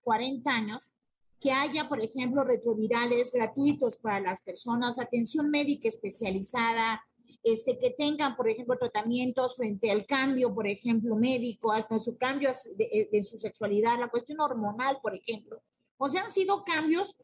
40 0.03 0.51
años 0.51 0.91
que 1.39 1.51
haya, 1.51 1.87
por 1.87 2.03
ejemplo, 2.03 2.43
retrovirales 2.43 3.31
gratuitos 3.31 3.97
para 3.97 4.19
las 4.19 4.39
personas, 4.41 4.99
atención 4.99 5.49
médica 5.49 5.87
especializada, 5.87 7.01
este, 7.43 7.77
que 7.77 7.91
tengan, 7.91 8.35
por 8.35 8.49
ejemplo, 8.49 8.77
tratamientos 8.77 9.55
frente 9.55 9.89
al 9.89 10.05
cambio, 10.05 10.53
por 10.53 10.67
ejemplo, 10.67 11.15
médico, 11.15 11.71
a 11.71 11.87
su 11.99 12.17
cambio 12.17 12.51
de, 12.75 13.09
de 13.11 13.23
su 13.23 13.37
sexualidad, 13.37 13.97
la 13.97 14.09
cuestión 14.09 14.41
hormonal, 14.41 14.99
por 15.01 15.15
ejemplo. 15.15 15.61
O 15.97 16.09
sea, 16.09 16.23
han 16.23 16.31
sido 16.31 16.63
cambios 16.63 17.15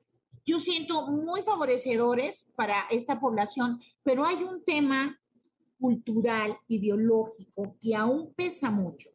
yo 0.46 0.60
siento 0.60 1.08
muy 1.08 1.42
favorecedores 1.42 2.48
para 2.56 2.86
esta 2.92 3.20
población, 3.20 3.82
pero 4.04 4.26
hay 4.26 4.44
un 4.44 4.64
tema 4.64 5.20
cultural, 5.80 6.56
ideológico, 6.68 7.76
que 7.82 7.96
aún 7.96 8.34
pesa 8.36 8.70
mucho, 8.70 9.10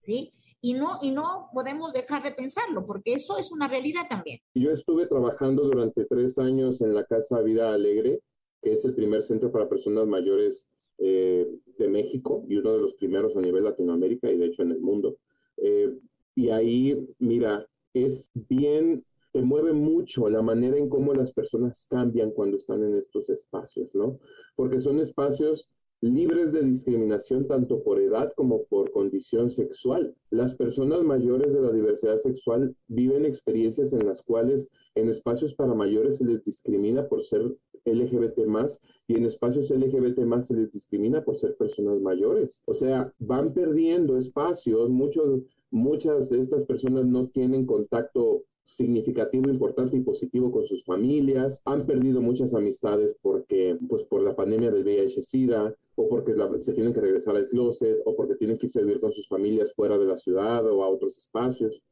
¿sí? 0.00 0.32
Y 0.64 0.74
no, 0.74 0.98
y 1.02 1.10
no 1.10 1.48
podemos 1.52 1.92
dejar 1.92 2.22
de 2.22 2.30
pensarlo, 2.30 2.86
porque 2.86 3.14
eso 3.14 3.36
es 3.36 3.50
una 3.50 3.66
realidad 3.68 4.02
también. 4.08 4.38
Yo 4.54 4.70
estuve 4.70 5.06
trabajando 5.06 5.64
durante 5.64 6.04
tres 6.04 6.38
años 6.38 6.80
en 6.80 6.94
la 6.94 7.04
Casa 7.04 7.42
Vida 7.42 7.74
Alegre, 7.74 8.20
que 8.62 8.72
es 8.74 8.84
el 8.84 8.94
primer 8.94 9.22
centro 9.22 9.50
para 9.50 9.68
personas 9.68 10.06
mayores 10.06 10.68
eh, 10.98 11.48
de 11.78 11.88
México 11.88 12.44
y 12.48 12.56
uno 12.56 12.74
de 12.74 12.80
los 12.80 12.94
primeros 12.94 13.36
a 13.36 13.40
nivel 13.40 13.64
Latinoamérica 13.64 14.30
y 14.30 14.38
de 14.38 14.46
hecho 14.46 14.62
en 14.62 14.70
el 14.70 14.80
mundo. 14.80 15.18
Eh, 15.56 15.98
y 16.36 16.50
ahí, 16.50 17.08
mira, 17.18 17.66
es 17.92 18.30
bien 18.34 19.04
te 19.32 19.42
mueve 19.42 19.72
mucho 19.72 20.28
la 20.28 20.42
manera 20.42 20.76
en 20.76 20.88
cómo 20.88 21.14
las 21.14 21.32
personas 21.32 21.86
cambian 21.88 22.30
cuando 22.32 22.58
están 22.58 22.84
en 22.84 22.94
estos 22.94 23.30
espacios, 23.30 23.88
¿no? 23.94 24.18
Porque 24.54 24.78
son 24.78 25.00
espacios 25.00 25.68
libres 26.02 26.50
de 26.50 26.64
discriminación 26.64 27.46
tanto 27.46 27.80
por 27.84 28.00
edad 28.00 28.32
como 28.36 28.64
por 28.64 28.90
condición 28.90 29.50
sexual. 29.50 30.14
Las 30.30 30.54
personas 30.56 31.02
mayores 31.04 31.54
de 31.54 31.62
la 31.62 31.70
diversidad 31.70 32.18
sexual 32.18 32.74
viven 32.88 33.24
experiencias 33.24 33.92
en 33.92 34.04
las 34.04 34.22
cuales 34.22 34.68
en 34.96 35.08
espacios 35.08 35.54
para 35.54 35.74
mayores 35.74 36.18
se 36.18 36.24
les 36.24 36.44
discrimina 36.44 37.06
por 37.06 37.22
ser 37.22 37.56
LGBT 37.84 38.46
más 38.46 38.80
y 39.06 39.16
en 39.16 39.26
espacios 39.26 39.70
LGBT 39.70 40.18
más 40.20 40.48
se 40.48 40.54
les 40.54 40.72
discrimina 40.72 41.22
por 41.24 41.36
ser 41.36 41.56
personas 41.56 42.00
mayores. 42.00 42.62
O 42.66 42.74
sea, 42.74 43.14
van 43.20 43.54
perdiendo 43.54 44.18
espacios, 44.18 44.90
muchos, 44.90 45.42
muchas 45.70 46.28
de 46.30 46.40
estas 46.40 46.64
personas 46.64 47.06
no 47.06 47.28
tienen 47.28 47.64
contacto 47.64 48.42
significativo, 48.62 49.50
importante 49.50 49.96
y 49.96 50.00
positivo 50.00 50.50
con 50.50 50.66
sus 50.66 50.84
familias. 50.84 51.60
Han 51.64 51.86
perdido 51.86 52.20
muchas 52.20 52.54
amistades 52.54 53.16
porque, 53.20 53.78
pues, 53.88 54.02
por 54.04 54.22
la 54.22 54.36
pandemia 54.36 54.70
del 54.70 54.84
VIH-Sida 54.84 55.74
o 55.96 56.08
porque 56.08 56.34
se 56.60 56.72
tienen 56.72 56.94
que 56.94 57.00
regresar 57.00 57.36
al 57.36 57.48
closet 57.48 58.00
o 58.04 58.14
porque 58.14 58.36
tienen 58.36 58.58
que 58.58 58.66
irse 58.66 58.80
a 58.80 58.82
vivir 58.82 59.00
con 59.00 59.12
sus 59.12 59.28
familias 59.28 59.74
fuera 59.74 59.98
de 59.98 60.06
la 60.06 60.16
ciudad 60.16 60.66
o 60.66 60.82
a 60.82 60.88
otros 60.88 61.18
espacios. 61.18 61.82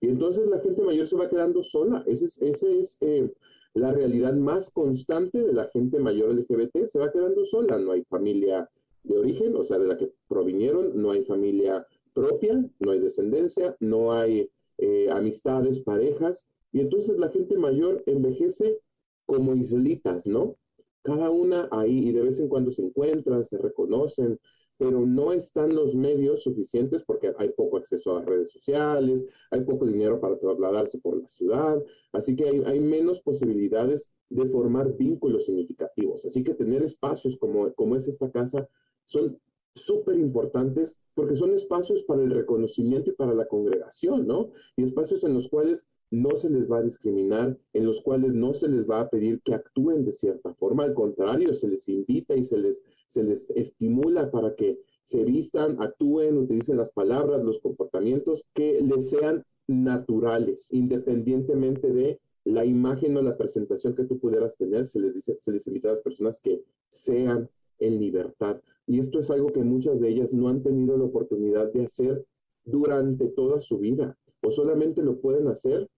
Y 0.00 0.08
entonces 0.08 0.46
la 0.46 0.60
gente 0.60 0.82
mayor 0.82 1.06
se 1.06 1.16
va 1.16 1.28
quedando 1.28 1.62
sola. 1.62 2.04
Esa 2.06 2.26
es, 2.26 2.38
ese 2.40 2.80
es 2.80 2.98
eh, 3.00 3.32
la 3.74 3.92
realidad 3.92 4.34
más 4.34 4.70
constante 4.70 5.42
de 5.42 5.52
la 5.52 5.68
gente 5.68 5.98
mayor 5.98 6.32
LGBT. 6.32 6.86
Se 6.86 6.98
va 6.98 7.10
quedando 7.10 7.44
sola. 7.44 7.78
No 7.78 7.92
hay 7.92 8.04
familia 8.04 8.70
de 9.04 9.18
origen, 9.18 9.56
o 9.56 9.62
sea, 9.62 9.78
de 9.78 9.86
la 9.86 9.96
que 9.96 10.12
provinieron, 10.28 10.92
no 10.94 11.10
hay 11.10 11.24
familia 11.24 11.86
propia, 12.14 12.64
no 12.80 12.90
hay 12.90 13.00
descendencia, 13.00 13.76
no 13.80 14.12
hay 14.12 14.50
eh, 14.78 15.10
amistades, 15.10 15.80
parejas, 15.80 16.46
y 16.72 16.80
entonces 16.80 17.18
la 17.18 17.28
gente 17.28 17.56
mayor 17.56 18.02
envejece 18.06 18.80
como 19.26 19.54
islitas, 19.54 20.26
¿no? 20.26 20.56
Cada 21.02 21.30
una 21.30 21.68
ahí 21.70 22.08
y 22.08 22.12
de 22.12 22.22
vez 22.22 22.40
en 22.40 22.48
cuando 22.48 22.70
se 22.70 22.82
encuentran, 22.82 23.44
se 23.46 23.58
reconocen, 23.58 24.38
pero 24.78 25.04
no 25.04 25.32
están 25.32 25.74
los 25.74 25.94
medios 25.94 26.42
suficientes 26.42 27.02
porque 27.04 27.32
hay 27.38 27.50
poco 27.50 27.78
acceso 27.78 28.16
a 28.16 28.24
redes 28.24 28.52
sociales, 28.52 29.26
hay 29.50 29.64
poco 29.64 29.86
dinero 29.86 30.20
para 30.20 30.38
trasladarse 30.38 30.98
por 31.00 31.20
la 31.20 31.28
ciudad, 31.28 31.82
así 32.12 32.36
que 32.36 32.48
hay, 32.48 32.62
hay 32.64 32.80
menos 32.80 33.20
posibilidades 33.20 34.12
de 34.30 34.48
formar 34.48 34.96
vínculos 34.96 35.46
significativos. 35.46 36.24
Así 36.24 36.44
que 36.44 36.54
tener 36.54 36.82
espacios 36.82 37.36
como, 37.36 37.72
como 37.74 37.96
es 37.96 38.06
esta 38.08 38.30
casa 38.30 38.68
son 39.04 39.38
súper 39.78 40.18
importantes 40.18 40.96
porque 41.14 41.34
son 41.34 41.52
espacios 41.52 42.02
para 42.04 42.22
el 42.22 42.30
reconocimiento 42.30 43.10
y 43.10 43.14
para 43.14 43.34
la 43.34 43.46
congregación, 43.46 44.26
¿no? 44.26 44.50
Y 44.76 44.82
espacios 44.82 45.24
en 45.24 45.34
los 45.34 45.48
cuales 45.48 45.86
no 46.10 46.30
se 46.30 46.48
les 46.48 46.70
va 46.70 46.78
a 46.78 46.82
discriminar, 46.82 47.58
en 47.72 47.86
los 47.86 48.00
cuales 48.00 48.32
no 48.32 48.54
se 48.54 48.68
les 48.68 48.88
va 48.88 49.00
a 49.00 49.10
pedir 49.10 49.42
que 49.42 49.54
actúen 49.54 50.04
de 50.04 50.12
cierta 50.12 50.54
forma, 50.54 50.84
al 50.84 50.94
contrario, 50.94 51.52
se 51.54 51.68
les 51.68 51.88
invita 51.88 52.34
y 52.34 52.44
se 52.44 52.58
les, 52.58 52.80
se 53.08 53.22
les 53.22 53.50
estimula 53.50 54.30
para 54.30 54.54
que 54.54 54.78
se 55.04 55.24
vistan, 55.24 55.80
actúen, 55.80 56.38
utilicen 56.38 56.76
las 56.76 56.90
palabras, 56.90 57.44
los 57.44 57.58
comportamientos 57.60 58.44
que 58.54 58.80
les 58.80 59.10
sean 59.10 59.44
naturales, 59.66 60.72
independientemente 60.72 61.92
de 61.92 62.20
la 62.44 62.64
imagen 62.64 63.16
o 63.16 63.22
la 63.22 63.36
presentación 63.36 63.94
que 63.94 64.04
tú 64.04 64.18
pudieras 64.18 64.56
tener, 64.56 64.86
se 64.86 65.00
les 65.00 65.14
dice, 65.14 65.38
se 65.40 65.52
les 65.52 65.66
invita 65.66 65.88
a 65.88 65.92
las 65.92 66.02
personas 66.02 66.40
que 66.40 66.62
sean 66.88 67.48
en 67.78 67.98
libertad. 67.98 68.60
Y 68.88 68.98
esto 68.98 69.20
es 69.20 69.30
algo 69.30 69.52
que 69.52 69.62
muchas 69.62 70.00
de 70.00 70.08
ellas 70.08 70.32
no 70.32 70.48
han 70.48 70.62
tenido 70.62 70.96
la 70.96 71.04
oportunidad 71.04 71.72
de 71.72 71.84
hacer 71.84 72.26
durante 72.64 73.28
toda 73.28 73.60
su 73.60 73.78
vida 73.78 74.18
o 74.42 74.50
solamente 74.50 75.02
lo 75.02 75.20
pueden 75.20 75.46
hacer 75.48 75.88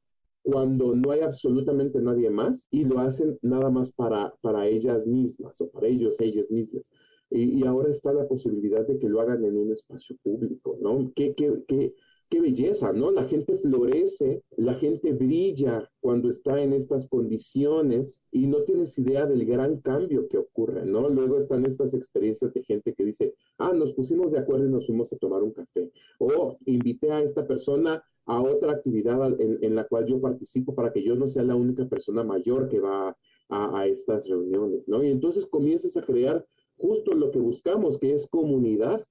cuando 0.42 0.96
no 0.96 1.10
hay 1.10 1.20
absolutamente 1.20 2.00
nadie 2.00 2.30
más 2.30 2.66
y 2.70 2.84
lo 2.84 2.98
hacen 2.98 3.38
nada 3.42 3.70
más 3.70 3.92
para, 3.92 4.34
para 4.40 4.66
ellas 4.66 5.06
mismas 5.06 5.60
o 5.60 5.70
para 5.70 5.88
ellos, 5.88 6.20
ellas 6.20 6.50
mismas. 6.50 6.90
Y, 7.30 7.60
y 7.60 7.66
ahora 7.66 7.90
está 7.90 8.12
la 8.12 8.26
posibilidad 8.26 8.86
de 8.86 8.98
que 8.98 9.08
lo 9.08 9.20
hagan 9.20 9.44
en 9.44 9.56
un 9.56 9.72
espacio 9.72 10.16
público, 10.22 10.78
¿no? 10.80 11.12
¿Qué, 11.14 11.34
qué, 11.34 11.62
qué, 11.68 11.94
qué 12.30 12.40
belleza, 12.40 12.92
¿no? 12.92 13.10
La 13.10 13.24
gente 13.24 13.58
florece, 13.58 14.44
la 14.56 14.74
gente 14.74 15.12
brilla 15.12 15.90
cuando 16.00 16.30
está 16.30 16.62
en 16.62 16.72
estas 16.72 17.08
condiciones 17.08 18.22
y 18.30 18.46
no 18.46 18.62
tienes 18.62 18.96
idea 18.98 19.26
del 19.26 19.44
gran 19.44 19.80
cambio 19.80 20.28
que 20.28 20.38
ocurre, 20.38 20.86
¿no? 20.86 21.08
Luego 21.08 21.38
están 21.38 21.66
estas 21.66 21.92
experiencias 21.92 22.54
de 22.54 22.62
gente 22.62 22.94
que 22.94 23.04
dice, 23.04 23.34
ah, 23.58 23.72
nos 23.72 23.92
pusimos 23.94 24.30
de 24.30 24.38
acuerdo 24.38 24.66
y 24.66 24.70
nos 24.70 24.86
fuimos 24.86 25.12
a 25.12 25.18
tomar 25.18 25.42
un 25.42 25.52
café. 25.52 25.90
O 26.20 26.56
invité 26.66 27.10
a 27.10 27.20
esta 27.20 27.46
persona 27.46 28.02
a 28.26 28.40
otra 28.40 28.72
actividad 28.72 29.18
en, 29.40 29.74
la 29.74 29.88
cual 29.88 30.06
yo 30.06 30.20
participo 30.20 30.72
para 30.72 30.92
que 30.92 31.02
yo 31.02 31.16
no 31.16 31.26
sea 31.26 31.42
la 31.42 31.56
única 31.56 31.88
persona 31.88 32.22
mayor 32.22 32.68
que 32.68 32.78
va 32.78 33.16
a 33.48 33.86
estas 33.88 34.28
reuniones, 34.28 34.86
¿no? 34.86 35.02
Y 35.02 35.08
entonces 35.08 35.46
comienzas 35.46 35.96
a 35.96 36.02
crear 36.02 36.46
justo 36.76 37.10
lo 37.12 37.32
que 37.32 37.40
buscamos, 37.40 37.98
que 37.98 38.14
es 38.14 38.28
comunidad 38.28 39.04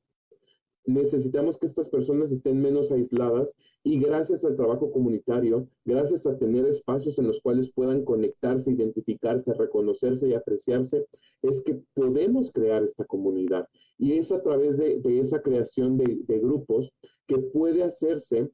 necesitamos 0.90 1.58
que 1.58 1.68
estas 1.68 1.90
personas 1.90 2.32
estén 2.32 2.62
menos 2.62 2.92
aisladas 2.92 3.54
y 3.84 4.00
gracias 4.00 4.44
al 4.44 4.56
trabajo 4.56 4.92
comunitario, 4.92 5.68
gracias 5.86 6.26
a 6.26 6.38
tener 6.38 6.66
espacios 6.66 7.18
en 7.20 7.28
los 7.28 7.42
cuales 7.42 7.72
puedan 7.72 8.04
conectarse, 8.04 8.72
identificarse, 8.72 9.54
reconocerse 9.54 10.28
y 10.28 10.34
apreciarse, 10.34 11.06
es 11.42 11.62
que 11.62 11.82
podemos 11.94 12.52
crear 12.52 12.84
esta 12.84 13.06
comunidad. 13.06 13.68
Y 13.98 14.14
es 14.14 14.32
a 14.32 14.42
través 14.42 14.78
de, 14.78 15.02
esa 15.20 15.42
creación 15.42 15.98
de, 15.98 16.40
grupos 16.40 16.92
que 17.28 17.38
puede 17.38 17.84
hacerse 17.84 18.50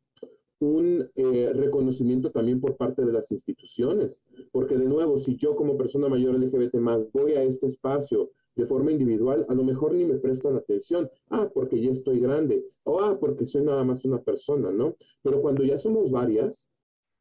un 0.59 1.09
eh, 1.15 1.51
reconocimiento 1.53 2.31
también 2.31 2.59
por 2.59 2.77
parte 2.77 3.05
de 3.05 3.13
las 3.13 3.31
instituciones. 3.31 4.21
Porque 4.51 4.77
de 4.77 4.85
nuevo, 4.85 5.17
si 5.19 5.35
yo 5.35 5.55
como 5.55 5.77
persona 5.77 6.09
mayor 6.09 6.39
LGBT 6.39 6.75
más 6.75 7.11
voy 7.11 7.33
a 7.33 7.43
este 7.43 7.67
espacio, 7.67 8.31
de 8.55 8.65
forma 8.65 8.91
individual, 8.91 9.45
a 9.49 9.53
lo 9.53 9.63
mejor 9.63 9.93
ni 9.93 10.05
me 10.05 10.17
prestan 10.17 10.55
atención. 10.55 11.09
Ah, 11.29 11.49
porque 11.53 11.81
ya 11.81 11.91
estoy 11.91 12.19
grande. 12.19 12.65
O 12.83 13.01
ah, 13.01 13.17
porque 13.19 13.45
soy 13.45 13.63
nada 13.63 13.83
más 13.83 14.05
una 14.05 14.21
persona, 14.21 14.71
¿no? 14.71 14.95
Pero 15.21 15.41
cuando 15.41 15.63
ya 15.63 15.77
somos 15.77 16.11
varias, 16.11 16.69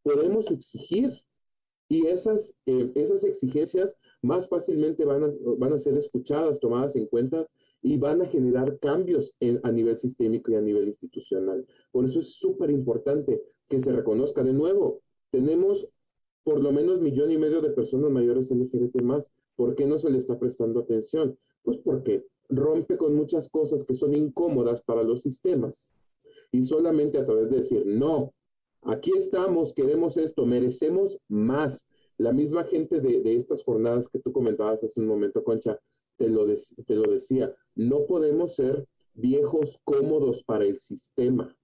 podemos 0.02 0.50
exigir. 0.50 1.12
Y 1.88 2.06
esas, 2.06 2.54
eh, 2.66 2.90
esas 2.94 3.24
exigencias 3.24 3.98
más 4.22 4.48
fácilmente 4.48 5.04
van 5.04 5.24
a, 5.24 5.32
van 5.58 5.74
a 5.74 5.78
ser 5.78 5.98
escuchadas, 5.98 6.58
tomadas 6.58 6.96
en 6.96 7.06
cuenta 7.06 7.46
y 7.82 7.98
van 7.98 8.22
a 8.22 8.26
generar 8.26 8.78
cambios 8.78 9.36
a 9.62 9.70
nivel 9.70 9.98
sistémico 9.98 10.50
y 10.50 10.54
a 10.54 10.62
nivel 10.62 10.88
institucional. 10.88 11.66
Por 11.92 12.06
eso 12.06 12.20
es 12.20 12.32
súper 12.32 12.70
importante 12.70 13.42
que 13.68 13.80
se 13.82 13.92
reconozca 13.92 14.42
de 14.42 14.54
nuevo. 14.54 15.02
Tenemos 15.30 15.90
por 16.44 16.60
lo 16.60 16.72
menos 16.72 17.00
millón 17.00 17.30
y 17.30 17.38
medio 17.38 17.60
de 17.60 17.70
personas 17.70 18.10
mayores 18.10 18.50
LGBT 18.50 19.02
más. 19.02 19.30
¿Por 19.56 19.74
qué 19.74 19.86
no 19.86 19.98
se 19.98 20.10
le 20.10 20.18
está 20.18 20.38
prestando 20.38 20.80
atención? 20.80 21.38
Pues 21.62 21.78
porque 21.78 22.26
rompe 22.48 22.96
con 22.96 23.14
muchas 23.14 23.48
cosas 23.48 23.84
que 23.84 23.94
son 23.94 24.14
incómodas 24.14 24.82
para 24.82 25.02
los 25.02 25.22
sistemas. 25.22 25.94
Y 26.52 26.62
solamente 26.62 27.18
a 27.18 27.24
través 27.24 27.50
de 27.50 27.58
decir, 27.58 27.84
no, 27.86 28.32
aquí 28.82 29.12
estamos, 29.16 29.72
queremos 29.72 30.16
esto, 30.16 30.46
merecemos 30.46 31.18
más. 31.28 31.86
La 32.16 32.32
misma 32.32 32.64
gente 32.64 33.00
de, 33.00 33.36
estas 33.36 33.64
jornadas 33.64 34.08
que 34.08 34.20
tú 34.20 34.32
comentabas 34.32 34.84
hace 34.84 35.00
un 35.00 35.08
momento, 35.08 35.42
Concha, 35.42 35.78
te 36.16 36.28
lo, 36.28 36.46
te 36.46 36.94
lo 36.94 37.02
decía, 37.10 37.52
no 37.74 38.06
podemos 38.06 38.54
ser 38.54 38.86
viejos 39.14 39.80
cómodos 39.84 40.44
para 40.44 40.64
el 40.64 40.78
sistema. 40.78 41.56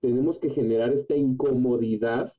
Tenemos 0.00 0.38
que 0.38 0.50
generar 0.50 0.92
esta 0.92 1.16
incomodidad 1.16 2.32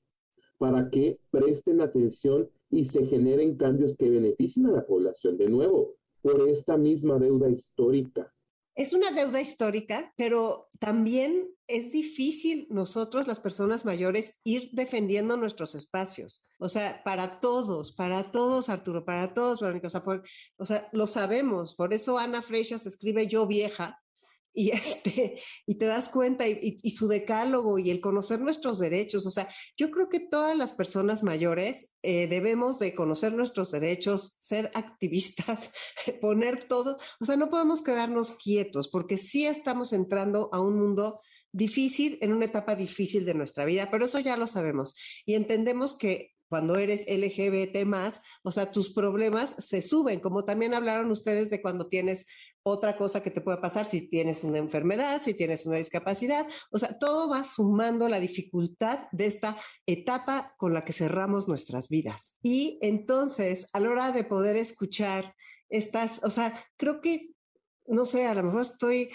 para 0.57 0.89
que 0.89 1.19
presten 1.29 1.81
atención 1.81 2.49
y 2.69 2.83
se 2.83 3.05
generen 3.05 3.57
cambios 3.57 3.95
que 3.95 4.09
beneficien 4.09 4.67
a 4.67 4.71
la 4.71 4.85
población. 4.85 5.37
De 5.37 5.47
nuevo, 5.47 5.95
por 6.21 6.47
esta 6.49 6.77
misma 6.77 7.17
deuda 7.17 7.49
histórica. 7.49 8.33
Es 8.75 8.93
una 8.93 9.09
deuda 9.11 9.41
histórica, 9.41 10.13
pero 10.17 10.69
también 10.77 11.49
es 11.65 11.91
difícil 11.91 12.67
nosotros, 12.69 13.27
las 13.27 13.39
personas 13.39 13.85
mayores, 13.85 14.37
ir 14.43 14.69
defendiendo 14.73 15.35
nuestros 15.35 15.73
espacios. 15.73 16.47
O 16.59 16.69
sea, 16.69 17.01
para 17.03 17.39
todos, 17.39 17.91
para 17.91 18.31
todos, 18.31 18.69
Arturo, 18.69 19.03
para 19.03 19.33
todos, 19.33 19.61
Verónica. 19.61 19.89
O 20.57 20.65
sea, 20.65 20.89
lo 20.91 21.07
sabemos. 21.07 21.75
Por 21.75 21.93
eso 21.93 22.19
Ana 22.19 22.43
Freixas 22.43 22.85
escribe 22.85 23.27
Yo 23.27 23.47
vieja, 23.47 23.99
y, 24.57 24.71
este, 24.75 25.39
y 25.67 25.75
te 25.75 25.85
das 25.85 26.09
cuenta 26.09 26.47
y, 26.47 26.89
su 26.89 27.07
decálogo 27.07 27.77
y 27.77 27.91
el 27.91 28.01
conocer 28.01 28.41
nuestros 28.41 28.79
derechos. 28.79 29.25
O 29.27 29.31
sea, 29.31 29.47
yo 29.77 29.91
creo 29.91 30.09
que 30.09 30.19
todas 30.19 30.57
las 30.57 30.73
personas 30.73 31.21
mayores 31.21 31.91
eh, 32.01 32.27
debemos 32.27 32.79
de 32.79 32.95
conocer 32.95 33.33
nuestros 33.33 33.71
derechos, 33.71 34.35
ser 34.39 34.71
activistas, 34.73 35.69
poner 36.21 36.63
todo, 36.63 36.97
o 37.19 37.25
sea, 37.25 37.37
no 37.37 37.49
podemos 37.49 37.83
quedarnos 37.83 38.31
quietos 38.33 38.87
porque 38.87 39.17
sí 39.17 39.45
estamos 39.45 39.93
entrando 39.93 40.49
a 40.51 40.59
un 40.59 40.77
mundo 40.77 41.21
difícil, 41.51 42.17
en 42.21 42.33
una 42.33 42.45
etapa 42.45 42.75
difícil 42.75 43.25
de 43.25 43.35
nuestra 43.35 43.65
vida, 43.65 43.89
pero 43.91 44.05
eso 44.05 44.19
ya 44.19 44.37
lo 44.37 44.47
sabemos 44.47 44.95
y 45.25 45.35
entendemos 45.35 45.95
que 45.95 46.33
cuando 46.49 46.77
eres 46.77 47.05
LGBT 47.07 47.85
más, 47.85 48.21
o 48.43 48.51
sea, 48.51 48.71
tus 48.71 48.93
problemas 48.93 49.53
se 49.57 49.81
suben, 49.81 50.19
como 50.19 50.45
también 50.45 50.73
hablaron 50.73 51.11
ustedes 51.11 51.49
de 51.49 51.61
cuando 51.61 51.87
tienes 51.87 52.25
otra 52.69 52.97
cosa 52.97 53.21
que 53.21 53.31
te 53.31 53.41
pueda 53.41 53.61
pasar, 53.61 53.89
si 53.89 54.01
tienes 54.01 54.43
una 54.43 54.57
enfermedad, 54.57 55.21
si 55.21 55.33
tienes 55.33 55.65
una 55.65 55.77
discapacidad, 55.77 56.45
o 56.71 56.79
sea, 56.79 56.97
todo 56.97 57.29
va 57.29 57.43
sumando 57.43 58.07
la 58.07 58.19
dificultad 58.19 59.07
de 59.11 59.25
esta 59.25 59.57
etapa 59.85 60.53
con 60.57 60.73
la 60.73 60.83
que 60.83 60.93
cerramos 60.93 61.47
nuestras 61.47 61.89
vidas. 61.89 62.39
Y 62.43 62.79
entonces, 62.81 63.67
a 63.73 63.79
la 63.79 63.89
hora 63.89 64.11
de 64.11 64.23
poder 64.23 64.55
escuchar 64.55 65.33
estas, 65.69 66.23
o 66.23 66.29
sea, 66.29 66.65
creo 66.77 67.01
que 67.01 67.31
no 67.87 68.05
sé, 68.05 68.25
a 68.25 68.35
lo 68.35 68.43
mejor 68.43 68.61
estoy, 68.61 69.09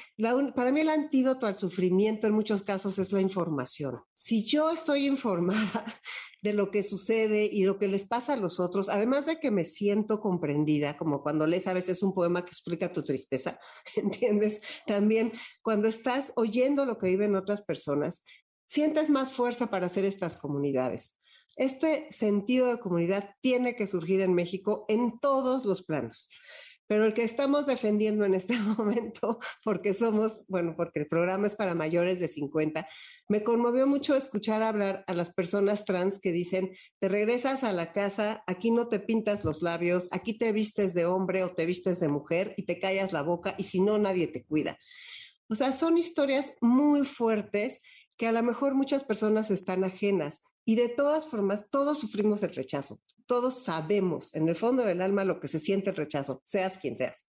para 0.55 0.73
mí 0.73 0.81
el 0.81 0.89
antídoto 0.89 1.47
al 1.47 1.57
sufrimiento 1.57 2.27
en 2.27 2.33
muchos 2.33 2.63
casos 2.63 2.99
es 2.99 3.13
la 3.13 3.21
información. 3.21 4.01
Si 4.15 4.45
yo 4.45 4.71
estoy 4.71 5.07
informada 5.07 5.85
de 6.43 6.55
lo 6.55 6.71
que 6.71 6.83
sucede 6.83 7.45
y 7.45 7.65
lo 7.65 7.79
que 7.79 7.87
les 7.87 8.07
pasa 8.07 8.33
a 8.33 8.37
los 8.37 8.61
otros, 8.61 8.89
además 8.89 9.27
de 9.27 9.39
que 9.39 9.51
me 9.51 9.65
siento 9.65 10.21
comprendida, 10.21 10.97
como 10.97 11.23
cuando 11.23 11.47
lees 11.47 11.67
a 11.67 11.75
veces 11.75 12.03
un 12.03 12.15
poema 12.15 12.45
que 12.45 12.51
explica 12.51 12.93
tu 12.93 13.05
tristeza, 13.05 13.61
¿entiendes? 13.97 14.61
También 14.87 15.33
cuando 15.63 15.87
estás 15.89 16.33
oyendo 16.37 16.87
lo 16.87 16.99
que 16.99 17.09
viven 17.09 17.37
otras 17.37 17.63
personas, 17.63 18.25
sientes 18.67 19.11
más 19.11 19.35
fuerza 19.35 19.71
para 19.71 19.87
hacer 19.87 20.07
estas 20.07 20.39
comunidades. 20.39 21.19
Este 21.57 22.11
sentido 22.11 22.69
de 22.69 22.81
comunidad 22.81 23.35
tiene 23.43 23.77
que 23.77 23.87
surgir 23.87 24.23
en 24.23 24.33
México 24.33 24.87
en 24.89 25.19
todos 25.21 25.67
los 25.67 25.83
planos 25.83 26.31
pero 26.87 27.05
el 27.05 27.15
que 27.15 27.25
estamos 27.25 27.67
defendiendo 27.67 28.25
en 28.25 28.35
este 28.35 28.57
momento, 28.59 29.39
porque 29.65 29.95
somos, 29.95 30.45
bueno, 30.49 30.75
porque 30.77 31.01
el 31.01 31.07
programa 31.07 31.47
es 31.47 31.55
para 31.55 31.75
mayores 31.75 32.21
de 32.21 32.29
50, 32.29 32.87
me 33.29 33.43
conmovió 33.43 33.87
mucho 33.87 34.15
escuchar 34.15 34.63
hablar 34.63 35.05
a 35.07 35.15
las 35.15 35.33
personas 35.33 35.85
trans 35.85 36.19
que 36.19 36.33
dicen, 36.33 36.73
te 36.99 37.09
regresas 37.09 37.65
a 37.65 37.73
la 37.73 37.93
casa, 37.93 38.43
aquí 38.47 38.71
no 38.71 38.89
te 38.89 39.01
pintas 39.01 39.45
los 39.45 39.63
labios, 39.63 40.09
aquí 40.13 40.39
te 40.39 40.53
vistes 40.53 40.95
de 40.95 41.07
hombre 41.07 41.45
o 41.45 41.55
te 41.55 41.67
vistes 41.67 42.01
de 42.01 42.09
mujer 42.09 42.55
y 42.57 42.65
te 42.65 42.79
callas 42.79 43.13
la 43.13 43.23
boca 43.23 43.55
y 43.59 43.65
si 43.65 43.81
no, 43.81 43.99
nadie 43.99 44.27
te 44.27 44.45
cuida. 44.45 44.79
O 45.49 45.55
sea, 45.55 45.73
son 45.73 45.99
historias 45.99 46.55
muy 46.61 47.05
fuertes 47.05 47.81
que 48.17 48.27
a 48.27 48.33
lo 48.33 48.43
mejor 48.43 48.75
muchas 48.75 49.05
personas 49.05 49.51
están 49.51 49.85
ajenas. 49.85 50.43
Y 50.65 50.77
de 50.77 50.89
todas 50.89 51.27
formas, 51.27 51.69
todos 51.71 51.99
sufrimos 51.99 52.43
el 52.43 52.55
rechazo. 52.55 53.01
Todos 53.33 53.61
sabemos 53.61 54.35
en 54.35 54.47
el 54.51 54.57
fondo 54.57 54.85
del 54.85 55.01
alma 55.01 55.25
lo 55.25 55.41
que 55.41 55.49
se 55.49 55.59
siente 55.59 55.89
el 55.89 55.97
rechazo, 55.97 56.43
seas 56.45 56.77
quien 56.77 56.99
seas. 56.99 57.25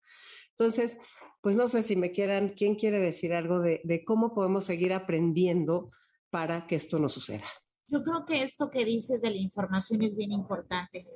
Entonces, 0.49 0.97
pues 1.39 1.55
no 1.55 1.69
sé 1.69 1.81
si 1.81 1.95
me 1.95 2.11
quieran, 2.11 2.49
¿quién 2.57 2.75
quiere 2.75 2.99
decir 2.99 3.31
algo 3.31 3.61
de, 3.61 4.03
cómo 4.05 4.33
podemos 4.33 4.65
seguir 4.65 4.91
aprendiendo 4.91 5.91
para 6.29 6.67
que 6.67 6.75
esto 6.75 6.99
no 6.99 7.07
suceda? 7.07 7.45
Yo 7.87 8.03
creo 8.03 8.25
que 8.25 8.43
esto 8.43 8.69
que 8.69 8.83
dices 8.83 9.21
de 9.21 9.29
la 9.29 9.37
información 9.37 10.01
es 10.01 10.17
bien 10.17 10.33
importante. 10.33 11.07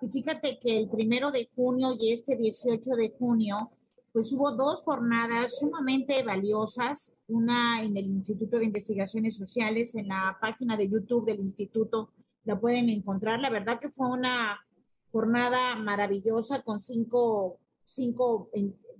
Y 0.00 0.08
fíjate 0.10 0.60
que 0.60 0.76
el 0.76 0.88
primero 0.90 1.32
de 1.32 1.50
junio 1.56 1.96
y 1.98 2.12
este 2.12 2.36
18 2.36 2.90
de 2.90 3.16
junio 3.18 3.72
pues 4.12 4.32
hubo 4.32 4.52
dos 4.52 4.82
jornadas 4.82 5.58
sumamente 5.58 6.22
valiosas, 6.22 7.12
una 7.26 7.82
en 7.82 7.96
el 7.96 8.06
Instituto 8.06 8.58
de 8.58 8.66
Investigaciones 8.66 9.36
Sociales, 9.36 9.96
en 9.96 10.06
la 10.06 10.38
página 10.40 10.76
de 10.76 10.88
YouTube 10.88 11.26
del 11.26 11.40
instituto 11.40 12.12
la 12.46 12.58
pueden 12.58 12.88
encontrar. 12.88 13.40
La 13.40 13.50
verdad 13.50 13.78
que 13.78 13.90
fue 13.90 14.08
una 14.08 14.58
jornada 15.12 15.76
maravillosa 15.76 16.62
con 16.62 16.80
cinco, 16.80 17.60
cinco 17.84 18.50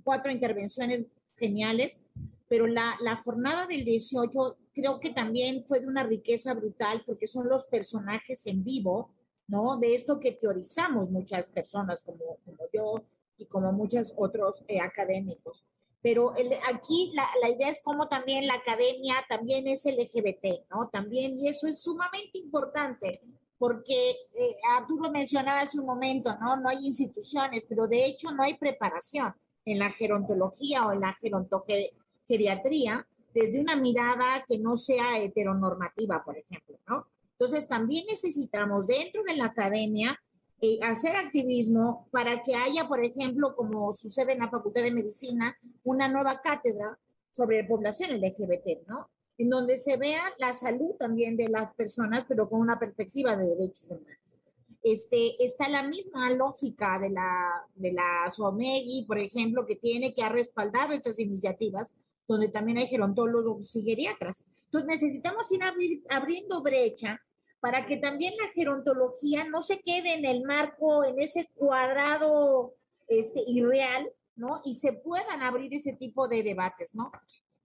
cuatro 0.05 0.31
intervenciones 0.31 1.07
geniales, 1.37 2.03
pero 2.49 2.67
la, 2.67 2.97
la 3.01 3.17
jornada 3.17 3.67
del 3.67 3.85
18 3.85 4.59
creo 4.75 5.01
que 5.01 5.11
también 5.11 5.65
fue 5.67 5.81
de 5.81 5.87
una 5.87 6.05
riqueza 6.05 6.53
brutal 6.53 7.03
porque 7.07 7.27
son 7.27 7.49
los 7.49 7.67
personajes 7.67 8.47
en 8.47 8.63
vivo, 8.63 9.11
¿no? 9.49 9.79
De 9.79 9.95
esto 9.95 10.21
que 10.21 10.33
teorizamos 10.33 11.11
muchas 11.11 11.49
personas 11.49 12.03
como, 12.05 12.39
como 12.45 12.59
yo, 12.73 13.05
y 13.39 13.47
como 13.47 13.73
muchos 13.73 14.15
otros 14.17 14.65
eh, 14.69 14.81
académicos. 14.81 15.65
Pero 16.03 16.33
aquí 16.69 17.13
la, 17.15 17.27
la, 17.43 17.49
idea 17.49 17.69
es 17.69 17.81
como 17.83 18.07
también 18.09 18.47
la 18.47 18.55
academia 18.55 19.17
también 19.29 19.67
es 19.67 19.85
LGBT, 19.85 20.69
¿no? 20.71 20.89
También, 20.89 21.37
y 21.37 21.49
eso 21.49 21.67
es 21.67 21.83
sumamente 21.83 22.39
importante, 22.39 23.21
porque 23.59 24.11
eh, 24.11 24.57
Arturo 24.77 25.11
mencionaba 25.11 25.61
hace 25.61 25.81
un 25.81 25.87
momento, 25.87 26.37
¿no? 26.39 26.57
No 26.57 26.69
hay 26.69 26.87
instituciones, 26.87 27.65
pero 27.69 27.89
de 27.89 28.05
hecho 28.05 28.31
no 28.31 28.43
hay 28.43 28.55
preparación 28.55 29.35
en 29.65 29.79
la 29.79 29.91
gerontología 29.91 30.87
o 30.87 30.93
en 30.93 31.01
la 31.01 31.15
gerontogeriatría 31.15 33.07
desde 33.35 33.61
una 33.61 33.77
mirada 33.77 34.45
que 34.49 34.59
no 34.59 34.77
sea 34.77 35.19
heteronormativa, 35.19 36.25
por 36.25 36.39
ejemplo, 36.39 36.79
¿no? 36.89 37.07
Entonces 37.33 37.69
también 37.69 38.07
necesitamos 38.09 38.87
dentro 38.87 39.23
de 39.25 39.37
la 39.37 39.47
academia 39.47 40.19
eh, 40.61 40.79
hacer 40.83 41.16
activismo 41.16 42.09
para 42.11 42.42
que 42.42 42.55
haya, 42.55 42.88
por 42.88 43.05
ejemplo, 43.05 43.55
como 43.55 43.92
sucede 43.95 44.33
en 44.33 44.38
la 44.38 44.51
Facultad 44.51 44.83
de 44.83 44.90
Medicina, 44.90 45.55
una 45.85 46.09
nueva 46.09 46.40
cátedra 46.40 46.99
sobre 47.31 47.64
población 47.64 48.19
LGBT, 48.19 48.88
¿no? 48.88 49.11
En 49.37 49.51
donde 49.51 49.79
se 49.79 49.99
vea 49.99 50.23
la 50.38 50.55
salud 50.55 50.95
también 50.99 51.37
de 51.37 51.49
las 51.49 51.75
personas, 51.75 52.25
pero 52.27 52.49
con 52.49 52.61
una 52.61 52.79
perspectiva 52.79 53.37
de 53.37 53.49
derechos 53.49 53.85
humanos. 53.90 54.38
Este, 54.83 55.45
está 55.45 55.69
la 55.69 55.83
misma 55.83 56.31
lógica 56.31 56.99
de 56.99 57.11
la, 57.11 57.66
de 57.75 57.92
la 57.92 58.31
SOMEGI, 58.31 59.05
por 59.07 59.19
ejemplo, 59.19 59.66
que 59.66 59.77
tiene, 59.77 60.14
que 60.14 60.23
ha 60.23 60.31
respaldado 60.31 60.95
estas 60.95 61.19
iniciativas, 61.19 61.92
donde 62.27 62.49
también 62.49 62.79
hay 62.79 62.87
gerontólogos 62.87 63.77
y 63.77 63.83
geriatras. 63.83 64.42
Entonces 64.64 64.88
necesitamos 64.88 65.53
ir 65.53 65.61
abriendo 66.09 66.62
brecha 66.62 67.21
para 67.67 67.85
que 67.85 67.97
también 67.97 68.33
la 68.41 68.49
gerontología 68.55 69.43
no 69.43 69.61
se 69.61 69.81
quede 69.81 70.15
en 70.15 70.25
el 70.25 70.45
marco, 70.45 71.05
en 71.05 71.19
ese 71.19 71.51
cuadrado 71.53 72.77
este, 73.09 73.43
irreal, 73.45 74.09
¿no? 74.37 74.61
Y 74.65 74.77
se 74.77 74.93
puedan 74.93 75.43
abrir 75.43 75.75
ese 75.75 75.95
tipo 75.95 76.29
de 76.29 76.45
debates, 76.45 76.95
¿no? 76.95 77.11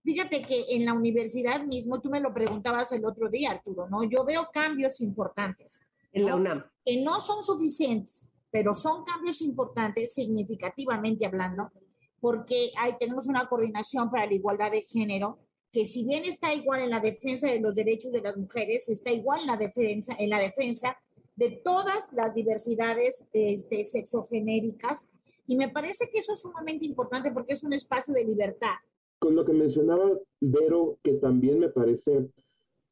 Fíjate 0.04 0.42
que 0.42 0.66
en 0.70 0.86
la 0.86 0.94
universidad 0.94 1.64
mismo, 1.68 2.02
tú 2.02 2.10
me 2.10 2.20
lo 2.20 2.34
preguntabas 2.34 2.92
el 2.94 3.06
otro 3.06 3.30
día, 3.30 3.52
Arturo, 3.52 3.88
¿no? 3.90 4.04
Yo 4.04 4.26
veo 4.26 4.50
cambios 4.52 5.02
importantes. 5.02 5.80
En 6.12 6.26
la 6.26 6.36
UNAM. 6.36 6.66
Que 6.84 7.04
no 7.04 7.22
son 7.22 7.44
suficientes, 7.44 8.28
pero 8.50 8.74
son 8.74 9.04
cambios 9.04 9.40
importantes, 9.44 10.16
significativamente 10.16 11.28
hablando, 11.28 11.72
porque 12.20 12.72
ahí 12.80 12.96
tenemos 13.00 13.28
una 13.28 13.48
coordinación 13.48 14.10
para 14.10 14.26
la 14.26 14.34
igualdad 14.34 14.72
de 14.72 14.82
género, 14.82 15.38
que 15.72 15.86
si 15.86 16.04
bien 16.04 16.26
está 16.26 16.54
igual 16.54 16.82
en 16.82 16.90
la 16.90 17.00
defensa 17.00 17.50
de 17.50 17.62
los 17.62 17.76
derechos 17.76 18.12
de 18.12 18.22
las 18.22 18.38
mujeres, 18.38 18.90
está 18.90 19.12
igual 19.12 19.42
en 19.42 19.48
la 19.48 19.58
defensa, 19.58 20.16
en 20.20 20.30
la 20.30 20.40
defensa 20.40 20.98
de 21.36 21.62
todas 21.64 22.10
las 22.14 22.34
diversidades 22.36 23.24
este, 23.34 23.86
sexogenéricas. 23.86 25.08
Y 25.48 25.56
me 25.56 25.70
parece 25.70 26.10
que 26.10 26.20
eso 26.20 26.34
es 26.34 26.42
sumamente 26.42 26.86
importante 26.86 27.32
porque 27.32 27.54
es 27.54 27.64
un 27.64 27.74
espacio 27.74 28.14
de 28.14 28.26
libertad 28.26 28.76
con 29.22 29.36
lo 29.36 29.46
que 29.46 29.54
mencionaba 29.54 30.20
Vero, 30.40 30.98
que 31.04 31.14
también 31.14 31.60
me 31.60 31.70
parece 31.70 32.32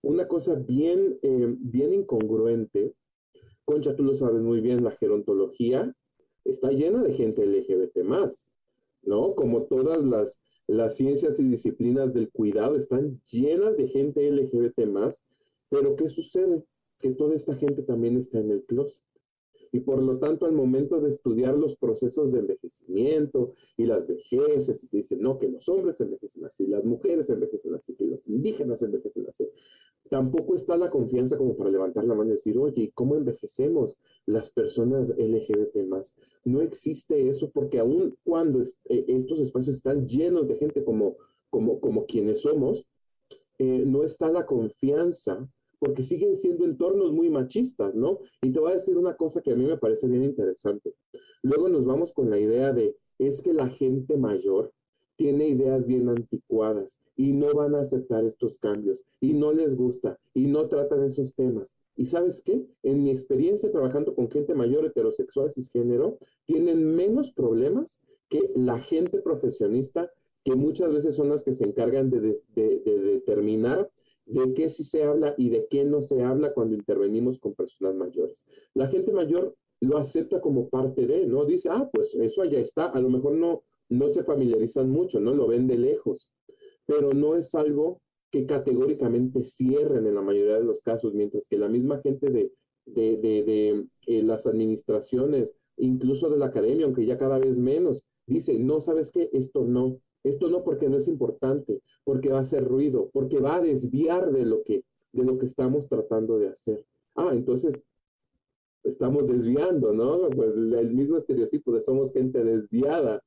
una 0.03 0.27
cosa 0.27 0.53
bien, 0.53 1.17
eh, 1.23 1.55
bien 1.57 1.91
incongruente. 1.91 2.93
Concha, 3.65 3.95
tú 3.95 4.03
lo 4.03 4.13
sabes 4.13 4.39
muy 4.39 4.61
bien, 4.61 4.83
la 4.83 4.91
gerontología 4.91 5.91
está 6.45 6.69
llena 6.69 7.01
de 7.01 7.13
gente 7.13 7.47
LGBT 7.47 8.03
más, 8.03 8.51
¿no? 9.01 9.33
Como 9.33 9.63
todas 9.63 10.03
las, 10.03 10.39
las 10.69 10.97
ciencias 10.97 11.39
y 11.39 11.49
disciplinas 11.49 12.13
del 12.13 12.29
cuidado 12.29 12.75
están 12.75 13.19
llenas 13.31 13.75
de 13.75 13.87
gente 13.87 14.29
LGBT 14.29 14.85
más, 14.85 15.23
pero 15.67 15.95
¿qué 15.95 16.07
sucede? 16.07 16.63
Que 16.99 17.09
toda 17.11 17.35
esta 17.35 17.55
gente 17.55 17.81
también 17.81 18.17
está 18.17 18.39
en 18.39 18.51
el 18.51 18.63
closet 18.65 19.03
y 19.71 19.81
por 19.81 20.01
lo 20.01 20.17
tanto 20.17 20.45
al 20.45 20.53
momento 20.53 20.99
de 20.99 21.09
estudiar 21.09 21.55
los 21.55 21.75
procesos 21.75 22.31
de 22.31 22.39
envejecimiento 22.39 23.53
y 23.77 23.85
las 23.85 24.07
vejeces, 24.07 24.83
y 24.83 24.87
te 24.87 24.97
dicen, 24.97 25.21
no, 25.21 25.37
que 25.37 25.49
los 25.49 25.67
hombres 25.69 25.99
envejecen 26.01 26.45
así, 26.45 26.65
las 26.67 26.83
mujeres 26.83 27.29
envejecen 27.29 27.75
así, 27.75 27.93
que 27.95 28.05
los 28.05 28.27
indígenas 28.27 28.81
envejecen 28.81 29.27
así, 29.27 29.47
tampoco 30.09 30.55
está 30.55 30.75
la 30.77 30.89
confianza 30.89 31.37
como 31.37 31.55
para 31.55 31.69
levantar 31.69 32.03
la 32.05 32.15
mano 32.15 32.29
y 32.29 32.33
decir, 32.33 32.57
oye, 32.57 32.91
¿cómo 32.95 33.15
envejecemos 33.15 33.99
las 34.25 34.49
personas 34.49 35.09
LGBT 35.17 35.87
más? 35.87 36.15
No 36.43 36.61
existe 36.61 37.29
eso 37.29 37.51
porque 37.51 37.79
aun 37.79 38.17
cuando 38.23 38.61
eh, 38.61 39.05
estos 39.07 39.39
espacios 39.39 39.77
están 39.77 40.07
llenos 40.07 40.47
de 40.47 40.55
gente 40.55 40.83
como, 40.83 41.17
como, 41.49 41.79
como 41.79 42.05
quienes 42.05 42.41
somos, 42.41 42.85
eh, 43.59 43.83
no 43.85 44.03
está 44.03 44.29
la 44.29 44.45
confianza 44.45 45.47
porque 45.79 46.03
siguen 46.03 46.35
siendo 46.35 46.65
entornos 46.65 47.11
muy 47.11 47.29
machistas, 47.29 47.95
¿no? 47.95 48.19
Y 48.41 48.51
te 48.51 48.59
voy 48.59 48.71
a 48.71 48.75
decir 48.75 48.97
una 48.97 49.15
cosa 49.15 49.41
que 49.41 49.51
a 49.51 49.55
mí 49.55 49.65
me 49.65 49.77
parece 49.77 50.07
bien 50.07 50.23
interesante. 50.23 50.93
Luego 51.41 51.69
nos 51.69 51.85
vamos 51.85 52.13
con 52.13 52.29
la 52.29 52.37
idea 52.37 52.73
de, 52.73 52.95
es 53.17 53.41
que 53.41 53.53
la 53.53 53.69
gente 53.69 54.17
mayor 54.17 54.73
tiene 55.15 55.47
ideas 55.49 55.85
bien 55.85 56.07
anticuadas 56.09 56.99
y 57.15 57.33
no 57.33 57.53
van 57.53 57.75
a 57.75 57.81
aceptar 57.81 58.23
estos 58.23 58.57
cambios 58.57 59.03
y 59.19 59.33
no 59.33 59.51
les 59.51 59.75
gusta 59.75 60.17
y 60.33 60.47
no 60.47 60.67
tratan 60.69 61.03
esos 61.03 61.35
temas. 61.35 61.75
¿Y 61.95 62.05
sabes 62.05 62.41
qué? 62.41 62.65
En 62.83 63.03
mi 63.03 63.11
experiencia 63.11 63.71
trabajando 63.71 64.15
con 64.15 64.31
gente 64.31 64.55
mayor 64.55 64.85
heterosexual 64.85 65.51
cisgénero, 65.51 66.17
tienen 66.45 66.95
menos 66.95 67.31
problemas 67.31 67.99
que 68.29 68.39
la 68.55 68.79
gente 68.79 69.19
profesionista 69.19 70.09
que 70.45 70.55
muchas 70.55 70.93
veces 70.93 71.15
son 71.17 71.27
las 71.27 71.43
que 71.43 71.51
se 71.51 71.65
encargan 71.65 72.09
de, 72.09 72.41
de 72.55 72.79
determinar 72.85 73.89
de 74.29 74.53
qué 74.53 74.69
sí 74.69 74.83
se 74.83 75.03
habla 75.03 75.33
y 75.37 75.49
de 75.49 75.67
qué 75.69 75.83
no 75.83 76.01
se 76.01 76.21
habla 76.23 76.53
cuando 76.53 76.75
intervenimos 76.75 77.39
con 77.39 77.55
personas 77.55 77.95
mayores. 77.95 78.45
La 78.75 78.87
gente 78.87 79.11
mayor 79.11 79.55
lo 79.81 79.97
acepta 79.97 80.39
como 80.39 80.69
parte 80.69 81.07
de, 81.07 81.25
¿no? 81.25 81.45
Dice, 81.45 81.69
ah, 81.71 81.89
pues 81.91 82.13
eso 82.13 82.41
allá 82.41 82.59
está, 82.59 82.85
a 82.85 83.01
lo 83.01 83.09
mejor 83.09 83.33
no, 83.33 83.63
no 83.89 84.07
se 84.09 84.23
familiarizan 84.23 84.89
mucho, 84.89 85.19
¿no? 85.19 85.33
Lo 85.33 85.47
ven 85.47 85.67
de 85.67 85.77
lejos, 85.77 86.31
pero 86.85 87.11
no 87.11 87.35
es 87.35 87.55
algo 87.55 88.01
que 88.31 88.45
categóricamente 88.45 89.43
cierren 89.43 90.05
en 90.05 90.15
la 90.15 90.21
mayoría 90.21 90.59
de 90.59 90.63
los 90.63 90.81
casos, 90.81 91.15
mientras 91.15 91.47
que 91.47 91.57
la 91.57 91.67
misma 91.67 91.99
gente 92.01 92.29
de, 92.29 92.51
de, 92.85 93.17
de, 93.17 93.85
eh, 94.05 94.23
las 94.23 94.45
administraciones, 94.45 95.55
incluso 95.77 96.29
de 96.29 96.37
la 96.37 96.47
academia, 96.47 96.85
aunque 96.85 97.05
ya 97.05 97.17
cada 97.17 97.39
vez 97.39 97.57
menos, 97.57 98.05
dice, 98.27 98.59
no, 98.59 98.81
¿sabes 98.81 99.11
qué? 99.11 99.29
Esto 99.33 99.63
no, 99.65 99.99
esto 100.23 100.49
no 100.49 100.63
porque 100.63 100.89
no 100.89 100.97
es 100.97 101.07
importante, 101.07 101.81
porque 102.03 102.29
va 102.29 102.39
a 102.39 102.41
hacer 102.43 102.65
ruido, 102.65 103.09
porque 103.13 103.39
va 103.39 103.57
a 103.57 103.61
desviar 103.61 104.31
de 104.31 104.45
lo 104.45 104.63
que, 104.63 104.83
de 105.13 105.23
lo 105.23 105.37
que 105.37 105.45
estamos 105.45 105.87
tratando 105.87 106.39
de 106.39 106.49
hacer. 106.49 106.85
Ah, 107.15 107.31
entonces 107.33 107.83
estamos 108.83 109.27
desviando, 109.27 109.93
¿no? 109.93 110.29
Pues 110.29 110.53
el 110.55 110.93
mismo 110.93 111.17
estereotipo 111.17 111.71
de 111.73 111.81
somos 111.81 112.11
gente 112.13 112.43
desviada. 112.43 113.21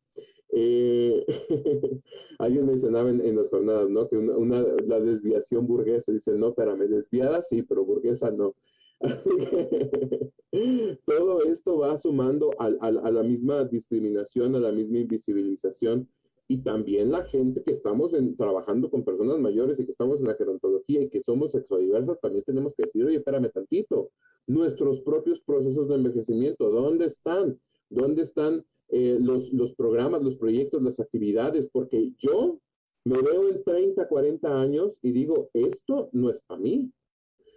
Eh, 0.51 1.25
alguien 2.39 2.67
mencionaba 2.67 3.11
en, 3.11 3.37
las 3.37 3.49
jornadas, 3.49 3.89
¿no? 3.89 4.09
Que 4.09 4.17
una, 4.19 4.63
la 4.87 5.01
desviación 5.01 5.67
burguesa, 5.67 6.13
dice, 6.13 6.33
no, 6.33 6.49
espérame, 6.49 6.89
desviada 6.89 7.43
sí, 7.43 7.63
pero 7.63 7.85
burguesa 7.85 8.31
no. 8.31 8.55
Todo 11.07 11.43
esto 11.45 11.79
va 11.79 11.99
sumando 11.99 12.51
a, 12.59 12.67
a, 12.67 13.11
la 13.11 13.23
misma 13.23 13.65
discriminación, 13.65 14.55
a 14.55 14.61
la 14.61 14.71
misma 14.71 14.99
invisibilización 14.99 16.09
y 16.53 16.59
también 16.63 17.11
la 17.11 17.25
gente 17.25 17.63
que 17.63 17.73
estamos 17.73 18.13
trabajando 18.37 18.91
con 18.91 19.07
personas 19.07 19.39
mayores 19.39 19.81
y 19.81 19.87
que 19.87 19.93
estamos 19.93 20.21
en 20.21 20.27
la 20.27 20.35
gerontología 20.35 21.01
y 21.01 21.09
que 21.09 21.23
somos 21.23 21.53
sexodiversas, 21.53 22.21
también 22.21 22.45
tenemos 22.45 22.75
que 22.77 22.83
decir, 22.83 23.07
oye, 23.07 23.17
espérame 23.17 23.51
tantito, 23.51 24.11
nuestros 24.47 25.01
propios 25.01 25.41
procesos 25.41 25.89
de 25.89 25.95
envejecimiento, 25.95 26.69
¿dónde 26.69 27.07
están? 27.07 27.59
¿Dónde 27.89 28.21
están 28.21 28.67
eh, 28.89 29.17
los, 29.19 29.51
los 29.55 29.75
programas, 29.77 30.23
los 30.23 30.37
proyectos, 30.37 30.83
las 30.83 31.01
actividades? 31.01 31.71
Porque 31.73 32.13
yo 32.19 32.61
me 33.07 33.23
veo 33.23 33.49
en 33.49 33.65
30, 33.65 34.07
40 34.07 34.61
años 34.61 34.99
y 35.01 35.13
digo, 35.13 35.49
esto 35.55 36.11
no 36.13 36.29
es 36.29 36.43
para 36.43 36.61
mí. 36.61 36.93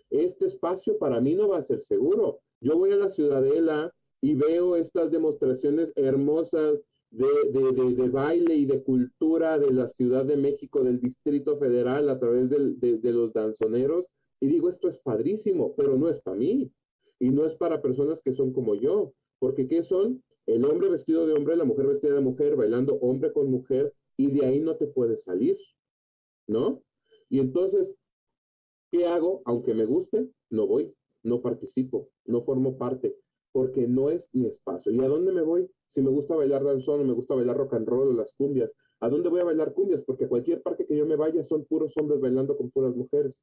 Este 0.09 0.45
espacio 0.45 0.97
para 0.97 1.19
mí 1.19 1.35
no 1.35 1.49
va 1.49 1.57
a 1.57 1.63
ser 1.63 1.81
seguro. 1.81 2.39
Yo 2.61 2.77
voy 2.77 2.93
a 2.93 2.95
la 2.95 3.09
ciudadela 3.09 3.93
y 4.21 4.35
veo 4.35 4.77
estas 4.77 5.11
demostraciones 5.11 5.91
hermosas 5.97 6.81
de, 7.17 8.09
baile 8.09 8.55
y 8.55 8.65
de 8.65 8.83
cultura 8.83 9.57
de 9.57 9.71
la 9.71 9.87
Ciudad 9.87 10.25
de 10.25 10.37
México, 10.37 10.83
del 10.83 10.99
Distrito 10.99 11.57
Federal, 11.57 12.09
a 12.09 12.19
través 12.19 12.49
de, 12.49 13.11
los 13.11 13.33
danzoneros. 13.33 14.07
Y 14.41 14.47
digo, 14.47 14.69
esto 14.69 14.89
es 14.89 14.99
padrísimo, 14.99 15.73
pero 15.75 15.97
no 15.97 16.09
es 16.09 16.19
para 16.19 16.37
mí. 16.37 16.71
Y 17.19 17.29
no 17.29 17.45
es 17.45 17.55
para 17.55 17.81
personas 17.81 18.21
que 18.21 18.33
son 18.33 18.51
como 18.51 18.75
yo. 18.75 19.13
Porque 19.39 19.67
¿qué 19.67 19.83
son? 19.83 20.23
El 20.45 20.65
hombre 20.65 20.89
vestido 20.89 21.25
de 21.25 21.33
hombre, 21.33 21.55
la 21.55 21.65
mujer 21.65 21.87
vestida 21.87 22.13
de 22.13 22.21
mujer, 22.21 22.55
bailando 22.55 22.95
hombre 22.95 23.31
con 23.33 23.49
mujer, 23.49 23.93
y 24.17 24.31
de 24.31 24.45
ahí 24.45 24.59
no 24.59 24.75
te 24.75 24.87
puedes 24.87 25.23
salir. 25.23 25.57
¿No? 26.47 26.83
Y 27.29 27.39
entonces, 27.39 27.95
¿qué 28.91 29.05
hago? 29.07 29.41
Aunque 29.45 29.73
me 29.73 29.85
guste, 29.85 30.29
no 30.49 30.67
voy, 30.67 30.93
no 31.23 31.41
participo, 31.41 32.09
no 32.25 32.43
formo 32.43 32.77
parte, 32.77 33.15
porque 33.51 33.87
no 33.87 34.11
es 34.11 34.29
mi 34.33 34.45
espacio. 34.45 34.91
¿Y 34.91 34.99
a 34.99 35.07
dónde 35.07 35.31
me 35.31 35.41
voy? 35.41 35.69
Si 35.95 36.01
me 36.01 36.09
gusta 36.09 36.35
bailar 36.35 36.61
danzón 36.61 36.99
o 36.99 37.03
me 37.05 37.13
gusta 37.13 37.35
bailar 37.35 37.55
rock 37.55 37.75
and 37.75 37.87
roll 37.87 38.09
o 38.09 38.13
las 38.13 38.33
cumbias. 38.33 38.75
¿A 38.99 39.07
dónde 39.07 39.29
voy 39.29 39.39
a 39.39 39.45
bailar 39.45 39.73
cumbias? 39.73 40.03
Porque 40.03 40.27
cualquier 40.27 40.61
parque 40.61 40.85
que 40.85 40.97
yo 40.97 41.05
me 41.05 41.15
vaya 41.15 41.41
son 41.41 41.63
puros 41.63 41.93
hombres 41.95 42.19
bailando 42.19 42.57
con 42.57 42.69
puras 42.69 42.93
mujeres. 42.93 43.39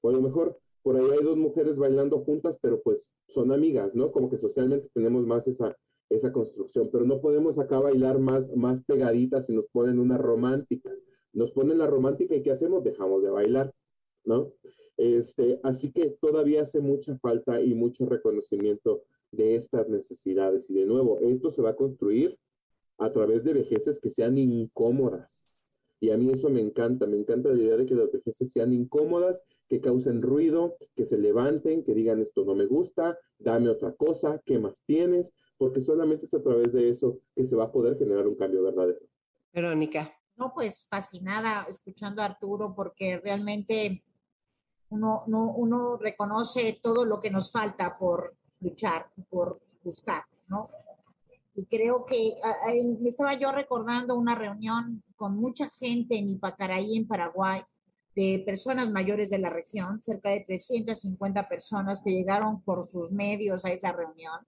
O 0.00 0.08
a 0.08 0.12
lo 0.12 0.20
mejor 0.20 0.58
por 0.82 0.96
ahí 0.96 1.06
hay 1.08 1.22
dos 1.22 1.36
mujeres 1.36 1.76
bailando 1.76 2.18
juntas, 2.24 2.58
pero 2.60 2.82
pues 2.82 3.12
son 3.28 3.52
amigas, 3.52 3.94
¿no? 3.94 4.10
Como 4.10 4.28
que 4.28 4.36
socialmente 4.36 4.88
tenemos 4.92 5.24
más 5.24 5.46
esa, 5.46 5.76
esa 6.10 6.32
construcción, 6.32 6.88
pero 6.90 7.04
no 7.04 7.20
podemos 7.20 7.60
acá 7.60 7.78
bailar 7.78 8.18
más, 8.18 8.52
más 8.56 8.82
pegaditas 8.82 9.46
si 9.46 9.52
nos 9.52 9.66
ponen 9.66 10.00
una 10.00 10.18
romántica. 10.18 10.90
Nos 11.32 11.52
ponen 11.52 11.78
la 11.78 11.86
romántica 11.86 12.34
y 12.34 12.42
¿qué 12.42 12.50
hacemos? 12.50 12.82
Dejamos 12.82 13.22
de 13.22 13.30
bailar, 13.30 13.72
¿no? 14.24 14.52
Este, 14.96 15.60
así 15.62 15.92
que 15.92 16.10
todavía 16.20 16.62
hace 16.62 16.80
mucha 16.80 17.16
falta 17.18 17.60
y 17.60 17.72
mucho 17.72 18.04
reconocimiento 18.06 19.04
de 19.36 19.56
estas 19.56 19.88
necesidades. 19.88 20.68
Y 20.70 20.74
de 20.74 20.86
nuevo, 20.86 21.20
esto 21.20 21.50
se 21.50 21.62
va 21.62 21.70
a 21.70 21.76
construir 21.76 22.38
a 22.98 23.10
través 23.12 23.44
de 23.44 23.52
vejeces 23.52 24.00
que 24.00 24.10
sean 24.10 24.38
incómodas. 24.38 25.52
Y 26.00 26.10
a 26.10 26.16
mí 26.16 26.30
eso 26.30 26.50
me 26.50 26.60
encanta, 26.60 27.06
me 27.06 27.16
encanta 27.16 27.48
la 27.48 27.62
idea 27.62 27.76
de 27.76 27.86
que 27.86 27.94
las 27.94 28.12
vejeces 28.12 28.52
sean 28.52 28.72
incómodas, 28.72 29.42
que 29.68 29.80
causen 29.80 30.20
ruido, 30.20 30.76
que 30.94 31.04
se 31.04 31.16
levanten, 31.16 31.82
que 31.82 31.94
digan 31.94 32.20
esto 32.20 32.44
no 32.44 32.54
me 32.54 32.66
gusta, 32.66 33.18
dame 33.38 33.70
otra 33.70 33.92
cosa, 33.92 34.40
¿qué 34.44 34.58
más 34.58 34.82
tienes? 34.84 35.32
Porque 35.56 35.80
solamente 35.80 36.26
es 36.26 36.34
a 36.34 36.42
través 36.42 36.72
de 36.72 36.90
eso 36.90 37.20
que 37.34 37.44
se 37.44 37.56
va 37.56 37.64
a 37.64 37.72
poder 37.72 37.96
generar 37.96 38.26
un 38.26 38.34
cambio 38.34 38.62
verdadero. 38.62 39.00
Verónica. 39.52 40.12
No, 40.36 40.52
pues 40.52 40.86
fascinada 40.90 41.64
escuchando 41.68 42.20
a 42.20 42.26
Arturo 42.26 42.74
porque 42.74 43.18
realmente 43.18 44.04
uno, 44.90 45.24
no, 45.26 45.52
uno 45.52 45.96
reconoce 45.96 46.80
todo 46.82 47.04
lo 47.04 47.20
que 47.20 47.30
nos 47.30 47.50
falta 47.52 47.96
por 47.96 48.36
luchar, 48.64 49.10
por 49.30 49.60
buscar, 49.82 50.24
¿no? 50.48 50.70
Y 51.54 51.66
creo 51.66 52.04
que 52.04 52.32
me 53.00 53.08
estaba 53.08 53.34
yo 53.34 53.52
recordando 53.52 54.16
una 54.16 54.34
reunión 54.34 55.04
con 55.14 55.36
mucha 55.36 55.70
gente 55.70 56.16
en 56.16 56.30
Ipacaraí, 56.30 56.96
en 56.96 57.06
Paraguay, 57.06 57.62
de 58.16 58.42
personas 58.44 58.90
mayores 58.90 59.30
de 59.30 59.38
la 59.38 59.50
región, 59.50 60.02
cerca 60.02 60.30
de 60.30 60.40
350 60.40 61.48
personas 61.48 62.00
que 62.02 62.10
llegaron 62.10 62.60
por 62.62 62.86
sus 62.86 63.12
medios 63.12 63.64
a 63.64 63.72
esa 63.72 63.92
reunión. 63.92 64.40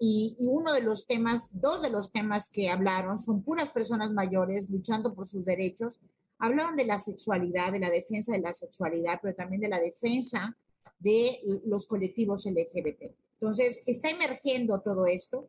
Y, 0.00 0.36
y, 0.38 0.46
uno 0.46 0.72
de 0.72 0.80
los 0.80 1.06
temas, 1.06 1.50
dos 1.60 1.82
de 1.82 1.90
los 1.90 2.10
temas 2.10 2.48
que 2.48 2.70
hablaron 2.70 3.18
son 3.18 3.42
puras 3.42 3.68
personas 3.68 4.10
mayores 4.12 4.70
luchando 4.70 5.14
por 5.14 5.26
sus 5.26 5.44
derechos. 5.44 6.00
Hablaban 6.38 6.74
de 6.74 6.86
la 6.86 6.98
sexualidad, 6.98 7.70
de 7.70 7.80
la 7.80 7.90
defensa 7.90 8.32
de 8.32 8.40
la 8.40 8.52
sexualidad, 8.52 9.20
pero 9.22 9.34
también 9.34 9.60
de 9.60 9.68
la 9.68 9.78
defensa 9.78 10.56
de 10.98 11.40
los 11.66 11.86
colectivos 11.86 12.46
LGBT. 12.46 13.12
Entonces, 13.40 13.82
está 13.86 14.10
emergiendo 14.10 14.80
todo 14.80 15.06
esto 15.06 15.48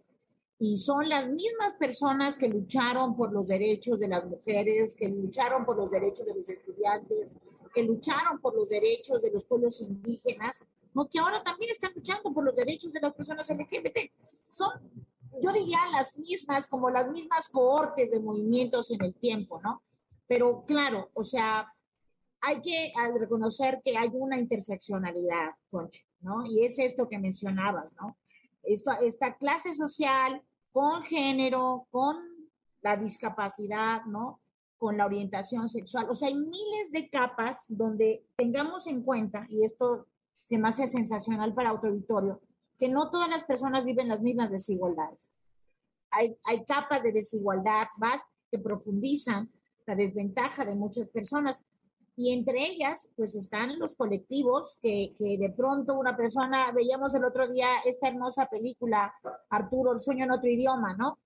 y 0.57 0.77
son 0.77 1.09
las 1.09 1.27
mismas 1.27 1.73
personas 1.73 2.37
que 2.37 2.47
lucharon 2.47 3.17
por 3.17 3.33
los 3.33 3.47
derechos 3.47 3.99
de 3.99 4.07
las 4.07 4.23
mujeres, 4.25 4.95
que 4.95 5.09
lucharon 5.09 5.65
por 5.65 5.75
los 5.75 5.91
derechos 5.91 6.25
de 6.25 6.35
los 6.35 6.47
estudiantes, 6.47 7.33
que 7.73 7.83
lucharon 7.83 8.39
por 8.39 8.55
los 8.55 8.69
derechos 8.69 9.21
de 9.21 9.31
los 9.31 9.43
pueblos 9.43 9.81
indígenas, 9.81 10.63
¿no? 10.93 11.09
que 11.09 11.19
ahora 11.19 11.43
también 11.43 11.71
están 11.71 11.91
luchando 11.95 12.31
por 12.33 12.45
los 12.45 12.55
derechos 12.55 12.93
de 12.93 13.01
las 13.01 13.13
personas 13.13 13.49
LGBT. 13.49 14.11
Son, 14.49 14.69
yo 15.41 15.51
diría, 15.51 15.79
las 15.91 16.17
mismas, 16.17 16.67
como 16.67 16.89
las 16.89 17.09
mismas 17.09 17.49
cohortes 17.49 18.09
de 18.09 18.19
movimientos 18.19 18.91
en 18.91 19.03
el 19.03 19.15
tiempo, 19.15 19.59
¿no? 19.61 19.81
Pero 20.27 20.63
claro, 20.65 21.09
o 21.13 21.23
sea, 21.23 21.73
hay 22.39 22.61
que 22.61 22.93
reconocer 23.19 23.81
que 23.83 23.97
hay 23.97 24.09
una 24.13 24.37
interseccionalidad, 24.37 25.49
Concha, 25.69 26.03
¿no? 26.21 26.45
Y 26.45 26.65
es 26.65 26.79
esto 26.79 27.07
que 27.07 27.19
mencionabas, 27.19 27.91
¿no? 27.99 28.17
Esta, 28.63 29.37
clase 29.37 29.75
social 29.75 30.41
con 30.71 31.03
género, 31.03 31.87
con 31.89 32.17
la 32.81 32.95
discapacidad, 32.95 34.05
¿no? 34.05 34.39
con 34.77 34.97
la 34.97 35.05
orientación 35.05 35.69
sexual. 35.69 36.07
O 36.09 36.15
sea, 36.15 36.29
hay 36.29 36.35
miles 36.35 36.91
de 36.91 37.07
capas 37.09 37.65
donde 37.67 38.25
tengamos 38.35 38.87
en 38.87 39.03
cuenta, 39.03 39.45
y 39.49 39.63
esto 39.63 40.07
se 40.43 40.57
me 40.57 40.69
hace 40.69 40.87
sensacional 40.87 41.53
para 41.53 41.69
auditorio, 41.69 42.41
que 42.79 42.89
no 42.89 43.11
todas 43.11 43.29
las 43.29 43.43
personas 43.43 43.85
viven 43.85 44.07
las 44.07 44.21
mismas 44.21 44.51
desigualdades. 44.51 45.31
Hay, 46.09 46.35
hay 46.45 46.65
capas 46.65 47.03
de 47.03 47.11
desigualdad 47.11 47.87
más 47.97 48.21
que 48.51 48.57
profundizan 48.57 49.51
la 49.85 49.95
desventaja 49.95 50.65
de 50.65 50.75
muchas 50.75 51.09
personas. 51.09 51.63
Y 52.21 52.31
entre 52.33 52.63
ellas, 52.63 53.09
pues 53.15 53.35
están 53.35 53.79
los 53.79 53.95
colectivos 53.95 54.77
que, 54.79 55.15
que 55.17 55.39
de 55.39 55.49
pronto 55.49 55.95
una 55.95 56.15
persona, 56.15 56.71
veíamos 56.71 57.15
el 57.15 57.25
otro 57.25 57.47
día 57.47 57.67
esta 57.83 58.09
hermosa 58.09 58.45
película, 58.45 59.11
Arturo, 59.49 59.91
el 59.93 60.03
sueño 60.03 60.25
en 60.25 60.31
otro 60.31 60.47
idioma, 60.47 60.93
¿no? 60.95 61.17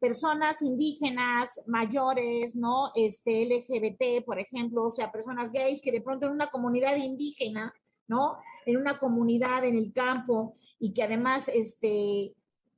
personas 0.00 0.62
indígenas 0.62 1.60
mayores, 1.66 2.54
¿no? 2.54 2.92
Este, 2.94 3.44
LGBT, 3.44 4.24
por 4.24 4.38
ejemplo, 4.38 4.84
o 4.84 4.92
sea, 4.92 5.12
personas 5.12 5.52
gays 5.52 5.82
que 5.82 5.92
de 5.92 6.00
pronto 6.00 6.26
en 6.26 6.32
una 6.32 6.46
comunidad 6.46 6.96
indígena, 6.96 7.74
¿no? 8.06 8.38
En 8.64 8.78
una 8.78 8.96
comunidad 8.96 9.64
en 9.64 9.76
el 9.76 9.92
campo 9.92 10.54
y 10.78 10.94
que 10.94 11.02
además, 11.02 11.48
este, 11.48 12.32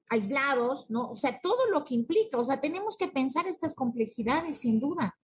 aislados, 0.09 0.91
¿no? 0.91 1.11
O 1.11 1.17
sea, 1.17 1.39
todo 1.41 1.67
lo 1.67 1.85
que 1.85 1.95
implica, 1.95 2.37
o 2.37 2.45
sea, 2.45 2.61
tenemos 2.61 2.97
que 2.97 3.09
pensar 3.09 3.47
estas 3.47 3.75
complejidades 3.75 4.59
sin 4.59 4.81
duda, 4.81 5.17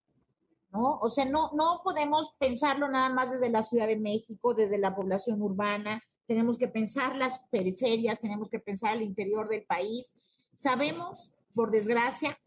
¿no? 0.77 0.99
O 1.01 1.09
sea, 1.09 1.25
no, 1.25 1.51
no 1.55 1.81
podemos 1.83 2.35
pensarlo 2.39 2.89
nada 2.89 3.09
más 3.09 3.33
desde 3.33 3.51
la 3.51 3.63
Ciudad 3.63 3.87
de 3.87 3.97
México, 3.97 4.55
desde 4.55 4.79
la 4.79 4.95
población 4.95 5.41
urbana, 5.41 6.03
tenemos 6.27 6.59
que 6.59 6.69
pensar 6.69 7.17
las 7.17 7.39
periferias, 7.51 8.19
tenemos 8.19 8.49
que 8.49 8.59
pensar 8.59 8.97
el 8.97 9.03
interior 9.03 9.49
del 9.49 9.65
país. 9.65 10.13
Sabemos 10.57 11.33
por 11.55 11.71
desgracia, 11.71 12.39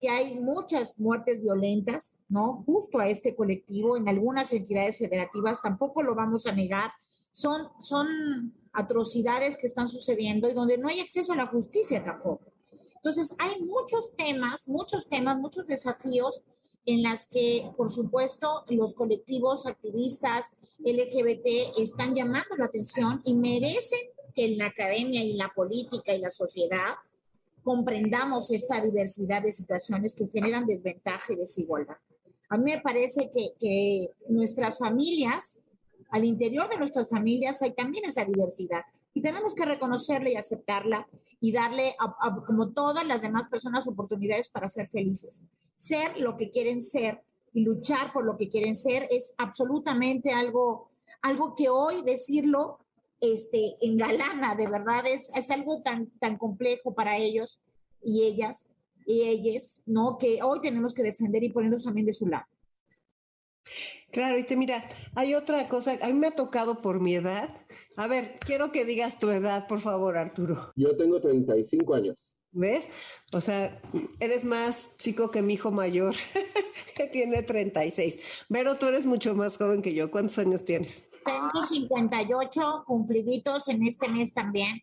que 0.00 0.10
hay 0.10 0.38
muchas 0.38 0.98
muertes 0.98 1.40
violentas, 1.40 2.16
¿no? 2.28 2.62
Justo 2.66 2.98
a 2.98 3.08
este 3.08 3.34
colectivo, 3.34 3.96
en 3.96 4.06
algunas 4.06 4.52
entidades 4.52 4.98
federativas, 4.98 5.62
tampoco 5.62 6.02
lo 6.02 6.14
vamos 6.14 6.46
a 6.46 6.52
negar, 6.52 6.92
son, 7.32 7.68
son 7.78 8.52
atrocidades 8.72 9.56
que 9.56 9.66
están 9.66 9.88
sucediendo 9.88 10.48
y 10.50 10.52
donde 10.52 10.76
no 10.76 10.88
hay 10.88 11.00
acceso 11.00 11.32
a 11.32 11.36
la 11.36 11.46
justicia 11.46 12.04
tampoco. 12.04 12.52
Entonces, 12.96 13.34
hay 13.38 13.62
muchos 13.62 14.14
temas, 14.16 14.68
muchos 14.68 15.08
temas, 15.08 15.38
muchos 15.38 15.66
desafíos 15.66 16.42
en 16.86 17.02
las 17.02 17.26
que, 17.26 17.70
por 17.76 17.90
supuesto, 17.90 18.64
los 18.68 18.94
colectivos 18.94 19.66
activistas 19.66 20.52
LGBT 20.78 21.78
están 21.78 22.14
llamando 22.14 22.56
la 22.56 22.66
atención 22.66 23.22
y 23.24 23.34
merecen 23.34 24.00
que 24.34 24.46
en 24.46 24.58
la 24.58 24.66
academia 24.66 25.22
y 25.24 25.34
la 25.34 25.48
política 25.48 26.14
y 26.14 26.18
la 26.18 26.30
sociedad 26.30 26.94
comprendamos 27.62 28.50
esta 28.50 28.80
diversidad 28.82 29.42
de 29.42 29.52
situaciones 29.52 30.14
que 30.14 30.28
generan 30.28 30.66
desventaja 30.66 31.32
y 31.32 31.36
desigualdad. 31.36 31.96
A 32.50 32.58
mí 32.58 32.72
me 32.72 32.80
parece 32.80 33.30
que, 33.58 34.10
nuestras 34.28 34.78
familias, 34.78 35.58
al 36.10 36.24
interior 36.24 36.68
de 36.68 36.78
nuestras 36.78 37.08
familias 37.08 37.62
hay 37.62 37.72
también 37.72 38.04
esa 38.04 38.24
diversidad 38.24 38.82
y 39.14 39.22
tenemos 39.22 39.54
que 39.54 39.64
reconocerla 39.64 40.30
y 40.30 40.36
aceptarla 40.36 41.08
y 41.40 41.52
darle, 41.52 41.94
como 42.46 42.72
todas 42.72 43.06
las 43.06 43.22
demás 43.22 43.48
personas, 43.48 43.86
oportunidades 43.86 44.48
para 44.48 44.68
ser 44.68 44.88
felices. 44.88 45.40
Ser 45.76 46.18
lo 46.18 46.36
que 46.36 46.50
quieren 46.50 46.82
ser 46.82 47.22
y 47.52 47.62
luchar 47.62 48.12
por 48.12 48.24
lo 48.24 48.36
que 48.36 48.48
quieren 48.48 48.74
ser 48.74 49.06
es 49.10 49.32
absolutamente 49.38 50.32
algo, 50.32 50.90
algo 51.22 51.54
que 51.54 51.68
hoy 51.68 52.02
decirlo 52.02 52.80
este, 53.20 53.76
engalana, 53.80 54.56
de 54.56 54.68
verdad, 54.68 55.06
es, 55.06 55.30
es 55.34 55.50
algo 55.52 55.80
tan, 55.82 56.10
tan 56.18 56.36
complejo 56.36 56.92
para 56.92 57.16
ellos 57.16 57.60
y 58.02 58.24
ellas 58.24 58.66
y 59.06 59.22
ellas, 59.22 59.82
¿no? 59.86 60.18
Que 60.18 60.42
hoy 60.42 60.60
tenemos 60.60 60.94
que 60.94 61.02
defender 61.02 61.44
y 61.44 61.50
ponernos 61.50 61.84
también 61.84 62.06
de 62.06 62.12
su 62.12 62.26
lado. 62.26 62.46
Claro, 64.14 64.38
y 64.38 64.44
te 64.44 64.54
mira, 64.54 64.84
hay 65.16 65.34
otra 65.34 65.68
cosa, 65.68 65.98
a 66.00 66.06
mí 66.06 66.12
me 66.12 66.28
ha 66.28 66.36
tocado 66.36 66.80
por 66.80 67.00
mi 67.00 67.16
edad. 67.16 67.48
A 67.96 68.06
ver, 68.06 68.38
quiero 68.38 68.70
que 68.70 68.84
digas 68.84 69.18
tu 69.18 69.28
edad, 69.28 69.66
por 69.66 69.80
favor, 69.80 70.16
Arturo. 70.16 70.72
Yo 70.76 70.96
tengo 70.96 71.20
35 71.20 71.94
años. 71.96 72.36
¿Ves? 72.52 72.86
O 73.32 73.40
sea, 73.40 73.82
eres 74.20 74.44
más 74.44 74.96
chico 74.98 75.32
que 75.32 75.42
mi 75.42 75.54
hijo 75.54 75.72
mayor, 75.72 76.14
que 76.96 77.08
tiene 77.08 77.42
36. 77.42 78.20
Pero 78.48 78.76
tú 78.76 78.86
eres 78.86 79.04
mucho 79.04 79.34
más 79.34 79.56
joven 79.56 79.82
que 79.82 79.92
yo. 79.92 80.12
¿Cuántos 80.12 80.38
años 80.38 80.64
tienes? 80.64 81.08
Tengo 81.24 81.66
58 81.68 82.84
cumpliditos 82.86 83.66
en 83.66 83.82
este 83.82 84.08
mes 84.08 84.32
también. 84.32 84.80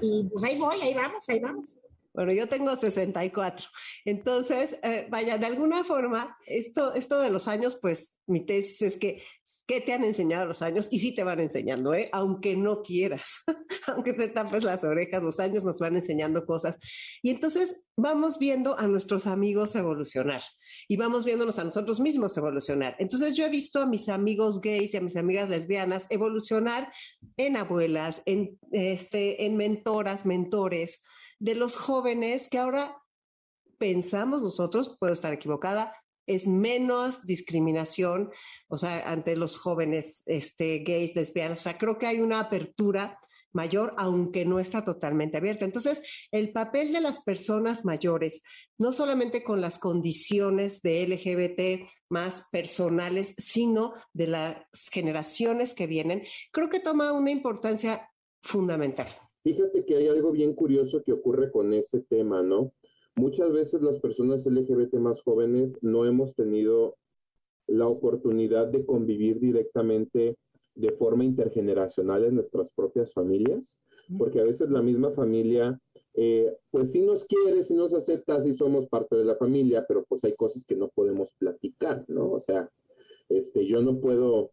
Y 0.00 0.28
pues 0.30 0.44
ahí 0.44 0.56
voy, 0.56 0.80
ahí 0.80 0.94
vamos, 0.94 1.28
ahí 1.28 1.40
vamos. 1.40 1.73
Bueno, 2.14 2.32
yo 2.32 2.48
tengo 2.48 2.76
64. 2.76 3.66
Entonces, 4.04 4.76
eh, 4.84 5.08
vaya, 5.10 5.36
de 5.36 5.46
alguna 5.46 5.82
forma, 5.82 6.38
esto, 6.46 6.94
esto 6.94 7.20
de 7.20 7.30
los 7.30 7.48
años, 7.48 7.76
pues 7.82 8.16
mi 8.26 8.46
tesis 8.46 8.82
es 8.82 8.96
que, 8.96 9.20
¿qué 9.66 9.80
te 9.80 9.92
han 9.92 10.04
enseñado 10.04 10.46
los 10.46 10.62
años? 10.62 10.86
Y 10.92 11.00
sí 11.00 11.12
te 11.12 11.24
van 11.24 11.40
enseñando, 11.40 11.92
¿eh? 11.92 12.08
aunque 12.12 12.54
no 12.56 12.82
quieras, 12.82 13.42
aunque 13.88 14.12
te 14.12 14.28
tapes 14.28 14.62
las 14.62 14.84
orejas, 14.84 15.24
los 15.24 15.40
años 15.40 15.64
nos 15.64 15.80
van 15.80 15.96
enseñando 15.96 16.46
cosas. 16.46 16.78
Y 17.20 17.30
entonces 17.30 17.82
vamos 17.96 18.38
viendo 18.38 18.78
a 18.78 18.86
nuestros 18.86 19.26
amigos 19.26 19.74
evolucionar 19.74 20.42
y 20.86 20.96
vamos 20.96 21.24
viéndonos 21.24 21.58
a 21.58 21.64
nosotros 21.64 21.98
mismos 21.98 22.36
evolucionar. 22.36 22.94
Entonces 23.00 23.34
yo 23.34 23.44
he 23.44 23.50
visto 23.50 23.82
a 23.82 23.86
mis 23.86 24.08
amigos 24.08 24.60
gays 24.60 24.94
y 24.94 24.98
a 24.98 25.00
mis 25.00 25.16
amigas 25.16 25.48
lesbianas 25.48 26.06
evolucionar 26.10 26.92
en 27.36 27.56
abuelas, 27.56 28.22
en, 28.24 28.56
este, 28.70 29.46
en 29.46 29.56
mentoras, 29.56 30.24
mentores 30.24 31.02
de 31.44 31.54
los 31.54 31.76
jóvenes 31.76 32.48
que 32.48 32.56
ahora 32.56 32.96
pensamos 33.76 34.40
nosotros, 34.40 34.96
puedo 34.98 35.12
estar 35.12 35.30
equivocada, 35.30 35.94
es 36.26 36.46
menos 36.46 37.26
discriminación, 37.26 38.30
o 38.68 38.78
sea, 38.78 39.10
ante 39.10 39.36
los 39.36 39.58
jóvenes 39.58 40.22
este, 40.24 40.78
gays, 40.78 41.14
lesbianos. 41.14 41.58
O 41.58 41.62
sea, 41.64 41.76
creo 41.76 41.98
que 41.98 42.06
hay 42.06 42.22
una 42.22 42.40
apertura 42.40 43.20
mayor, 43.52 43.94
aunque 43.98 44.46
no 44.46 44.58
está 44.58 44.84
totalmente 44.84 45.36
abierta. 45.36 45.66
Entonces, 45.66 46.02
el 46.32 46.50
papel 46.50 46.94
de 46.94 47.02
las 47.02 47.22
personas 47.22 47.84
mayores, 47.84 48.42
no 48.78 48.94
solamente 48.94 49.44
con 49.44 49.60
las 49.60 49.78
condiciones 49.78 50.80
de 50.80 51.06
LGBT 51.06 51.86
más 52.08 52.48
personales, 52.52 53.34
sino 53.36 53.92
de 54.14 54.28
las 54.28 54.56
generaciones 54.90 55.74
que 55.74 55.86
vienen, 55.86 56.22
creo 56.52 56.70
que 56.70 56.80
toma 56.80 57.12
una 57.12 57.30
importancia 57.30 58.10
fundamental. 58.42 59.14
Fíjate 59.44 59.84
que 59.84 59.96
hay 59.96 60.08
algo 60.08 60.32
bien 60.32 60.54
curioso 60.54 61.02
que 61.02 61.12
ocurre 61.12 61.52
con 61.52 61.74
ese 61.74 62.00
tema, 62.00 62.42
¿no? 62.42 62.72
Muchas 63.14 63.52
veces 63.52 63.82
las 63.82 64.00
personas 64.00 64.46
LGBT 64.46 64.94
más 64.94 65.22
jóvenes 65.22 65.78
no 65.82 66.06
hemos 66.06 66.34
tenido 66.34 66.96
la 67.66 67.86
oportunidad 67.86 68.68
de 68.68 68.86
convivir 68.86 69.38
directamente 69.38 70.38
de 70.74 70.88
forma 70.94 71.24
intergeneracional 71.24 72.24
en 72.24 72.34
nuestras 72.34 72.70
propias 72.70 73.12
familias, 73.12 73.78
porque 74.18 74.40
a 74.40 74.44
veces 74.44 74.70
la 74.70 74.82
misma 74.82 75.12
familia, 75.12 75.78
eh, 76.14 76.56
pues 76.70 76.92
sí 76.92 77.02
nos 77.02 77.24
quiere, 77.26 77.64
sí 77.64 77.74
nos 77.74 77.92
acepta, 77.92 78.40
sí 78.40 78.54
somos 78.54 78.88
parte 78.88 79.14
de 79.14 79.24
la 79.24 79.36
familia, 79.36 79.84
pero 79.86 80.04
pues 80.04 80.24
hay 80.24 80.34
cosas 80.34 80.64
que 80.64 80.74
no 80.74 80.88
podemos 80.88 81.32
platicar, 81.38 82.04
¿no? 82.08 82.32
O 82.32 82.40
sea, 82.40 82.70
este, 83.28 83.66
yo 83.66 83.82
no 83.82 84.00
puedo 84.00 84.50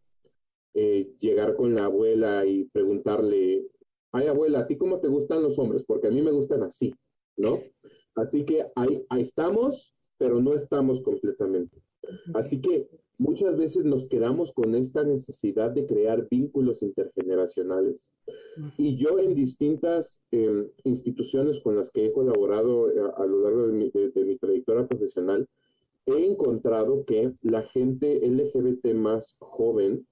eh, 0.73 1.13
llegar 1.17 1.55
con 1.55 1.73
la 1.73 1.85
abuela 1.85 2.45
y 2.45 2.65
preguntarle, 2.65 3.67
ay 4.11 4.27
abuela, 4.27 4.61
¿a 4.61 4.67
ti 4.67 4.77
cómo 4.77 4.99
te 4.99 5.07
gustan 5.07 5.41
los 5.41 5.57
hombres? 5.59 5.83
Porque 5.85 6.07
a 6.07 6.11
mí 6.11 6.21
me 6.21 6.31
gustan 6.31 6.63
así, 6.63 6.93
¿no? 7.37 7.59
Así 8.15 8.45
que 8.45 8.65
ahí, 8.75 9.05
ahí 9.09 9.21
estamos, 9.21 9.93
pero 10.17 10.41
no 10.41 10.53
estamos 10.53 11.01
completamente. 11.01 11.81
Así 12.33 12.61
que 12.61 12.89
muchas 13.17 13.55
veces 13.57 13.85
nos 13.85 14.07
quedamos 14.07 14.51
con 14.51 14.75
esta 14.75 15.03
necesidad 15.03 15.71
de 15.71 15.85
crear 15.85 16.27
vínculos 16.29 16.81
intergeneracionales. 16.81 18.11
Y 18.77 18.95
yo 18.95 19.19
en 19.19 19.35
distintas 19.35 20.19
em, 20.31 20.67
instituciones 20.83 21.59
con 21.59 21.75
las 21.75 21.91
que 21.91 22.05
he 22.05 22.11
colaborado 22.11 22.87
a, 22.87 22.91
eh, 22.91 23.13
a 23.17 23.25
lo 23.25 23.39
largo 23.39 23.67
de 23.67 23.73
mi, 23.73 23.91
de 23.91 24.25
mi, 24.25 24.37
trayectoria 24.37 24.87
profesional, 24.87 25.47
he 26.07 26.25
encontrado 26.25 27.05
que 27.05 27.33
la 27.41 27.61
gente 27.63 28.27
LGBT 28.27 28.93
más 28.95 29.37
joven 29.39 30.07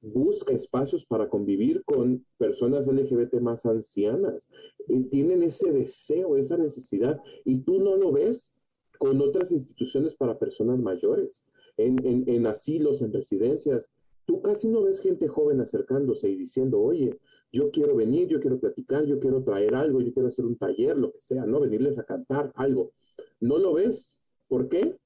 busca 0.00 0.54
espacios 0.54 1.04
para 1.06 1.28
convivir 1.28 1.84
con 1.84 2.24
personas 2.36 2.86
LGBT 2.86 3.40
más 3.40 3.66
ancianas. 3.66 4.48
Y 4.88 5.04
tienen 5.04 5.42
ese 5.42 5.72
deseo, 5.72 6.36
esa 6.36 6.56
necesidad, 6.56 7.20
y 7.44 7.62
tú 7.62 7.80
no 7.80 7.96
lo 7.96 8.12
ves 8.12 8.54
con 8.98 9.20
otras 9.20 9.52
instituciones 9.52 10.14
para 10.14 10.38
personas 10.38 10.78
mayores, 10.78 11.42
en, 11.76 11.96
en, 12.28 12.46
asilos, 12.46 13.02
en 13.02 13.12
residencias. 13.12 13.90
Tú 14.24 14.42
casi 14.42 14.68
no 14.68 14.82
ves 14.82 15.00
gente 15.00 15.28
joven 15.28 15.60
acercándose 15.60 16.28
y 16.28 16.36
diciendo, 16.36 16.80
oye, 16.80 17.16
yo 17.52 17.70
quiero 17.70 17.96
venir, 17.96 18.28
yo 18.28 18.40
quiero 18.40 18.58
platicar, 18.58 19.06
yo 19.06 19.20
quiero 19.20 19.42
traer 19.42 19.74
algo, 19.74 20.00
yo 20.00 20.12
quiero 20.12 20.28
hacer 20.28 20.44
un 20.44 20.56
taller, 20.56 20.98
lo 20.98 21.12
que 21.12 21.20
sea, 21.20 21.46
¿no? 21.46 21.60
Venirles 21.60 21.98
a 21.98 22.04
cantar 22.04 22.52
algo. 22.56 22.92
No 23.40 23.58
lo 23.58 23.74
ves. 23.74 24.20
¿Por 24.48 24.68
qué? 24.68 24.96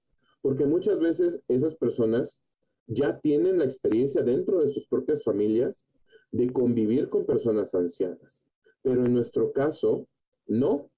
Porque 0.41 0.67
muchas 0.67 0.99
veces 0.99 1.43
esas 1.49 1.77
personas 1.77 2.41
ya 2.87 3.19
tienen 3.21 3.59
la 3.59 3.65
experiencia 3.65 4.23
dentro 4.23 4.61
de 4.61 4.73
sus 4.73 4.87
propias 4.87 5.23
familias 5.23 5.87
de 6.31 6.51
convivir 6.53 7.09
con 7.09 7.27
personas 7.27 7.75
ancianas. 7.75 8.45
Pero 8.83 9.05
en 9.05 9.15
nuestro 9.15 9.53
caso, 9.53 10.07
no. 10.47 10.91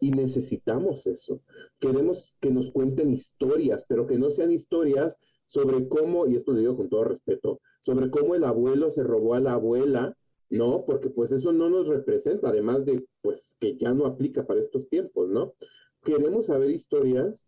Y 0.00 0.10
necesitamos 0.10 1.06
eso. 1.06 1.40
Queremos 1.78 2.36
que 2.40 2.50
nos 2.50 2.72
cuenten 2.72 3.12
historias, 3.12 3.84
pero 3.88 4.06
que 4.06 4.18
no 4.18 4.30
sean 4.30 4.50
historias 4.50 5.16
sobre 5.46 5.88
cómo, 5.88 6.26
y 6.26 6.34
esto 6.34 6.52
lo 6.52 6.58
digo 6.58 6.76
con 6.76 6.88
todo 6.88 7.04
respeto, 7.04 7.60
sobre 7.80 8.10
cómo 8.10 8.34
el 8.34 8.42
abuelo 8.42 8.90
se 8.90 9.04
robó 9.04 9.34
a 9.34 9.40
la 9.40 9.52
abuela, 9.52 10.16
¿no? 10.50 10.84
Porque 10.84 11.08
pues 11.10 11.30
eso 11.30 11.52
no 11.52 11.70
nos 11.70 11.86
representa, 11.86 12.48
además 12.48 12.84
de 12.84 13.04
pues 13.20 13.56
que 13.60 13.76
ya 13.76 13.92
no 13.92 14.06
aplica 14.06 14.44
para 14.44 14.60
estos 14.60 14.88
tiempos, 14.88 15.28
¿no? 15.28 15.54
Queremos 16.02 16.46
saber 16.46 16.70
historias 16.70 17.44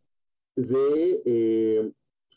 de 0.54 1.22
eh, 1.24 1.92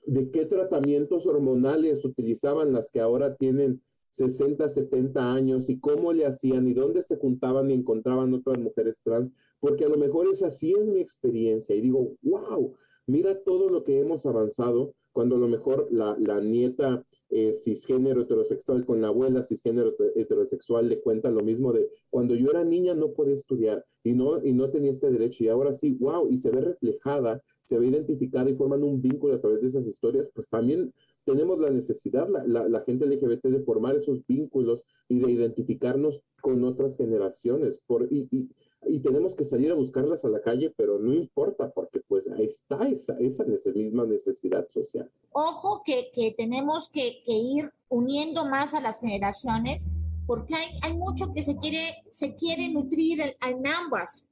de 0.08 0.32
qué 0.32 0.46
tratamientos 0.46 1.28
hormonales 1.28 2.04
utilizaban 2.06 2.72
las 2.72 2.90
que 2.90 3.02
ahora 3.02 3.36
tienen 3.36 3.82
60, 4.12 4.70
70 4.70 5.34
años 5.34 5.70
y 5.70 5.80
cómo 5.80 6.14
le 6.14 6.26
hacían 6.26 6.68
y 6.68 6.74
dónde 6.74 7.04
se 7.04 7.18
juntaban 7.18 7.70
y 7.70 7.74
encontraban 7.74 8.34
otras 8.34 8.58
mujeres 8.58 8.96
trans, 9.04 9.32
porque 9.60 9.86
a 9.86 9.90
lo 9.90 9.98
mejor 9.98 10.28
es 10.32 10.42
así 10.42 10.74
en 10.74 10.94
mi 10.94 11.02
experiencia. 11.02 11.76
Y 11.76 11.82
digo, 11.82 12.16
wow, 12.24 12.74
mira 13.06 13.44
todo 13.44 13.70
lo 13.70 13.84
que 13.84 14.00
hemos 14.00 14.26
avanzado 14.26 14.94
cuando 15.12 15.36
a 15.36 15.40
lo 15.40 15.48
mejor 15.48 15.88
la, 15.92 16.16
la 16.20 16.40
nieta 16.40 17.06
eh, 17.30 17.54
cisgénero 17.54 18.22
heterosexual 18.22 18.86
con 18.86 19.02
la 19.02 19.10
abuela 19.10 19.44
cisgénero 19.44 19.94
heterosexual 20.16 20.88
le 20.88 21.02
cuenta 21.02 21.30
lo 21.30 21.42
mismo 21.42 21.74
de 21.74 21.90
cuando 22.10 22.34
yo 22.36 22.52
era 22.52 22.64
niña 22.64 22.94
no 22.94 23.12
podía 23.12 23.36
estudiar 23.36 23.84
y 24.04 24.14
no, 24.14 24.42
y 24.42 24.54
no 24.54 24.70
tenía 24.70 24.92
este 24.92 25.12
derecho. 25.12 25.44
Y 25.44 25.50
ahora 25.50 25.74
sí, 25.74 25.98
wow, 26.00 26.30
y 26.30 26.38
se 26.38 26.50
ve 26.50 26.62
reflejada 26.62 27.44
se 27.68 27.78
ve 27.78 27.88
identificada 27.88 28.50
y 28.50 28.56
forman 28.56 28.84
un 28.84 29.02
vínculo 29.02 29.36
a 29.36 29.42
través 29.42 29.62
de 29.62 29.68
esas 29.68 29.86
historias, 29.86 30.30
pues 30.34 30.48
también 30.48 30.94
tenemos 31.26 31.60
la 31.60 31.70
necesidad, 31.70 32.30
la, 32.30 32.42
la, 32.46 32.70
la, 32.70 32.82
gente 32.86 33.06
LGBT, 33.06 33.48
de 33.48 33.60
formar 33.60 33.98
esos 33.98 34.26
vínculos 34.26 34.86
y 35.10 35.20
de 35.20 35.30
identificarnos 35.30 36.24
con 36.40 36.64
otras 36.64 36.96
generaciones. 36.96 37.84
Por, 37.86 38.08
y, 38.10 38.30
y, 38.32 38.50
y, 38.86 39.02
tenemos 39.02 39.36
que 39.36 39.44
salir 39.44 39.70
a 39.72 39.76
buscarlas 39.76 40.24
a 40.24 40.30
la 40.30 40.42
calle, 40.42 40.74
pero 40.78 40.98
no 41.00 41.14
importa, 41.14 41.70
porque 41.72 42.00
pues 42.08 42.28
está 42.28 42.88
esa, 42.88 43.18
esa 43.20 43.44
misma 43.76 44.06
necesidad 44.06 44.70
social. 44.70 45.12
Ojo 45.34 45.84
que, 45.86 46.12
que 46.14 46.32
tenemos 46.32 46.88
que, 46.88 47.22
que, 47.26 47.34
ir 47.34 47.72
uniendo 47.90 48.46
más 48.46 48.74
a 48.74 48.80
las 48.80 49.02
generaciones, 49.02 49.90
porque 50.26 50.56
hay, 50.56 50.80
hay 50.82 50.98
mucho 50.98 51.34
que 51.34 51.44
se 51.44 51.58
quiere, 51.58 52.04
se 52.10 52.36
quiere 52.36 52.70
nutrir 52.70 53.20
en, 53.20 53.34
en 53.46 53.68
ambas, 53.68 54.26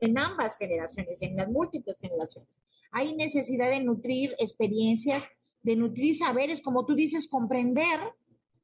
en 0.00 0.18
ambas 0.18 0.58
generaciones, 0.58 1.22
en 1.22 1.34
las 1.36 1.48
múltiples 1.48 1.96
generaciones. 1.98 2.50
Hay 2.92 3.16
necesidad 3.16 3.70
de 3.70 3.82
nutrir 3.82 4.34
experiencias, 4.38 5.28
de 5.62 5.76
nutrir 5.76 6.16
saberes, 6.16 6.62
como 6.62 6.84
tú 6.84 6.94
dices, 6.94 7.28
comprender 7.28 7.98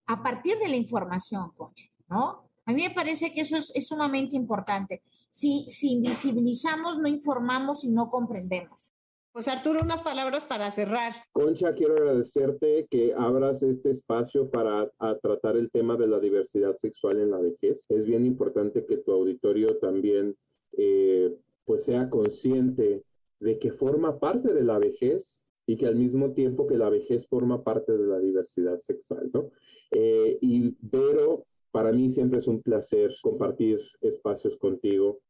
a 0.07 0.23
partir 0.23 0.59
de 0.59 0.69
la 0.69 0.77
información, 0.77 1.51
Concha, 1.57 1.87
¿no? 2.09 2.49
A 2.67 2.73
mí 2.73 2.83
me 2.83 2.95
parece 2.95 3.33
que 3.33 3.41
eso 3.41 3.57
es, 3.57 3.73
es 3.75 3.89
sumamente 3.89 4.37
importante. 4.37 5.03
Si, 5.31 5.65
si 5.71 5.93
invisibilizamos, 5.93 6.99
no 6.99 7.09
informamos 7.09 7.85
y 7.85 7.91
no 7.91 8.11
comprendemos. 8.11 8.93
Pues 9.33 9.47
Arturo, 9.47 9.83
unas 9.83 10.03
palabras 10.03 10.45
para 10.45 10.71
cerrar. 10.71 11.13
Concha, 11.33 11.75
quiero 11.75 11.95
agradecerte 11.95 12.89
que 12.91 13.15
abras 13.17 13.63
este 13.63 13.91
espacio 13.91 14.51
para 14.51 14.91
tratar 15.23 15.57
el 15.57 15.71
tema 15.71 15.97
de 15.97 16.09
la 16.09 16.19
diversidad 16.19 16.77
sexual 16.77 17.21
en 17.21 17.31
la 17.31 17.39
vejez. 17.39 17.87
Es 17.89 18.05
bien 18.05 18.27
importante 18.27 18.85
que 18.85 18.97
tu 18.97 19.13
auditorio 19.13 19.79
también 19.79 20.37
eh, 20.73 21.37
pues 21.65 21.85
sea 21.85 22.11
consciente 22.11 23.05
de 23.41 23.59
que 23.59 23.73
forma 23.73 24.19
parte 24.19 24.53
de 24.53 24.63
la 24.63 24.79
vejez 24.79 25.45
y 25.67 25.77
que 25.77 25.87
al 25.87 25.97
mismo 25.97 26.33
tiempo 26.33 26.67
que 26.67 26.79
la 26.79 26.89
vejez 26.89 27.27
forma 27.29 27.63
parte 27.63 27.93
de 27.93 28.07
la 28.07 28.19
diversidad 28.19 28.81
sexual, 28.81 29.31
¿no? 29.33 29.51
Eh, 29.91 30.39
y 30.41 30.75
Vero, 30.81 31.45
para 31.71 31.93
mí 31.93 32.11
siempre 32.11 32.39
es 32.39 32.49
un 32.49 32.63
placer 32.63 33.15
compartir 33.23 33.79
espacios 34.01 34.57
contigo. 34.57 35.21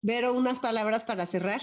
Vero, 0.00 0.32
unas 0.32 0.60
palabras 0.60 1.04
para 1.04 1.26
cerrar. 1.26 1.60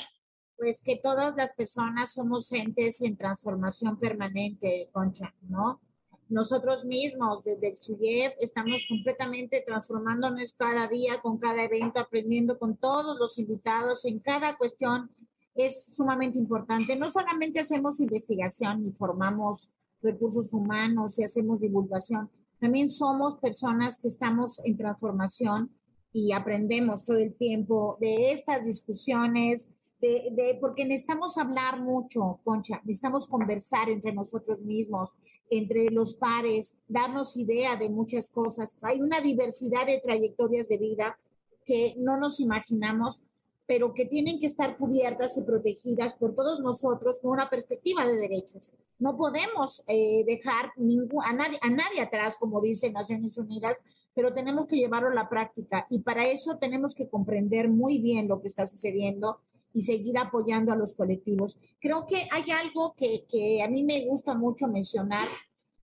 Pues 0.58 0.82
que 0.82 0.98
todas 0.98 1.36
las 1.36 1.54
personas 1.54 2.14
somos 2.14 2.52
entes 2.52 3.02
en 3.02 3.18
transformación 3.18 4.00
permanente, 4.00 4.90
Concha, 4.92 5.34
¿no? 5.42 5.82
Nosotros 6.28 6.86
mismos, 6.86 7.44
desde 7.44 7.70
el 7.70 7.78
SUYEP, 7.78 8.36
estamos 8.40 8.86
completamente 8.88 9.64
transformándonos 9.66 10.54
cada 10.54 10.88
día, 10.88 11.20
con 11.22 11.40
cada 11.40 11.64
evento, 11.64 12.00
aprendiendo 12.00 12.60
con 12.60 12.78
todos 12.78 13.18
los 13.18 13.40
invitados 13.40 14.06
en 14.06 14.20
cada 14.20 14.56
cuestión 14.56 15.10
es 15.66 15.96
sumamente 15.96 16.38
importante. 16.38 16.96
No 16.96 17.12
solamente 17.12 17.60
hacemos 17.60 18.00
investigación 18.00 18.86
y 18.86 18.92
formamos 18.92 19.70
recursos 20.02 20.54
humanos 20.54 21.20
y 21.20 21.24
hacemos 21.24 21.60
divulgación, 21.60 22.30
también 22.60 22.90
somos 22.90 23.38
personas 23.38 23.98
que 23.98 24.10
estamos 24.10 24.60
en 24.66 24.78
transformación 24.78 25.72
y 26.12 26.34
aprendemos 26.34 27.06
todo 27.06 27.18
el 27.18 27.34
tiempo 27.36 27.98
de 28.02 28.32
estas 28.32 28.66
discusiones, 28.66 29.70
de, 30.02 30.30
de, 30.32 30.58
porque 30.60 30.86
necesitamos 30.86 31.38
hablar 31.38 31.82
mucho, 31.82 32.40
Concha, 32.44 32.82
necesitamos 32.84 33.28
conversar 33.28 33.90
entre 33.90 34.14
nosotros 34.14 34.60
mismos, 34.62 35.12
entre 35.50 35.90
los 35.90 36.16
pares, 36.16 36.76
darnos 36.88 37.38
idea 37.38 37.76
de 37.76 37.90
muchas 37.90 38.30
cosas. 38.30 38.76
Hay 38.82 39.02
una 39.02 39.22
diversidad 39.22 39.86
de 39.86 40.00
trayectorias 40.00 40.68
de 40.68 40.78
vida 40.78 41.18
que 41.66 41.96
no 41.98 42.18
nos 42.18 42.40
imaginamos 42.40 43.24
pero 43.70 43.94
que 43.94 44.06
tienen 44.06 44.40
que 44.40 44.48
estar 44.48 44.78
cubiertas 44.78 45.38
y 45.38 45.44
protegidas 45.44 46.16
por 46.16 46.34
todos 46.34 46.60
nosotros 46.60 47.20
con 47.20 47.34
una 47.34 47.52
perspectiva 47.52 48.04
de 48.08 48.16
derechos. 48.16 48.72
No 48.98 49.16
podemos 49.16 49.84
eh, 49.88 50.24
dejar 50.26 50.74
a, 51.24 51.34
nadie, 51.34 51.60
a 51.62 51.70
nadie 51.70 52.02
atrás, 52.02 52.38
como 52.40 52.62
dice 52.62 52.90
Naciones 52.90 53.38
Unidas, 53.38 53.78
pero 54.16 54.34
tenemos 54.34 54.66
que 54.66 54.78
llevarlo 54.78 55.10
a 55.10 55.14
la 55.14 55.30
práctica 55.30 55.86
y 55.92 56.00
para 56.00 56.26
eso 56.26 56.58
tenemos 56.58 56.96
que 56.96 57.08
comprender 57.08 57.70
muy 57.70 58.00
bien 58.00 58.28
lo 58.28 58.42
que 58.42 58.48
está 58.48 58.66
sucediendo 58.66 59.40
y 59.72 59.82
seguir 59.82 60.18
apoyando 60.18 60.74
a 60.74 60.76
los 60.76 60.96
colectivos. 60.96 61.56
Creo 61.80 62.08
que 62.08 62.28
hay 62.32 62.50
algo 62.50 62.96
que, 62.98 63.26
que 63.30 63.62
a 63.62 63.70
mí 63.70 63.84
me 63.84 64.04
gusta 64.08 64.34
mucho 64.34 64.68
mencionar 64.68 65.28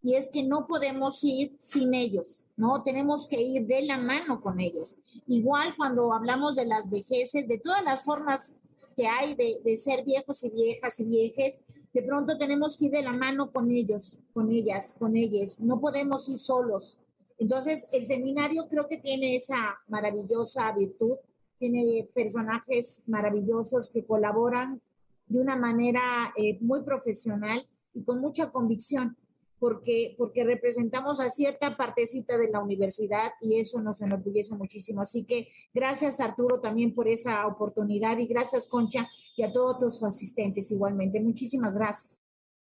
y 0.07 0.15
es 0.15 0.31
que 0.31 0.45
no 0.45 0.69
podemos 0.69 1.25
ir 1.25 1.57
sin 1.59 1.93
ellos, 1.93 2.45
¿no? 2.57 2.85
Tenemos 2.85 3.27
que 3.27 3.43
ir 3.43 3.67
de 3.67 3.83
la 3.83 3.99
mano 3.99 4.41
con 4.41 4.61
ellos. 4.61 4.95
Igual 5.27 5.75
cuando 5.77 6.15
hablamos 6.15 6.55
de 6.55 6.65
las 6.65 6.89
vejeces, 6.89 7.49
de 7.49 7.59
todas 7.59 7.83
las 7.83 8.05
formas 8.05 8.55
que 8.95 9.09
hay 9.09 9.35
de, 9.35 9.61
de 9.65 9.77
ser 9.77 10.05
viejos 10.05 10.45
y 10.45 10.51
viejas 10.51 11.01
y 11.01 11.05
viejes, 11.07 11.61
de 11.93 12.03
pronto 12.05 12.39
tenemos 12.39 12.77
que 12.77 12.85
ir 12.85 12.93
de 12.93 13.03
la 13.03 13.15
mano 13.15 13.51
con 13.51 13.69
ellos, 13.69 14.21
con 14.33 14.49
ellas, 14.49 14.95
con 14.97 15.17
ellas. 15.17 15.59
No 15.59 15.81
podemos 15.81 16.29
ir 16.29 16.39
solos. 16.39 17.01
Entonces, 17.37 17.89
el 17.93 18.07
seminario 18.07 18.69
creo 18.69 18.87
que 18.87 18.99
tiene 18.99 19.35
esa 19.35 19.77
maravillosa 19.89 20.71
virtud, 20.71 21.17
tiene 21.59 22.09
personajes 22.15 23.03
maravillosos 23.09 23.91
que 23.91 24.05
colaboran 24.05 24.81
de 25.27 25.41
una 25.41 25.57
manera 25.57 26.33
eh, 26.37 26.59
muy 26.61 26.83
profesional 26.83 27.67
y 27.93 28.05
con 28.05 28.21
mucha 28.21 28.53
convicción 28.53 29.17
porque, 29.59 30.15
porque 30.19 30.45
representamos 30.45 31.21
a 31.21 31.31
cierta 31.31 31.77
partecita 31.77 32.39
de 32.39 32.51
la 32.51 32.61
universidad 32.61 33.33
y 33.41 33.59
eso 33.59 33.81
nos 33.81 34.01
enorgullece 34.01 34.55
muchísimo. 34.57 35.01
Así 35.03 35.25
que 35.25 35.49
gracias 35.73 36.21
Arturo 36.21 36.61
también 36.61 36.95
por 36.95 37.09
esa 37.09 37.47
oportunidad 37.47 38.19
y 38.19 38.27
gracias 38.27 38.67
Concha 38.67 39.09
y 39.37 39.43
a 39.43 39.53
todos 39.53 39.79
tus 39.79 40.03
asistentes 40.03 40.71
igualmente. 40.71 41.21
Muchísimas 41.21 41.75
gracias. 41.75 42.23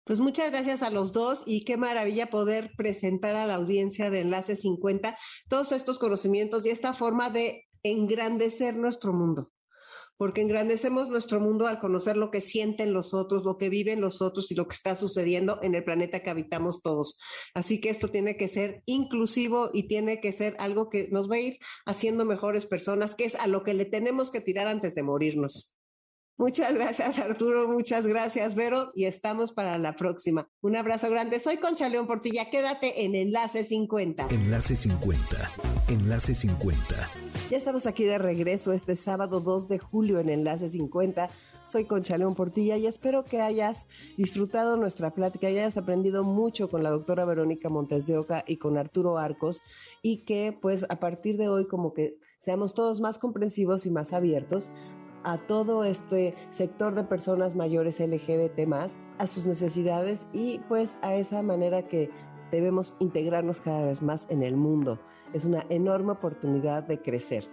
Pues 0.05 0.19
muchas 0.19 0.51
gracias 0.51 0.83
a 0.83 0.91
los 0.91 1.13
dos 1.13 1.43
y 1.47 1.65
qué 1.65 1.77
maravilla 1.77 2.31
poder 2.31 2.73
presentar 2.77 3.37
a 3.37 3.47
la 3.47 3.57
audiencia 3.57 4.11
de 4.11 4.21
Enlace 4.21 4.57
50 4.57 5.17
todos 5.49 5.73
estos 5.73 5.99
conocimientos 5.99 6.65
y 6.67 6.71
esta 6.71 6.95
forma 6.95 7.31
de 7.31 7.65
engrandecer 7.83 8.77
nuestro 8.77 9.13
mundo 9.13 9.53
porque 10.21 10.43
engrandecemos 10.43 11.09
nuestro 11.09 11.41
mundo 11.41 11.67
al 11.67 11.79
conocer 11.79 12.19
lo 12.19 12.31
que 12.31 12.43
sienten 12.43 12.93
los 12.93 13.15
otros, 13.15 13.47
lo 13.47 13.57
que 13.57 13.71
viven 13.71 14.03
los 14.03 14.21
otros 14.21 14.53
y 14.53 14.55
lo 14.55 14.69
que 14.69 14.75
está 14.75 14.95
sucediendo 14.95 15.59
en 15.63 15.75
el 15.75 15.83
planeta 15.83 16.23
que 16.23 16.29
habitamos 16.29 16.83
todos. 16.83 17.19
Así 17.55 17.81
que 17.81 17.89
esto 17.89 18.09
tiene 18.09 18.37
que 18.37 18.47
ser 18.47 18.83
inclusivo 18.85 19.71
y 19.73 19.89
tiene 19.89 20.21
que 20.21 20.33
ser 20.33 20.57
algo 20.59 20.91
que 20.91 21.09
nos 21.11 21.31
va 21.31 21.37
a 21.37 21.41
ir 21.41 21.59
haciendo 21.87 22.27
mejores 22.27 22.67
personas, 22.67 23.15
que 23.15 23.25
es 23.25 23.35
a 23.35 23.47
lo 23.47 23.63
que 23.63 23.73
le 23.73 23.87
tenemos 23.87 24.31
que 24.31 24.43
tirar 24.43 24.67
antes 24.67 24.95
de 24.95 25.03
morirnos. 25.03 25.80
Muchas 26.41 26.73
gracias, 26.73 27.19
Arturo. 27.19 27.69
Muchas 27.69 28.07
gracias, 28.07 28.55
Vero. 28.55 28.93
Y 28.95 29.05
estamos 29.05 29.53
para 29.53 29.77
la 29.77 29.95
próxima. 29.95 30.49
Un 30.63 30.75
abrazo 30.75 31.11
grande. 31.11 31.39
Soy 31.39 31.59
Concha 31.59 31.91
León 31.91 32.07
Portilla. 32.07 32.49
Quédate 32.49 33.05
en 33.05 33.15
Enlace 33.15 33.63
50. 33.63 34.29
Enlace 34.31 34.75
50. 34.75 35.37
Enlace 35.89 36.35
50. 36.35 36.81
Ya 37.51 37.59
estamos 37.59 37.85
aquí 37.85 38.05
de 38.05 38.17
regreso 38.17 38.73
este 38.73 38.97
sábado 38.97 39.41
2 39.41 39.69
de 39.69 39.81
julio 39.81 40.19
en 40.19 40.31
Enlace 40.31 40.71
50. 40.71 41.29
Soy 41.67 41.85
Concha 41.85 42.17
León 42.17 42.35
Portilla 42.35 42.79
y 42.79 42.87
espero 42.87 43.27
que 43.27 43.43
hayas 43.43 43.85
disfrutado 44.17 44.79
nuestra 44.79 45.13
plática 45.13 45.51
y 45.51 45.59
hayas 45.59 45.77
aprendido 45.77 46.25
mucho 46.25 46.71
con 46.71 46.83
la 46.83 46.89
doctora 46.89 47.27
Verónica 47.27 47.69
Montes 47.69 48.07
de 48.07 48.17
Oca 48.17 48.45
y 48.47 48.57
con 48.57 48.79
Arturo 48.79 49.19
Arcos 49.19 49.61
y 50.01 50.25
que 50.25 50.57
pues 50.59 50.87
a 50.89 51.01
partir 51.01 51.37
de 51.37 51.51
hoy 51.51 51.67
como 51.67 51.93
que 51.93 52.17
seamos 52.39 52.73
todos 52.73 53.03
más 53.03 53.19
comprensivos 53.19 53.85
y 53.85 53.91
más 53.91 54.15
abiertos 54.15 54.73
a 55.25 55.39
todo 55.39 55.85
este 55.85 56.35
sector 56.51 56.95
de 56.95 57.05
personas 57.05 57.55
mayores 57.55 58.01
LGBT 58.01 58.67
más, 58.67 58.99
a 59.19 59.27
sus 59.27 59.47
necesidades 59.47 60.27
y 60.33 60.61
pues 60.69 60.99
a 61.03 61.15
esa 61.15 61.43
manera 61.43 61.87
que 61.87 62.11
debemos 62.51 62.97
integrarnos 62.99 63.61
cada 63.61 63.87
vez 63.87 64.03
más 64.03 64.27
en 64.29 64.43
el 64.43 64.57
mundo. 64.57 64.99
Es 65.33 65.45
una 65.45 65.65
enorme 65.69 66.13
oportunidad 66.13 66.83
de 66.83 67.01
crecer. 67.01 67.49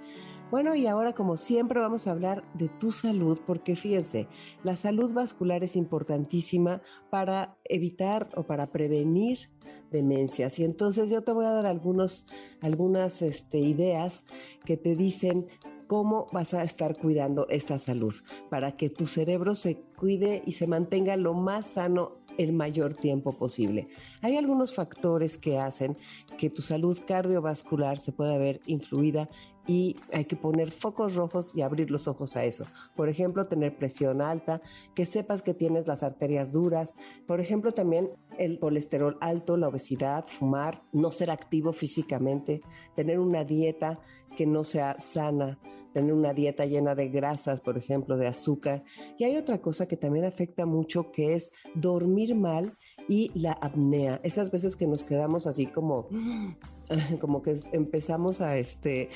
Bueno, 0.49 0.75
y 0.75 0.87
ahora 0.87 1.11
como 1.11 1.35
siempre 1.35 1.81
vamos 1.81 2.07
a 2.07 2.11
hablar 2.11 2.43
de 2.53 2.69
tu 2.69 2.93
salud, 2.93 3.37
porque 3.45 3.75
fíjense, 3.75 4.29
la 4.63 4.77
salud 4.77 5.13
vascular 5.13 5.61
es 5.63 5.75
importantísima 5.75 6.81
para 7.09 7.57
evitar 7.65 8.29
o 8.35 8.43
para 8.43 8.65
prevenir 8.65 9.49
demencias. 9.91 10.57
Y 10.59 10.63
entonces 10.63 11.09
yo 11.09 11.21
te 11.21 11.33
voy 11.33 11.45
a 11.45 11.51
dar 11.51 11.65
algunos, 11.65 12.27
algunas 12.61 13.21
este, 13.21 13.59
ideas 13.59 14.23
que 14.65 14.77
te 14.77 14.95
dicen 14.95 15.47
cómo 15.87 16.27
vas 16.31 16.53
a 16.53 16.63
estar 16.63 16.97
cuidando 16.97 17.47
esta 17.49 17.79
salud 17.79 18.13
para 18.49 18.77
que 18.77 18.89
tu 18.89 19.05
cerebro 19.05 19.55
se 19.55 19.81
cuide 19.97 20.43
y 20.45 20.51
se 20.53 20.67
mantenga 20.67 21.15
lo 21.17 21.33
más 21.33 21.67
sano 21.67 22.17
el 22.37 22.53
mayor 22.53 22.93
tiempo 22.93 23.31
posible. 23.31 23.87
Hay 24.21 24.37
algunos 24.37 24.73
factores 24.73 25.37
que 25.37 25.57
hacen 25.57 25.95
que 26.37 26.49
tu 26.49 26.61
salud 26.61 26.97
cardiovascular 27.07 27.99
se 27.99 28.11
pueda 28.11 28.37
ver 28.37 28.59
influida 28.67 29.27
y 29.67 29.97
hay 30.13 30.25
que 30.25 30.37
poner 30.37 30.71
focos 30.71 31.15
rojos 31.15 31.55
y 31.55 31.61
abrir 31.61 31.91
los 31.91 32.07
ojos 32.07 32.35
a 32.37 32.45
eso. 32.45 32.63
Por 32.95 33.09
ejemplo, 33.09 33.47
tener 33.47 33.77
presión 33.77 34.21
alta, 34.21 34.61
que 34.95 35.05
sepas 35.05 35.41
que 35.41 35.53
tienes 35.53 35.87
las 35.87 36.03
arterias 36.03 36.51
duras, 36.51 36.95
por 37.27 37.41
ejemplo, 37.41 37.73
también 37.73 38.09
el 38.37 38.59
colesterol 38.59 39.17
alto, 39.19 39.57
la 39.57 39.67
obesidad, 39.67 40.25
fumar, 40.27 40.81
no 40.93 41.11
ser 41.11 41.29
activo 41.29 41.73
físicamente, 41.73 42.61
tener 42.95 43.19
una 43.19 43.43
dieta 43.43 43.99
que 44.37 44.45
no 44.45 44.63
sea 44.63 44.97
sana, 44.99 45.59
tener 45.93 46.13
una 46.13 46.33
dieta 46.33 46.65
llena 46.65 46.95
de 46.95 47.09
grasas, 47.09 47.59
por 47.59 47.77
ejemplo, 47.77 48.17
de 48.17 48.27
azúcar. 48.27 48.83
Y 49.17 49.25
hay 49.25 49.35
otra 49.35 49.59
cosa 49.59 49.87
que 49.87 49.97
también 49.97 50.25
afecta 50.25 50.65
mucho, 50.65 51.11
que 51.11 51.33
es 51.33 51.51
dormir 51.75 52.35
mal 52.35 52.71
y 53.07 53.31
la 53.33 53.53
apnea. 53.53 54.19
Esas 54.23 54.51
veces 54.51 54.75
que 54.75 54.87
nos 54.87 55.03
quedamos 55.03 55.47
así 55.47 55.65
como, 55.65 56.07
como 57.21 57.41
que 57.41 57.57
empezamos 57.71 58.41
a, 58.41 58.57
este, 58.57 59.09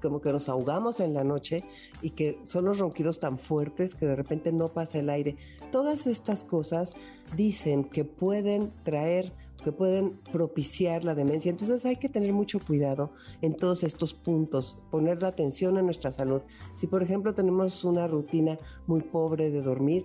como 0.00 0.20
que 0.20 0.32
nos 0.32 0.48
ahogamos 0.48 1.00
en 1.00 1.14
la 1.14 1.24
noche 1.24 1.64
y 2.02 2.10
que 2.10 2.38
son 2.44 2.64
los 2.64 2.78
ronquidos 2.78 3.20
tan 3.20 3.38
fuertes 3.38 3.94
que 3.94 4.06
de 4.06 4.16
repente 4.16 4.52
no 4.52 4.68
pasa 4.68 4.98
el 4.98 5.10
aire. 5.10 5.36
Todas 5.70 6.06
estas 6.06 6.44
cosas 6.44 6.94
dicen 7.36 7.84
que 7.84 8.04
pueden 8.04 8.70
traer 8.82 9.32
que 9.64 9.72
pueden 9.72 10.18
propiciar 10.30 11.04
la 11.04 11.14
demencia. 11.14 11.50
Entonces 11.50 11.84
hay 11.86 11.96
que 11.96 12.10
tener 12.10 12.34
mucho 12.34 12.58
cuidado 12.58 13.12
en 13.40 13.54
todos 13.54 13.82
estos 13.82 14.12
puntos, 14.12 14.78
poner 14.90 15.22
la 15.22 15.28
atención 15.28 15.78
a 15.78 15.82
nuestra 15.82 16.12
salud. 16.12 16.42
Si 16.74 16.86
por 16.86 17.02
ejemplo 17.02 17.34
tenemos 17.34 17.82
una 17.82 18.06
rutina 18.06 18.58
muy 18.86 19.00
pobre 19.00 19.50
de 19.50 19.62
dormir, 19.62 20.04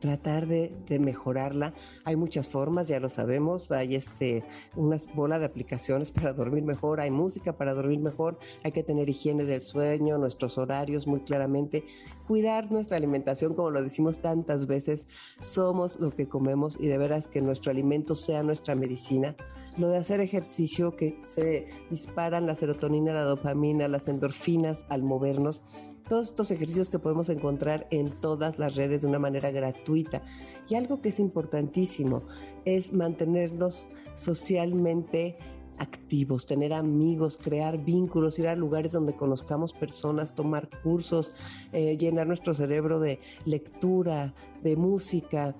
tratar 0.00 0.46
de, 0.46 0.70
mejorarla. 0.98 1.74
Hay 2.04 2.16
muchas 2.16 2.48
formas, 2.48 2.88
ya 2.88 2.98
lo 2.98 3.10
sabemos. 3.10 3.70
Hay 3.70 3.94
este, 3.94 4.42
unas 4.76 5.06
bolas 5.14 5.40
de 5.40 5.46
aplicaciones 5.46 6.10
para 6.12 6.32
dormir 6.32 6.64
mejor, 6.64 7.00
hay 7.00 7.10
música 7.10 7.56
para 7.56 7.74
dormir 7.74 8.00
mejor, 8.00 8.38
hay 8.64 8.72
que 8.72 8.82
tener 8.82 9.08
higiene 9.08 9.44
del 9.44 9.62
sueño, 9.62 10.18
nuestros 10.18 10.58
horarios 10.58 11.06
muy 11.06 11.20
claramente, 11.20 11.84
cuidar 12.26 12.70
nuestra 12.72 12.96
alimentación, 12.96 13.54
como 13.54 13.70
lo 13.70 13.82
decimos 13.82 14.18
tantas 14.18 14.66
veces, 14.66 15.06
somos 15.38 15.98
lo 16.00 16.10
que 16.10 16.28
comemos 16.28 16.78
y 16.80 16.86
de 16.86 16.98
veras 16.98 17.28
que 17.28 17.40
nuestro 17.40 17.70
alimento 17.70 18.14
sea 18.14 18.42
nuestra 18.42 18.74
medicina. 18.74 19.36
Lo 19.78 19.88
de 19.88 19.98
hacer 19.98 20.20
ejercicio, 20.20 20.96
que 20.96 21.20
se 21.22 21.66
disparan 21.90 22.46
la 22.46 22.56
serotonina, 22.56 23.12
la 23.12 23.22
dopamina, 23.22 23.88
las 23.88 24.08
endorfinas 24.08 24.84
al 24.88 25.02
movernos 25.02 25.62
todos 26.10 26.30
estos 26.30 26.50
ejercicios 26.50 26.90
que 26.90 26.98
podemos 26.98 27.28
encontrar 27.28 27.86
en 27.92 28.10
todas 28.20 28.58
las 28.58 28.74
redes 28.74 29.02
de 29.02 29.06
una 29.06 29.20
manera 29.20 29.52
gratuita. 29.52 30.22
Y 30.68 30.74
algo 30.74 31.00
que 31.00 31.10
es 31.10 31.20
importantísimo 31.20 32.24
es 32.64 32.92
mantenernos 32.92 33.86
socialmente 34.16 35.38
activos, 35.78 36.46
tener 36.46 36.74
amigos, 36.74 37.38
crear 37.38 37.78
vínculos, 37.84 38.40
ir 38.40 38.48
a 38.48 38.56
lugares 38.56 38.90
donde 38.90 39.14
conozcamos 39.14 39.72
personas, 39.72 40.34
tomar 40.34 40.68
cursos, 40.82 41.36
eh, 41.72 41.96
llenar 41.96 42.26
nuestro 42.26 42.54
cerebro 42.54 42.98
de 42.98 43.20
lectura, 43.44 44.34
de 44.64 44.74
música, 44.74 45.54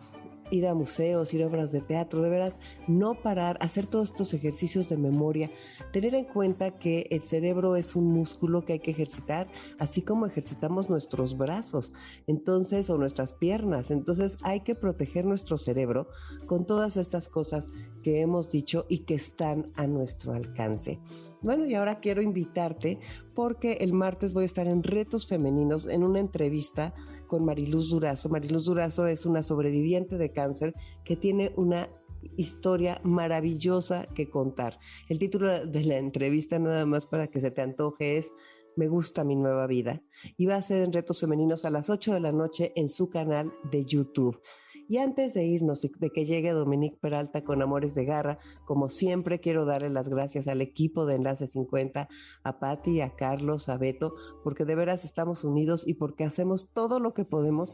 ir 0.50 0.66
a 0.66 0.74
museos, 0.74 1.32
ir 1.34 1.42
a 1.42 1.46
obras 1.46 1.72
de 1.72 1.80
teatro, 1.80 2.22
de 2.22 2.30
veras, 2.30 2.60
no 2.86 3.14
parar, 3.14 3.56
hacer 3.60 3.86
todos 3.86 4.10
estos 4.10 4.34
ejercicios 4.34 4.88
de 4.88 4.96
memoria, 4.96 5.50
tener 5.92 6.14
en 6.14 6.24
cuenta 6.24 6.78
que 6.78 7.06
el 7.10 7.20
cerebro 7.20 7.76
es 7.76 7.96
un 7.96 8.12
músculo 8.12 8.64
que 8.64 8.74
hay 8.74 8.78
que 8.80 8.90
ejercitar, 8.90 9.48
así 9.78 10.02
como 10.02 10.26
ejercitamos 10.26 10.90
nuestros 10.90 11.36
brazos, 11.36 11.92
entonces, 12.26 12.90
o 12.90 12.98
nuestras 12.98 13.32
piernas, 13.32 13.90
entonces 13.90 14.38
hay 14.42 14.60
que 14.60 14.74
proteger 14.74 15.24
nuestro 15.24 15.58
cerebro 15.58 16.08
con 16.46 16.66
todas 16.66 16.96
estas 16.96 17.28
cosas 17.28 17.72
que 18.02 18.20
hemos 18.20 18.50
dicho 18.50 18.86
y 18.88 18.98
que 19.00 19.14
están 19.14 19.72
a 19.74 19.86
nuestro 19.86 20.32
alcance. 20.32 20.98
Bueno, 21.42 21.64
y 21.64 21.74
ahora 21.74 22.00
quiero 22.00 22.20
invitarte 22.20 22.98
porque 23.34 23.78
el 23.80 23.94
martes 23.94 24.34
voy 24.34 24.42
a 24.42 24.46
estar 24.46 24.66
en 24.66 24.82
Retos 24.82 25.26
Femeninos 25.26 25.86
en 25.86 26.04
una 26.04 26.20
entrevista 26.20 26.94
con 27.26 27.44
Mariluz 27.44 27.90
Durazo. 27.90 28.28
Mariluz 28.28 28.66
Durazo 28.66 29.06
es 29.06 29.24
una 29.24 29.42
sobreviviente 29.42 30.18
de 30.18 30.32
cáncer 30.32 30.74
que 31.02 31.16
tiene 31.16 31.52
una 31.56 31.88
historia 32.36 33.00
maravillosa 33.04 34.06
que 34.14 34.28
contar. 34.28 34.78
El 35.08 35.18
título 35.18 35.64
de 35.66 35.84
la 35.84 35.96
entrevista, 35.96 36.58
nada 36.58 36.84
más 36.84 37.06
para 37.06 37.28
que 37.28 37.40
se 37.40 37.50
te 37.50 37.62
antoje, 37.62 38.18
es 38.18 38.30
Me 38.76 38.88
gusta 38.88 39.24
mi 39.24 39.34
nueva 39.34 39.66
vida. 39.66 40.02
Y 40.36 40.46
va 40.46 40.56
a 40.56 40.62
ser 40.62 40.82
en 40.82 40.92
Retos 40.92 41.20
Femeninos 41.20 41.64
a 41.64 41.70
las 41.70 41.88
8 41.88 42.14
de 42.14 42.20
la 42.20 42.32
noche 42.32 42.72
en 42.76 42.88
su 42.88 43.08
canal 43.08 43.52
de 43.70 43.84
YouTube. 43.84 44.38
Y 44.90 44.98
antes 44.98 45.34
de 45.34 45.44
irnos, 45.44 45.82
de 45.82 46.10
que 46.10 46.24
llegue 46.24 46.50
Dominique 46.50 46.98
Peralta 47.00 47.44
con 47.44 47.62
Amores 47.62 47.94
de 47.94 48.04
Garra, 48.04 48.40
como 48.64 48.88
siempre 48.88 49.38
quiero 49.38 49.64
darle 49.64 49.88
las 49.88 50.08
gracias 50.08 50.48
al 50.48 50.60
equipo 50.60 51.06
de 51.06 51.14
Enlace 51.14 51.46
50, 51.46 52.08
a 52.42 52.58
Patti, 52.58 53.00
a 53.00 53.14
Carlos, 53.14 53.68
a 53.68 53.76
Beto, 53.78 54.16
porque 54.42 54.64
de 54.64 54.74
veras 54.74 55.04
estamos 55.04 55.44
unidos 55.44 55.86
y 55.86 55.94
porque 55.94 56.24
hacemos 56.24 56.72
todo 56.72 56.98
lo 56.98 57.14
que 57.14 57.24
podemos 57.24 57.72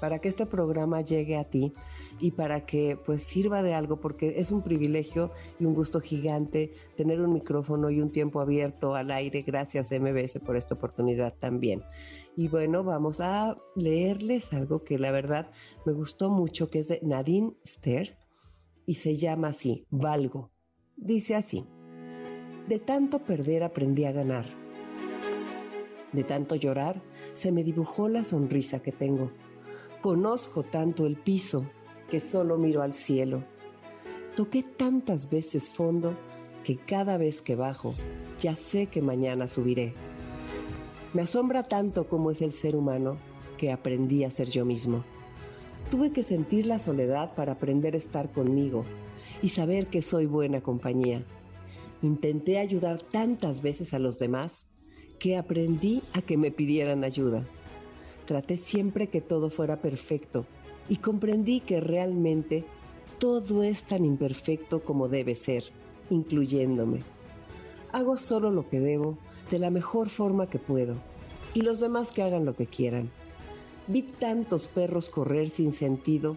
para 0.00 0.18
que 0.18 0.28
este 0.28 0.46
programa 0.46 1.00
llegue 1.00 1.36
a 1.36 1.44
ti 1.44 1.72
y 2.18 2.32
para 2.32 2.66
que 2.66 2.98
pues 3.06 3.22
sirva 3.22 3.62
de 3.62 3.74
algo, 3.74 4.00
porque 4.00 4.40
es 4.40 4.50
un 4.50 4.62
privilegio 4.62 5.30
y 5.60 5.64
un 5.64 5.74
gusto 5.74 6.00
gigante 6.00 6.72
tener 6.96 7.20
un 7.20 7.32
micrófono 7.32 7.88
y 7.88 8.00
un 8.00 8.10
tiempo 8.10 8.40
abierto 8.40 8.96
al 8.96 9.12
aire. 9.12 9.42
Gracias 9.42 9.92
MBS 9.92 10.40
por 10.44 10.56
esta 10.56 10.74
oportunidad 10.74 11.34
también. 11.38 11.84
Y 12.38 12.46
bueno, 12.46 12.84
vamos 12.84 13.20
a 13.20 13.56
leerles 13.74 14.52
algo 14.52 14.84
que 14.84 14.96
la 14.96 15.10
verdad 15.10 15.50
me 15.84 15.92
gustó 15.92 16.30
mucho, 16.30 16.70
que 16.70 16.78
es 16.78 16.86
de 16.86 17.00
Nadine 17.02 17.54
Ster 17.66 18.16
y 18.86 18.94
se 18.94 19.16
llama 19.16 19.48
así, 19.48 19.88
Valgo. 19.90 20.52
Dice 20.96 21.34
así, 21.34 21.66
de 22.68 22.78
tanto 22.78 23.24
perder 23.24 23.64
aprendí 23.64 24.04
a 24.04 24.12
ganar. 24.12 24.46
De 26.12 26.22
tanto 26.22 26.54
llorar 26.54 27.02
se 27.34 27.50
me 27.50 27.64
dibujó 27.64 28.08
la 28.08 28.22
sonrisa 28.22 28.84
que 28.84 28.92
tengo. 28.92 29.32
Conozco 30.00 30.62
tanto 30.62 31.06
el 31.06 31.16
piso 31.16 31.68
que 32.08 32.20
solo 32.20 32.56
miro 32.56 32.82
al 32.82 32.94
cielo. 32.94 33.42
Toqué 34.36 34.62
tantas 34.62 35.28
veces 35.28 35.70
fondo 35.70 36.16
que 36.62 36.76
cada 36.76 37.16
vez 37.16 37.42
que 37.42 37.56
bajo 37.56 37.94
ya 38.38 38.54
sé 38.54 38.86
que 38.86 39.02
mañana 39.02 39.48
subiré. 39.48 39.92
Me 41.14 41.22
asombra 41.22 41.62
tanto 41.62 42.06
como 42.06 42.30
es 42.30 42.42
el 42.42 42.52
ser 42.52 42.76
humano 42.76 43.16
que 43.56 43.72
aprendí 43.72 44.24
a 44.24 44.30
ser 44.30 44.50
yo 44.50 44.66
mismo. 44.66 45.04
Tuve 45.90 46.12
que 46.12 46.22
sentir 46.22 46.66
la 46.66 46.78
soledad 46.78 47.34
para 47.34 47.52
aprender 47.52 47.94
a 47.94 47.98
estar 47.98 48.30
conmigo 48.30 48.84
y 49.42 49.48
saber 49.48 49.86
que 49.86 50.02
soy 50.02 50.26
buena 50.26 50.60
compañía. 50.60 51.24
Intenté 52.02 52.58
ayudar 52.58 53.02
tantas 53.02 53.62
veces 53.62 53.94
a 53.94 53.98
los 53.98 54.18
demás 54.18 54.66
que 55.18 55.38
aprendí 55.38 56.02
a 56.12 56.20
que 56.20 56.36
me 56.36 56.50
pidieran 56.50 57.04
ayuda. 57.04 57.46
Traté 58.26 58.58
siempre 58.58 59.08
que 59.08 59.22
todo 59.22 59.48
fuera 59.50 59.80
perfecto 59.80 60.44
y 60.90 60.96
comprendí 60.96 61.60
que 61.60 61.80
realmente 61.80 62.64
todo 63.18 63.62
es 63.62 63.84
tan 63.84 64.04
imperfecto 64.04 64.84
como 64.84 65.08
debe 65.08 65.34
ser, 65.34 65.64
incluyéndome. 66.10 67.02
Hago 67.92 68.18
solo 68.18 68.50
lo 68.50 68.68
que 68.68 68.78
debo 68.78 69.16
de 69.50 69.58
la 69.58 69.70
mejor 69.70 70.08
forma 70.08 70.48
que 70.48 70.58
puedo 70.58 70.96
y 71.54 71.62
los 71.62 71.80
demás 71.80 72.12
que 72.12 72.22
hagan 72.22 72.44
lo 72.44 72.54
que 72.54 72.66
quieran. 72.66 73.10
Vi 73.86 74.02
tantos 74.02 74.68
perros 74.68 75.08
correr 75.08 75.48
sin 75.48 75.72
sentido 75.72 76.36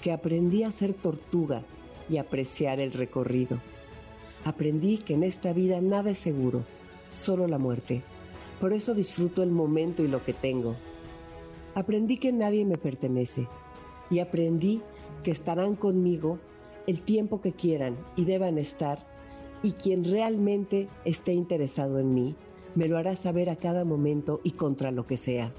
que 0.00 0.12
aprendí 0.12 0.62
a 0.62 0.70
ser 0.70 0.94
tortuga 0.94 1.62
y 2.08 2.18
apreciar 2.18 2.80
el 2.80 2.92
recorrido. 2.92 3.58
Aprendí 4.44 4.98
que 4.98 5.14
en 5.14 5.24
esta 5.24 5.52
vida 5.52 5.80
nada 5.80 6.10
es 6.10 6.18
seguro, 6.18 6.64
solo 7.08 7.46
la 7.46 7.58
muerte. 7.58 8.02
Por 8.60 8.72
eso 8.72 8.94
disfruto 8.94 9.42
el 9.42 9.50
momento 9.50 10.02
y 10.02 10.08
lo 10.08 10.24
que 10.24 10.32
tengo. 10.32 10.76
Aprendí 11.74 12.18
que 12.18 12.32
nadie 12.32 12.64
me 12.64 12.76
pertenece 12.76 13.48
y 14.10 14.18
aprendí 14.18 14.82
que 15.24 15.30
estarán 15.30 15.74
conmigo 15.74 16.38
el 16.86 17.00
tiempo 17.00 17.40
que 17.40 17.52
quieran 17.52 17.96
y 18.16 18.24
deban 18.24 18.58
estar 18.58 19.06
y 19.62 19.72
quien 19.72 20.04
realmente 20.04 20.88
esté 21.04 21.32
interesado 21.32 21.98
en 21.98 22.14
mí 22.14 22.36
me 22.74 22.88
lo 22.88 22.96
hará 22.96 23.16
saber 23.16 23.50
a 23.50 23.56
cada 23.56 23.84
momento 23.84 24.40
y 24.44 24.52
contra 24.52 24.90
lo 24.90 25.06
que 25.06 25.16
sea. 25.16 25.52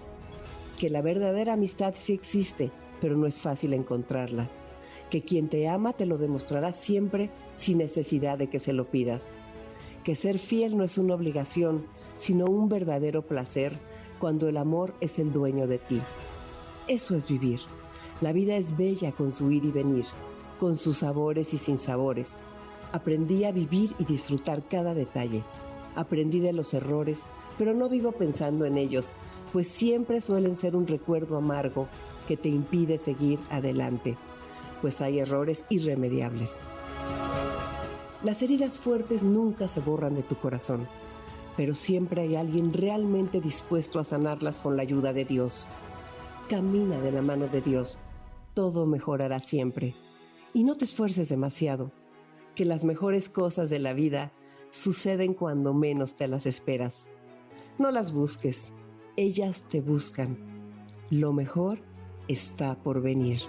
Que 0.79 0.89
la 0.89 1.01
verdadera 1.01 1.53
amistad 1.53 1.93
sí 1.95 2.13
existe, 2.13 2.71
pero 3.01 3.15
no 3.15 3.27
es 3.27 3.39
fácil 3.39 3.73
encontrarla. 3.73 4.49
Que 5.09 5.21
quien 5.21 5.47
te 5.47 5.67
ama 5.67 5.93
te 5.93 6.05
lo 6.05 6.17
demostrará 6.17 6.73
siempre 6.73 7.29
sin 7.55 7.77
necesidad 7.77 8.37
de 8.37 8.47
que 8.47 8.59
se 8.59 8.73
lo 8.73 8.89
pidas. 8.89 9.33
Que 10.03 10.15
ser 10.15 10.39
fiel 10.39 10.75
no 10.75 10.83
es 10.83 10.97
una 10.97 11.13
obligación, 11.13 11.85
sino 12.17 12.45
un 12.45 12.67
verdadero 12.67 13.21
placer 13.21 13.79
cuando 14.19 14.47
el 14.47 14.57
amor 14.57 14.93
es 15.01 15.19
el 15.19 15.31
dueño 15.31 15.67
de 15.67 15.77
ti. 15.77 16.01
Eso 16.87 17.15
es 17.15 17.27
vivir. 17.27 17.59
La 18.21 18.33
vida 18.33 18.55
es 18.55 18.75
bella 18.75 19.11
con 19.11 19.31
su 19.31 19.51
ir 19.51 19.65
y 19.65 19.71
venir, 19.71 20.05
con 20.59 20.75
sus 20.75 20.97
sabores 20.97 21.53
y 21.53 21.57
sin 21.57 21.77
sabores. 21.77 22.37
Aprendí 22.91 23.43
a 23.43 23.51
vivir 23.51 23.91
y 23.99 24.05
disfrutar 24.05 24.67
cada 24.67 24.93
detalle. 24.93 25.43
Aprendí 25.95 26.39
de 26.39 26.53
los 26.53 26.73
errores, 26.73 27.23
pero 27.57 27.73
no 27.73 27.89
vivo 27.89 28.11
pensando 28.11 28.65
en 28.65 28.77
ellos, 28.77 29.13
pues 29.51 29.67
siempre 29.67 30.21
suelen 30.21 30.55
ser 30.55 30.75
un 30.75 30.87
recuerdo 30.87 31.37
amargo 31.37 31.87
que 32.27 32.37
te 32.37 32.49
impide 32.49 32.97
seguir 32.97 33.39
adelante, 33.49 34.17
pues 34.81 35.01
hay 35.01 35.19
errores 35.19 35.65
irremediables. 35.69 36.55
Las 38.23 38.41
heridas 38.41 38.79
fuertes 38.79 39.23
nunca 39.23 39.67
se 39.67 39.81
borran 39.81 40.15
de 40.15 40.23
tu 40.23 40.35
corazón, 40.35 40.87
pero 41.57 41.75
siempre 41.75 42.21
hay 42.21 42.35
alguien 42.35 42.73
realmente 42.73 43.41
dispuesto 43.41 43.99
a 43.99 44.05
sanarlas 44.05 44.59
con 44.59 44.77
la 44.77 44.83
ayuda 44.83 45.13
de 45.13 45.25
Dios. 45.25 45.67
Camina 46.49 46.99
de 46.99 47.11
la 47.11 47.21
mano 47.21 47.47
de 47.47 47.61
Dios, 47.61 47.99
todo 48.53 48.85
mejorará 48.85 49.39
siempre. 49.39 49.93
Y 50.53 50.63
no 50.63 50.75
te 50.75 50.85
esfuerces 50.85 51.29
demasiado, 51.29 51.91
que 52.55 52.65
las 52.65 52.83
mejores 52.83 53.29
cosas 53.29 53.69
de 53.69 53.79
la 53.79 53.93
vida 53.93 54.31
suceden 54.73 55.35
cuando 55.35 55.73
menos 55.73 56.15
te 56.15 56.27
las 56.27 56.45
esperas. 56.47 57.07
No 57.77 57.91
las 57.91 58.11
busques, 58.11 58.73
ellas 59.15 59.63
te 59.69 59.81
buscan. 59.81 60.37
Lo 61.11 61.31
mejor 61.31 61.79
está 62.27 62.75
por 62.81 63.01
venir. 63.01 63.39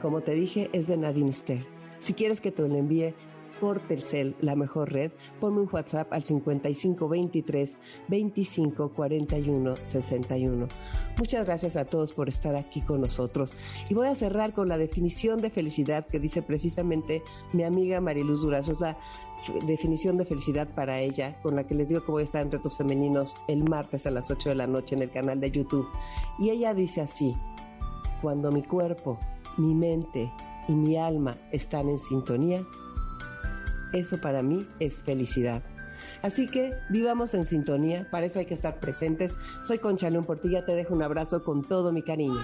Como 0.00 0.20
te 0.22 0.34
dije, 0.34 0.70
es 0.72 0.86
de 0.86 0.96
Nadine 0.96 1.32
Ster. 1.32 1.66
Si 1.98 2.14
quieres 2.14 2.40
que 2.40 2.52
te 2.52 2.66
lo 2.66 2.74
envíe 2.74 3.14
por 3.60 3.78
Telcel, 3.86 4.34
la 4.40 4.56
mejor 4.56 4.92
red, 4.92 5.12
ponme 5.38 5.60
un 5.60 5.68
WhatsApp 5.70 6.12
al 6.12 6.24
5523 6.24 7.78
25 8.08 8.92
41 8.92 9.76
61. 9.76 10.68
Muchas 11.16 11.46
gracias 11.46 11.76
a 11.76 11.84
todos 11.84 12.12
por 12.12 12.28
estar 12.28 12.56
aquí 12.56 12.80
con 12.80 13.00
nosotros. 13.00 13.54
Y 13.88 13.94
voy 13.94 14.08
a 14.08 14.16
cerrar 14.16 14.52
con 14.52 14.68
la 14.68 14.78
definición 14.78 15.40
de 15.40 15.50
felicidad 15.50 16.08
que 16.08 16.18
dice 16.18 16.42
precisamente 16.42 17.22
mi 17.52 17.62
amiga 17.62 18.00
Mariluz 18.00 18.42
Durazo. 18.42 18.72
Es 18.72 18.80
definición 19.66 20.16
de 20.16 20.24
felicidad 20.24 20.68
para 20.74 20.98
ella, 20.98 21.40
con 21.42 21.56
la 21.56 21.66
que 21.66 21.74
les 21.74 21.88
digo 21.88 22.04
que 22.04 22.12
voy 22.12 22.22
a 22.22 22.24
estar 22.24 22.42
en 22.42 22.50
Retos 22.50 22.76
Femeninos 22.76 23.36
el 23.48 23.64
martes 23.64 24.06
a 24.06 24.10
las 24.10 24.30
8 24.30 24.50
de 24.50 24.54
la 24.54 24.66
noche 24.66 24.94
en 24.94 25.02
el 25.02 25.10
canal 25.10 25.40
de 25.40 25.50
YouTube. 25.50 25.88
Y 26.38 26.50
ella 26.50 26.74
dice 26.74 27.00
así, 27.00 27.34
cuando 28.20 28.50
mi 28.52 28.62
cuerpo, 28.62 29.18
mi 29.58 29.74
mente 29.74 30.32
y 30.68 30.74
mi 30.74 30.96
alma 30.96 31.36
están 31.50 31.88
en 31.88 31.98
sintonía, 31.98 32.64
eso 33.92 34.20
para 34.20 34.42
mí 34.42 34.66
es 34.78 35.00
felicidad. 35.00 35.62
Así 36.22 36.46
que 36.46 36.72
vivamos 36.88 37.34
en 37.34 37.44
sintonía, 37.44 38.08
para 38.10 38.26
eso 38.26 38.38
hay 38.38 38.46
que 38.46 38.54
estar 38.54 38.78
presentes. 38.78 39.36
Soy 39.60 39.78
Concha 39.78 40.08
León 40.08 40.24
Portilla, 40.24 40.64
te 40.64 40.74
dejo 40.74 40.94
un 40.94 41.02
abrazo 41.02 41.42
con 41.42 41.62
todo 41.62 41.92
mi 41.92 42.02
cariño. 42.02 42.40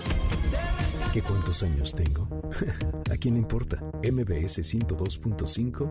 ¿Qué 1.12 1.22
cuántos 1.22 1.62
años 1.62 1.94
tengo? 1.94 2.28
¿A 3.10 3.16
quién 3.16 3.34
le 3.34 3.40
importa? 3.40 3.76
MBS 4.02 4.58
102.5 4.58 5.90